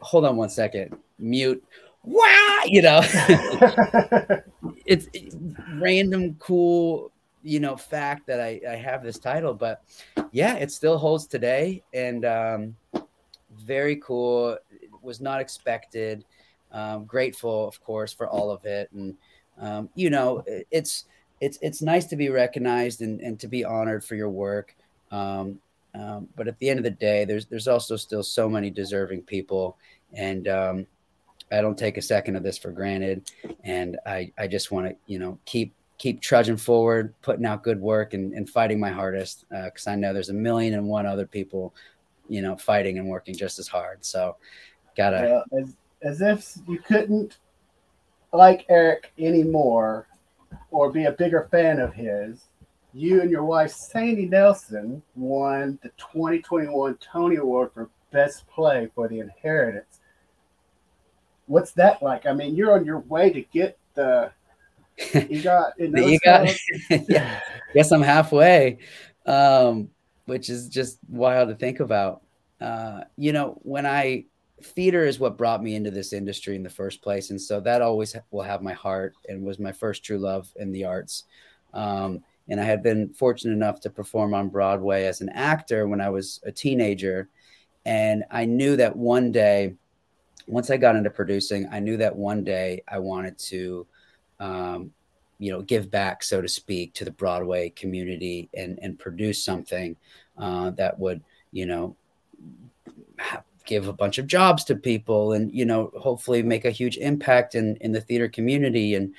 hold 0.00 0.24
on 0.24 0.36
one 0.36 0.50
second, 0.50 0.96
mute. 1.18 1.62
Wow, 2.04 2.60
you 2.66 2.82
know, 2.82 3.00
it's, 4.86 5.08
it's 5.12 5.36
random, 5.74 6.34
cool 6.38 7.12
you 7.42 7.60
know 7.60 7.76
fact 7.76 8.26
that 8.26 8.40
I, 8.40 8.60
I 8.68 8.76
have 8.76 9.02
this 9.02 9.18
title 9.18 9.54
but 9.54 9.82
yeah 10.30 10.54
it 10.54 10.70
still 10.70 10.96
holds 10.96 11.26
today 11.26 11.82
and 11.92 12.24
um, 12.24 12.76
very 13.56 13.96
cool 13.96 14.56
it 14.70 14.90
was 15.02 15.20
not 15.20 15.40
expected 15.40 16.24
um, 16.72 17.04
grateful 17.04 17.68
of 17.68 17.82
course 17.82 18.12
for 18.12 18.28
all 18.28 18.50
of 18.50 18.64
it. 18.64 18.90
And 18.92 19.16
um, 19.58 19.88
you 19.94 20.10
know 20.10 20.44
it's 20.70 21.06
it's 21.40 21.58
it's 21.60 21.82
nice 21.82 22.06
to 22.06 22.16
be 22.16 22.28
recognized 22.28 23.02
and, 23.02 23.20
and 23.20 23.38
to 23.40 23.48
be 23.48 23.64
honored 23.64 24.04
for 24.04 24.14
your 24.14 24.30
work. 24.30 24.74
Um, 25.10 25.58
um, 25.94 26.28
but 26.36 26.48
at 26.48 26.58
the 26.58 26.70
end 26.70 26.78
of 26.78 26.84
the 26.84 26.90
day 26.90 27.24
there's 27.24 27.46
there's 27.46 27.68
also 27.68 27.96
still 27.96 28.22
so 28.22 28.48
many 28.48 28.70
deserving 28.70 29.22
people. 29.22 29.76
And 30.14 30.48
um, 30.48 30.86
I 31.50 31.60
don't 31.60 31.76
take 31.76 31.96
a 31.96 32.02
second 32.02 32.36
of 32.36 32.42
this 32.42 32.58
for 32.58 32.70
granted. 32.70 33.30
And 33.64 33.98
I 34.06 34.32
I 34.38 34.46
just 34.46 34.70
want 34.70 34.88
to 34.88 34.96
you 35.06 35.18
know 35.18 35.38
keep 35.44 35.74
keep 36.02 36.20
trudging 36.20 36.56
forward, 36.56 37.14
putting 37.22 37.46
out 37.46 37.62
good 37.62 37.80
work, 37.80 38.12
and, 38.12 38.32
and 38.32 38.50
fighting 38.50 38.80
my 38.80 38.90
hardest 38.90 39.44
because 39.50 39.86
uh, 39.86 39.90
I 39.90 39.94
know 39.94 40.12
there's 40.12 40.30
a 40.30 40.34
million 40.34 40.74
and 40.74 40.88
one 40.88 41.06
other 41.06 41.26
people, 41.26 41.72
you 42.28 42.42
know, 42.42 42.56
fighting 42.56 42.98
and 42.98 43.08
working 43.08 43.36
just 43.36 43.60
as 43.60 43.68
hard. 43.68 44.04
So, 44.04 44.34
gotta 44.96 45.44
as 46.02 46.20
if 46.20 46.56
you 46.68 46.78
couldn't 46.78 47.38
like 48.32 48.64
Eric 48.68 49.12
anymore 49.18 50.06
or 50.70 50.90
be 50.90 51.04
a 51.04 51.12
bigger 51.12 51.48
fan 51.50 51.80
of 51.80 51.94
his. 51.94 52.44
You 52.94 53.22
and 53.22 53.30
your 53.30 53.44
wife 53.44 53.72
Sadie 53.72 54.28
Nelsen 54.28 55.02
won 55.14 55.78
the 55.82 55.90
2021 55.98 56.98
Tony 57.12 57.36
Award 57.36 57.70
for 57.72 57.88
Best 58.10 58.46
Play 58.48 58.88
for 58.94 59.08
The 59.08 59.20
Inheritance. 59.20 60.00
What's 61.46 61.72
that 61.72 62.02
like? 62.02 62.26
I 62.26 62.32
mean, 62.32 62.54
you're 62.54 62.74
on 62.74 62.84
your 62.84 63.00
way 63.00 63.30
to 63.30 63.40
get 63.40 63.78
the 63.94 64.30
you 65.14 65.40
got 65.42 65.72
you 65.78 66.18
got 66.20 66.48
yeah. 67.08 67.40
Guess 67.74 67.92
I'm 67.92 68.02
halfway. 68.02 68.78
Um, 69.24 69.88
which 70.26 70.50
is 70.50 70.68
just 70.68 70.98
wild 71.08 71.48
to 71.48 71.54
think 71.54 71.80
about. 71.80 72.22
Uh, 72.60 73.02
you 73.16 73.32
know, 73.32 73.58
when 73.62 73.86
I 73.86 74.26
theater 74.64 75.04
is 75.04 75.18
what 75.18 75.38
brought 75.38 75.62
me 75.62 75.74
into 75.74 75.90
this 75.90 76.12
industry 76.12 76.56
in 76.56 76.62
the 76.62 76.70
first 76.70 77.02
place, 77.02 77.30
and 77.30 77.40
so 77.40 77.60
that 77.60 77.82
always 77.82 78.16
will 78.30 78.42
have 78.42 78.62
my 78.62 78.72
heart 78.72 79.14
and 79.28 79.42
was 79.42 79.58
my 79.58 79.72
first 79.72 80.04
true 80.04 80.18
love 80.18 80.52
in 80.56 80.72
the 80.72 80.84
arts. 80.84 81.24
Um, 81.74 82.22
and 82.48 82.60
I 82.60 82.64
had 82.64 82.82
been 82.82 83.12
fortunate 83.14 83.52
enough 83.52 83.80
to 83.80 83.90
perform 83.90 84.34
on 84.34 84.48
Broadway 84.48 85.04
as 85.04 85.20
an 85.20 85.30
actor 85.30 85.86
when 85.86 86.00
I 86.00 86.10
was 86.10 86.40
a 86.44 86.52
teenager, 86.52 87.28
and 87.84 88.24
I 88.30 88.44
knew 88.44 88.76
that 88.76 88.96
one 88.96 89.32
day, 89.32 89.74
once 90.46 90.70
I 90.70 90.76
got 90.76 90.96
into 90.96 91.10
producing, 91.10 91.68
I 91.70 91.78
knew 91.78 91.96
that 91.98 92.14
one 92.14 92.44
day 92.44 92.82
I 92.88 92.98
wanted 92.98 93.38
to 93.38 93.86
um, 94.40 94.92
you 95.42 95.50
know, 95.50 95.60
give 95.60 95.90
back, 95.90 96.22
so 96.22 96.40
to 96.40 96.46
speak, 96.46 96.94
to 96.94 97.04
the 97.04 97.10
Broadway 97.10 97.70
community 97.70 98.48
and 98.54 98.78
and 98.80 98.96
produce 98.96 99.42
something 99.42 99.96
uh, 100.38 100.70
that 100.70 100.96
would, 101.00 101.20
you 101.50 101.66
know, 101.66 101.96
give 103.64 103.88
a 103.88 103.92
bunch 103.92 104.18
of 104.18 104.26
jobs 104.26 104.64
to 104.64 104.76
people 104.76 105.32
and 105.32 105.52
you 105.52 105.64
know 105.64 105.90
hopefully 105.98 106.42
make 106.42 106.64
a 106.64 106.70
huge 106.70 106.96
impact 106.96 107.54
in 107.54 107.76
in 107.76 107.92
the 107.92 108.00
theater 108.00 108.28
community. 108.28 108.94
And 108.94 109.14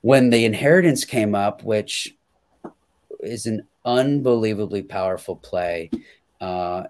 when 0.00 0.30
the 0.30 0.44
inheritance 0.44 1.04
came 1.04 1.34
up 1.34 1.62
which 1.62 2.16
is 3.20 3.46
an 3.46 3.66
unbelievably 3.84 4.82
powerful 4.82 5.36
play 5.36 5.90
uh, 6.40 6.84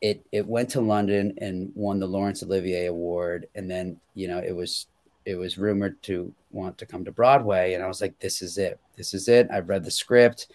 it 0.00 0.24
it 0.32 0.46
went 0.46 0.68
to 0.70 0.80
london 0.80 1.34
and 1.38 1.70
won 1.74 2.00
the 2.00 2.06
laurence 2.06 2.42
olivier 2.42 2.86
award. 2.86 3.46
And 3.54 3.70
then 3.70 3.98
you 4.14 4.28
know 4.28 4.38
it 4.38 4.54
was 4.54 4.86
it 5.24 5.36
was 5.36 5.58
rumored 5.58 6.02
to 6.02 6.34
want 6.50 6.76
to 6.78 6.86
come 6.86 7.04
to 7.04 7.12
broadway. 7.12 7.74
And 7.74 7.82
i 7.82 7.86
was 7.86 8.00
like 8.00 8.18
this 8.18 8.42
is 8.42 8.58
it. 8.58 8.78
This 8.96 9.14
is 9.14 9.28
it. 9.28 9.48
I've 9.52 9.68
read 9.68 9.84
the 9.84 9.90
script. 9.90 10.48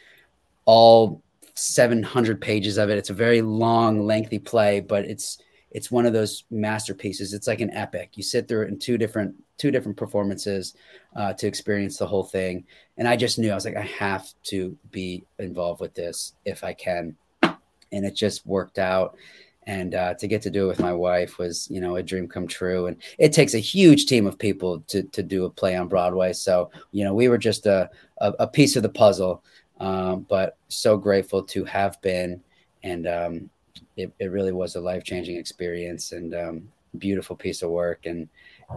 All 0.65 1.22
700 1.58 2.39
pages 2.39 2.78
of 2.78 2.89
it. 2.89 2.97
It's 2.97 3.10
a 3.10 3.14
very 3.14 3.41
long, 3.41 4.05
lengthy 4.05 4.39
play, 4.39 4.80
but 4.80 5.05
it's 5.05 5.39
it's 5.72 5.91
one 5.91 6.05
of 6.05 6.14
those 6.14 6.45
masterpieces. 6.49 7.34
It's 7.34 7.47
like 7.47 7.62
an 7.62 7.72
epic. 7.72 8.12
You 8.16 8.24
sit 8.24 8.47
through 8.47 8.64
it 8.64 8.70
in 8.70 8.80
two 8.80 8.97
different 8.97 9.36
two 9.58 9.72
different 9.72 9.97
performances 9.97 10.76
uh, 11.16 11.34
to 11.34 11.47
experience 11.47 11.97
the 11.97 12.05
whole 12.05 12.24
thing. 12.24 12.64
And 12.97 13.08
I 13.08 13.16
just 13.16 13.39
knew 13.39 13.51
I 13.51 13.55
was 13.55 13.66
like, 13.66 13.76
I 13.76 13.82
have 13.82 14.28
to 14.43 14.78
be 14.91 15.26
involved 15.39 15.82
with 15.82 15.93
this 15.93 16.34
if 16.45 16.64
I 16.64 16.74
can. 16.74 17.16
And 17.41 18.05
it 18.05 18.16
just 18.16 18.45
worked 18.45 18.78
out. 18.78 19.18
And 19.66 19.95
uh, 19.95 20.14
to 20.16 20.28
get 20.28 20.41
to 20.43 20.49
do 20.49 20.66
it 20.66 20.68
with 20.68 20.80
my 20.80 20.93
wife 20.93 21.38
was, 21.38 21.68
you 21.70 21.82
know, 21.82 21.97
a 21.97 22.03
dream 22.03 22.28
come 22.28 22.47
true. 22.47 22.86
And 22.86 22.95
it 23.18 23.34
takes 23.34 23.53
a 23.53 23.60
huge 23.60 24.05
team 24.05 24.26
of 24.26 24.39
people 24.39 24.80
to 24.88 25.03
to 25.03 25.22
do 25.24 25.43
a 25.45 25.49
play 25.49 25.76
on 25.76 25.89
Broadway. 25.89 26.32
So, 26.34 26.72
you 26.91 27.03
know, 27.03 27.14
we 27.14 27.28
were 27.28 27.38
just 27.38 27.66
a, 27.66 27.89
a, 28.20 28.34
a 28.39 28.47
piece 28.47 28.78
of 28.78 28.84
the 28.84 28.89
puzzle 28.89 29.43
um, 29.80 30.26
but 30.30 30.58
so 30.68 30.98
grateful 30.98 31.44
to 31.44 31.64
have 31.66 32.02
been. 32.02 32.42
And 32.84 33.08
um, 33.08 33.50
it, 33.96 34.12
it 34.20 34.32
really 34.32 34.52
was 34.52 34.76
a 34.76 34.82
life 34.82 35.04
changing 35.04 35.38
experience 35.38 36.12
and 36.12 36.34
um, 36.36 36.70
beautiful 36.98 37.36
piece 37.36 37.62
of 37.62 37.70
work. 37.70 38.06
And, 38.06 38.28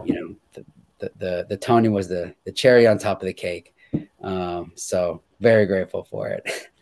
you 0.03 0.13
know, 0.13 0.35
the, 0.53 0.65
the, 0.99 1.11
the, 1.17 1.45
the, 1.49 1.57
Tony 1.57 1.89
was 1.89 2.07
the, 2.07 2.33
the 2.45 2.51
cherry 2.51 2.87
on 2.87 2.97
top 2.97 3.21
of 3.21 3.25
the 3.25 3.33
cake. 3.33 3.73
Um, 4.21 4.71
so 4.75 5.21
very 5.39 5.65
grateful 5.65 6.03
for 6.03 6.29
it. 6.29 6.69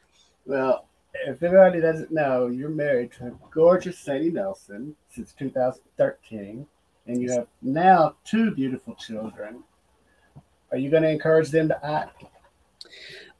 Well, 0.46 0.88
if 1.28 1.44
anybody 1.44 1.80
doesn't 1.80 2.12
know, 2.12 2.48
you're 2.48 2.70
married 2.70 3.12
to 3.20 3.38
gorgeous 3.52 4.00
Sadie 4.00 4.32
Nelsen 4.32 4.96
since 5.10 5.32
2013, 5.34 6.66
and 7.06 7.22
you 7.22 7.32
have 7.32 7.46
now 7.62 8.16
two 8.26 8.50
beautiful 8.56 8.96
children. 8.96 9.64
Are 10.72 10.78
you 10.78 10.90
going 10.90 11.04
to 11.04 11.10
encourage 11.10 11.50
them 11.50 11.68
to 11.68 11.86
act? 11.86 12.24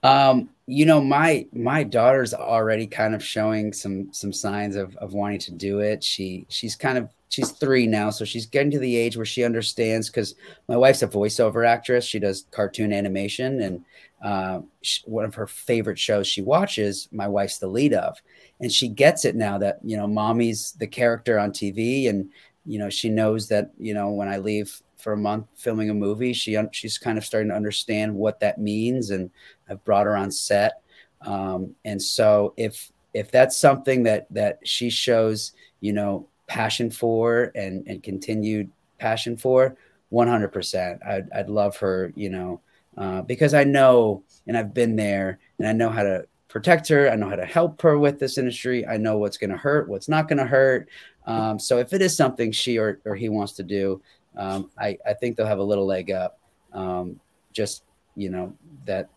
Um, 0.04 0.50
you 0.66 0.86
know, 0.86 1.02
my 1.02 1.48
my 1.52 1.84
daughter's 1.84 2.34
already 2.34 2.88
kind 2.88 3.16
of 3.16 3.24
showing 3.24 3.74
some 3.74 4.14
some 4.14 4.32
signs 4.32 4.76
of 4.76 4.96
of 4.98 5.14
wanting 5.14 5.40
to 5.40 5.52
do 5.52 5.80
it. 5.80 6.04
She 6.04 6.46
she's 6.50 6.76
kind 6.76 6.98
of 6.98 7.10
she's 7.30 7.52
three 7.52 7.88
now, 7.88 8.10
so 8.10 8.24
she's 8.24 8.46
getting 8.46 8.72
to 8.72 8.80
the 8.80 8.96
age 8.96 9.18
where 9.18 9.26
she 9.26 9.44
understands. 9.44 10.10
Because 10.10 10.36
my 10.68 10.78
wife's 10.78 11.02
a 11.02 11.08
voiceover 11.08 11.68
actress; 11.68 12.06
she 12.06 12.20
does 12.20 12.46
cartoon 12.52 12.94
animation, 12.94 13.62
and 13.62 13.86
uh, 14.24 14.62
she, 14.82 15.02
one 15.06 15.26
of 15.26 15.36
her 15.36 15.48
favorite 15.48 16.00
shows 16.00 16.28
she 16.28 16.42
watches, 16.42 17.10
my 17.12 17.28
wife's 17.28 17.58
the 17.58 17.68
lead 17.68 17.94
of, 17.94 18.18
and 18.60 18.72
she 18.72 18.88
gets 18.88 19.26
it 19.26 19.36
now 19.36 19.58
that 19.58 19.80
you 19.84 19.98
know, 19.98 20.08
mommy's 20.08 20.74
the 20.74 20.88
character 20.88 21.40
on 21.40 21.52
TV, 21.52 22.10
and 22.10 22.30
you 22.66 22.80
know, 22.80 22.90
she 22.90 23.10
knows 23.10 23.48
that 23.50 23.72
you 23.80 23.94
know 23.94 24.10
when 24.12 24.28
I 24.28 24.38
leave 24.38 24.82
for 24.98 25.14
a 25.14 25.18
month 25.18 25.48
filming 25.56 25.90
a 25.90 25.94
movie. 25.94 26.34
She 26.34 26.58
she's 26.72 26.98
kind 26.98 27.18
of 27.18 27.26
starting 27.26 27.50
to 27.50 27.56
understand 27.56 28.14
what 28.14 28.40
that 28.42 28.60
means, 28.60 29.10
and 29.10 29.32
I've 29.70 29.84
brought 29.84 30.06
her 30.06 30.16
on 30.16 30.32
set. 30.32 30.82
Um, 31.22 31.76
and 31.86 32.02
so 32.02 32.54
if 32.58 32.92
if 33.14 33.32
that's 33.32 33.58
something 33.58 34.04
that 34.04 34.28
that 34.32 34.60
she 34.64 34.90
shows, 34.90 35.54
you 35.82 35.94
know, 35.94 36.28
passion 36.48 36.90
for 36.90 37.52
and 37.56 37.88
and 37.88 38.02
continued 38.04 38.70
passion 39.00 39.38
for, 39.38 39.78
100%. 40.12 41.06
I'd 41.06 41.32
I'd 41.32 41.50
love 41.50 41.78
her, 41.78 42.12
you 42.16 42.30
know, 42.30 42.62
uh, 42.98 43.22
because 43.22 43.54
I 43.54 43.64
know 43.64 44.24
and 44.48 44.58
I've 44.58 44.74
been 44.74 44.96
there 44.96 45.40
and 45.58 45.68
I 45.68 45.74
know 45.74 45.90
how 45.90 46.04
to 46.04 46.26
protect 46.48 46.88
her. 46.88 47.10
I 47.10 47.16
know 47.16 47.30
how 47.30 47.36
to 47.36 47.46
help 47.46 47.82
her 47.82 47.98
with 47.98 48.20
this 48.20 48.38
industry. 48.38 48.86
I 48.86 48.98
know 48.98 49.18
what's 49.18 49.38
going 49.38 49.52
to 49.52 49.58
hurt, 49.58 49.88
what's 49.88 50.10
not 50.10 50.28
going 50.28 50.40
to 50.40 50.46
hurt. 50.46 50.90
Um, 51.26 51.60
so 51.60 51.78
if 51.78 51.94
it 51.94 52.02
is 52.02 52.18
something 52.18 52.52
she 52.52 52.80
or, 52.80 53.00
or 53.06 53.16
he 53.16 53.30
wants 53.30 53.54
to 53.54 53.64
do, 53.64 54.02
um, 54.36 54.72
I, 54.78 54.98
I 55.08 55.14
think 55.14 55.38
they'll 55.38 55.46
have 55.46 55.60
a 55.60 55.64
little 55.64 55.86
leg 55.86 56.12
up. 56.12 56.40
Um, 56.74 57.20
just, 57.54 57.84
you 58.16 58.30
know, 58.30 58.56
that 58.86 59.10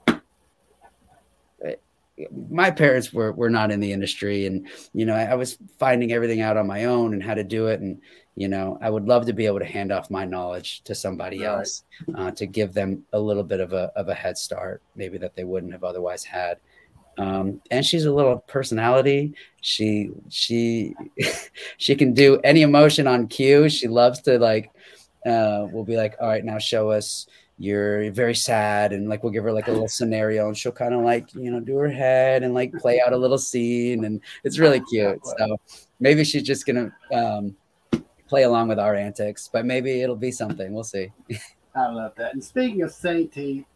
my 2.31 2.71
parents 2.71 3.13
were, 3.13 3.33
were 3.33 3.51
not 3.51 3.71
in 3.71 3.81
the 3.81 3.93
industry 3.93 4.47
and, 4.47 4.69
you 4.93 5.07
know, 5.07 5.15
I, 5.15 5.25
I, 5.25 5.35
was 5.35 5.57
finding 5.79 6.13
everything 6.13 6.41
out 6.43 6.57
on 6.57 6.67
my 6.67 6.85
own 6.85 7.15
and 7.15 7.23
how 7.23 7.35
to 7.35 7.43
do 7.43 7.69
it. 7.69 7.81
And, 7.81 8.01
you 8.37 8.49
know, 8.49 8.79
I 8.83 8.91
would 8.91 9.07
love 9.07 9.27
to 9.27 9.33
be 9.33 9.47
able 9.47 9.61
to 9.61 9.65
hand 9.65 9.93
off 9.93 10.11
my 10.11 10.25
knowledge 10.25 10.83
to 10.85 10.95
somebody 10.95 11.41
right. 11.41 11.49
else 11.49 11.85
uh, 12.15 12.31
to 12.33 12.47
give 12.47 12.75
them 12.75 13.05
a 13.13 13.19
little 13.19 13.43
bit 13.43 13.61
of 13.61 13.73
a, 13.73 13.91
of 13.97 14.09
a 14.09 14.15
head 14.15 14.37
start, 14.37 14.83
maybe 14.95 15.17
that 15.19 15.35
they 15.35 15.45
wouldn't 15.45 15.73
have 15.73 15.85
otherwise 15.85 16.23
had. 16.23 16.59
Um, 17.19 17.61
and 17.71 17.85
she's 17.85 18.05
a 18.05 18.13
little 18.13 18.39
personality. 18.39 19.35
She, 19.61 20.11
she, 20.29 20.95
she 21.79 21.95
can 21.95 22.13
do 22.13 22.41
any 22.45 22.63
emotion 22.63 23.07
on 23.07 23.29
cue. 23.29 23.69
She 23.69 23.89
loves 23.89 24.21
to 24.23 24.39
like, 24.39 24.71
uh, 25.25 25.67
we'll 25.71 25.85
be 25.85 25.97
like, 25.97 26.17
all 26.21 26.29
right, 26.29 26.45
now 26.45 26.59
show 26.59 26.91
us 26.91 27.27
you're 27.59 28.11
very 28.12 28.34
sad 28.34 28.92
and 28.92 29.09
like 29.09 29.22
we'll 29.22 29.32
give 29.32 29.44
her 29.44 29.53
like 29.53 29.68
a 29.68 29.72
little 29.72 29.88
scenario 29.98 30.48
and 30.48 30.57
she'll 30.57 30.72
kind 30.72 30.94
of 30.94 31.03
like 31.03 31.32
you 31.34 31.50
know 31.50 31.61
do 31.61 31.76
her 31.76 31.88
head 31.88 32.42
and 32.42 32.55
like 32.55 32.72
play 32.74 33.00
out 33.00 33.12
a 33.12 33.16
little 33.16 33.38
scene 33.38 34.05
and 34.05 34.20
it's 34.44 34.59
really 34.59 34.80
cute. 34.90 35.24
so 35.38 35.61
maybe 36.00 36.24
she's 36.24 36.42
just 36.42 36.66
gonna 36.66 36.92
um, 37.14 37.55
play 38.26 38.42
along 38.44 38.68
with 38.68 38.78
our 38.78 38.94
antics 38.94 39.48
but 39.53 39.64
maybe 39.64 40.03
it'll 40.03 40.16
be 40.16 40.32
something. 40.32 40.72
We'll 40.72 40.84
see. 40.84 41.12
I 41.74 41.88
love 41.88 42.12
that. 42.16 42.34
And 42.34 42.42
speaking 42.42 42.82
of 42.82 42.92
Sadie 42.92 43.66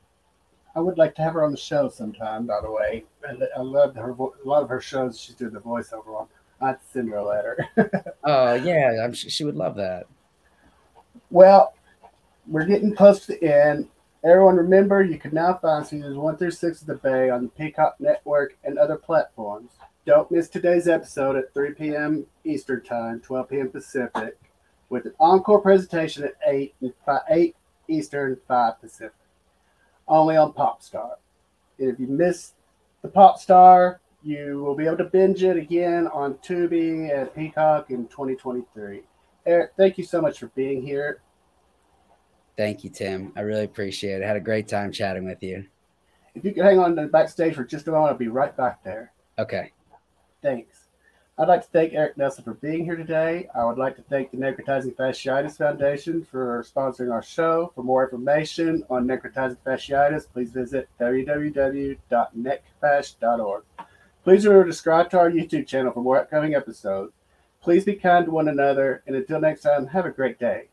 i 0.75 0.79
would 0.79 0.99
like 0.99 1.15
to 1.15 1.23
have 1.23 1.33
her 1.33 1.43
on 1.43 1.53
the 1.53 1.57
show 1.57 1.89
sometime 1.89 2.47
by 2.47 2.61
the 2.61 2.71
way. 2.71 3.05
I 3.57 3.61
love 3.61 3.95
her 3.97 4.11
a 4.11 4.49
lot 4.49 4.63
of 4.63 4.69
her 4.69 4.81
shows. 4.81 5.19
She's 5.19 5.35
doing 5.35 5.53
the 5.53 5.61
voiceover 5.61 6.21
on 6.21 6.27
i'd 6.63 6.79
send 6.93 7.11
her 7.11 7.17
a 7.17 7.25
letter. 7.25 7.59
Oh 8.25 8.55
yeah. 8.55 9.05
I'm, 9.05 9.13
she 9.13 9.45
would 9.45 9.55
love 9.55 9.77
that. 9.77 10.07
Well, 11.31 11.76
we're 12.49 12.67
getting 12.67 12.95
close 12.95 13.27
to 13.27 13.33
the 13.33 13.43
end. 13.43 13.89
Everyone, 14.25 14.57
remember 14.57 15.03
you 15.03 15.19
can 15.19 15.35
now 15.35 15.55
find 15.55 15.87
seasons 15.87 16.17
one 16.17 16.37
through 16.37 16.51
six 16.51 16.81
of 16.81 16.87
The 16.87 16.95
Bay 16.95 17.31
on 17.31 17.45
the 17.45 17.49
Peacock 17.49 17.97
Network 18.01 18.57
and 18.65 18.79
other 18.79 18.97
platforms. 18.97 19.73
Don't 20.05 20.31
miss 20.31 20.49
today's 20.49 20.89
episode 20.89 21.37
at 21.37 21.53
3 21.53 21.75
p.m. 21.75 22.27
Eastern 22.45 22.83
Time, 22.83 23.21
12 23.21 23.49
p.m. 23.49 23.71
Pacific, 23.71 24.39
with 24.89 25.05
an 25.07 25.15
encore 25.19 25.61
presentation 25.61 26.25
at 26.25 26.35
8, 26.47 26.75
8 27.31 27.57
Eastern, 27.89 28.37
5 28.47 28.81
Pacific, 28.81 29.15
only 30.07 30.37
on 30.37 30.53
Popstar. 30.53 31.15
And 31.79 31.91
if 31.91 31.99
you 31.99 32.07
miss 32.07 32.53
the 33.03 33.09
Popstar, 33.09 33.99
you 34.23 34.63
will 34.63 34.75
be 34.75 34.87
able 34.87 34.99
to 34.99 35.05
binge 35.05 35.43
it 35.43 35.57
again 35.57 36.07
on 36.09 36.35
Tubi 36.35 37.17
and 37.17 37.33
Peacock 37.35 37.91
in 37.91 38.07
2023. 38.07 39.03
Eric, 39.45 39.73
thank 39.77 39.99
you 39.99 40.05
so 40.05 40.21
much 40.21 40.39
for 40.39 40.47
being 40.49 40.83
here. 40.83 41.21
Thank 42.57 42.85
you, 42.85 42.91
Tim. 42.91 43.33
I 43.37 43.41
really 43.41 43.65
appreciate 43.65 44.23
it. 44.23 44.25
I 44.25 44.27
had 44.27 44.37
a 44.37 44.41
great 44.41 44.69
time 44.69 44.91
chatting 44.91 45.25
with 45.25 45.43
you. 45.43 45.67
If 46.35 46.45
you 46.45 46.53
could 46.53 46.65
hang 46.65 46.79
on 46.79 46.97
to 46.97 47.03
the 47.03 47.09
backstage 47.09 47.55
for 47.55 47.65
just 47.65 47.89
a 47.89 47.91
moment, 47.91 48.13
I'll 48.13 48.19
be 48.19 48.29
right 48.29 48.57
back 48.57 48.83
there. 48.83 49.13
Okay. 49.39 49.73
Thanks. 50.43 50.87
I'd 51.39 51.49
like 51.49 51.61
to 51.63 51.69
thank 51.69 51.93
Eric 51.93 52.17
Nelsen 52.17 52.45
for 52.45 52.55
being 52.55 52.85
here 52.85 52.97
today. 52.97 53.47
I 53.55 53.67
would 53.67 53.77
like 53.77 53.95
to 53.97 54.03
thank 54.03 54.31
the 54.31 54.39
Necrotizing 54.39 54.95
Fasciitis 54.95 55.59
Foundation 55.59 56.25
for 56.25 56.65
sponsoring 56.65 57.13
our 57.13 57.23
show. 57.23 57.73
For 57.75 57.85
more 57.85 58.05
information 58.05 58.83
on 58.89 59.07
necrotizing 59.07 59.59
fasciitis, 59.59 60.27
please 60.33 60.51
visit 60.51 60.89
www.necfash.org. 60.99 63.65
Please 64.25 64.47
remember 64.47 64.67
to 64.67 64.73
subscribe 64.73 65.11
to 65.11 65.19
our 65.19 65.31
YouTube 65.31 65.67
channel 65.67 65.93
for 65.93 66.01
more 66.01 66.17
upcoming 66.17 66.55
episodes. 66.55 67.13
Please 67.61 67.85
be 67.85 67.97
kind 67.97 68.25
to 68.25 68.31
one 68.31 68.49
another, 68.49 69.03
and 69.07 69.15
until 69.15 69.39
next 69.39 69.61
time, 69.61 69.89
have 69.89 70.07
a 70.07 70.11
great 70.11 70.39
day. 70.39 70.71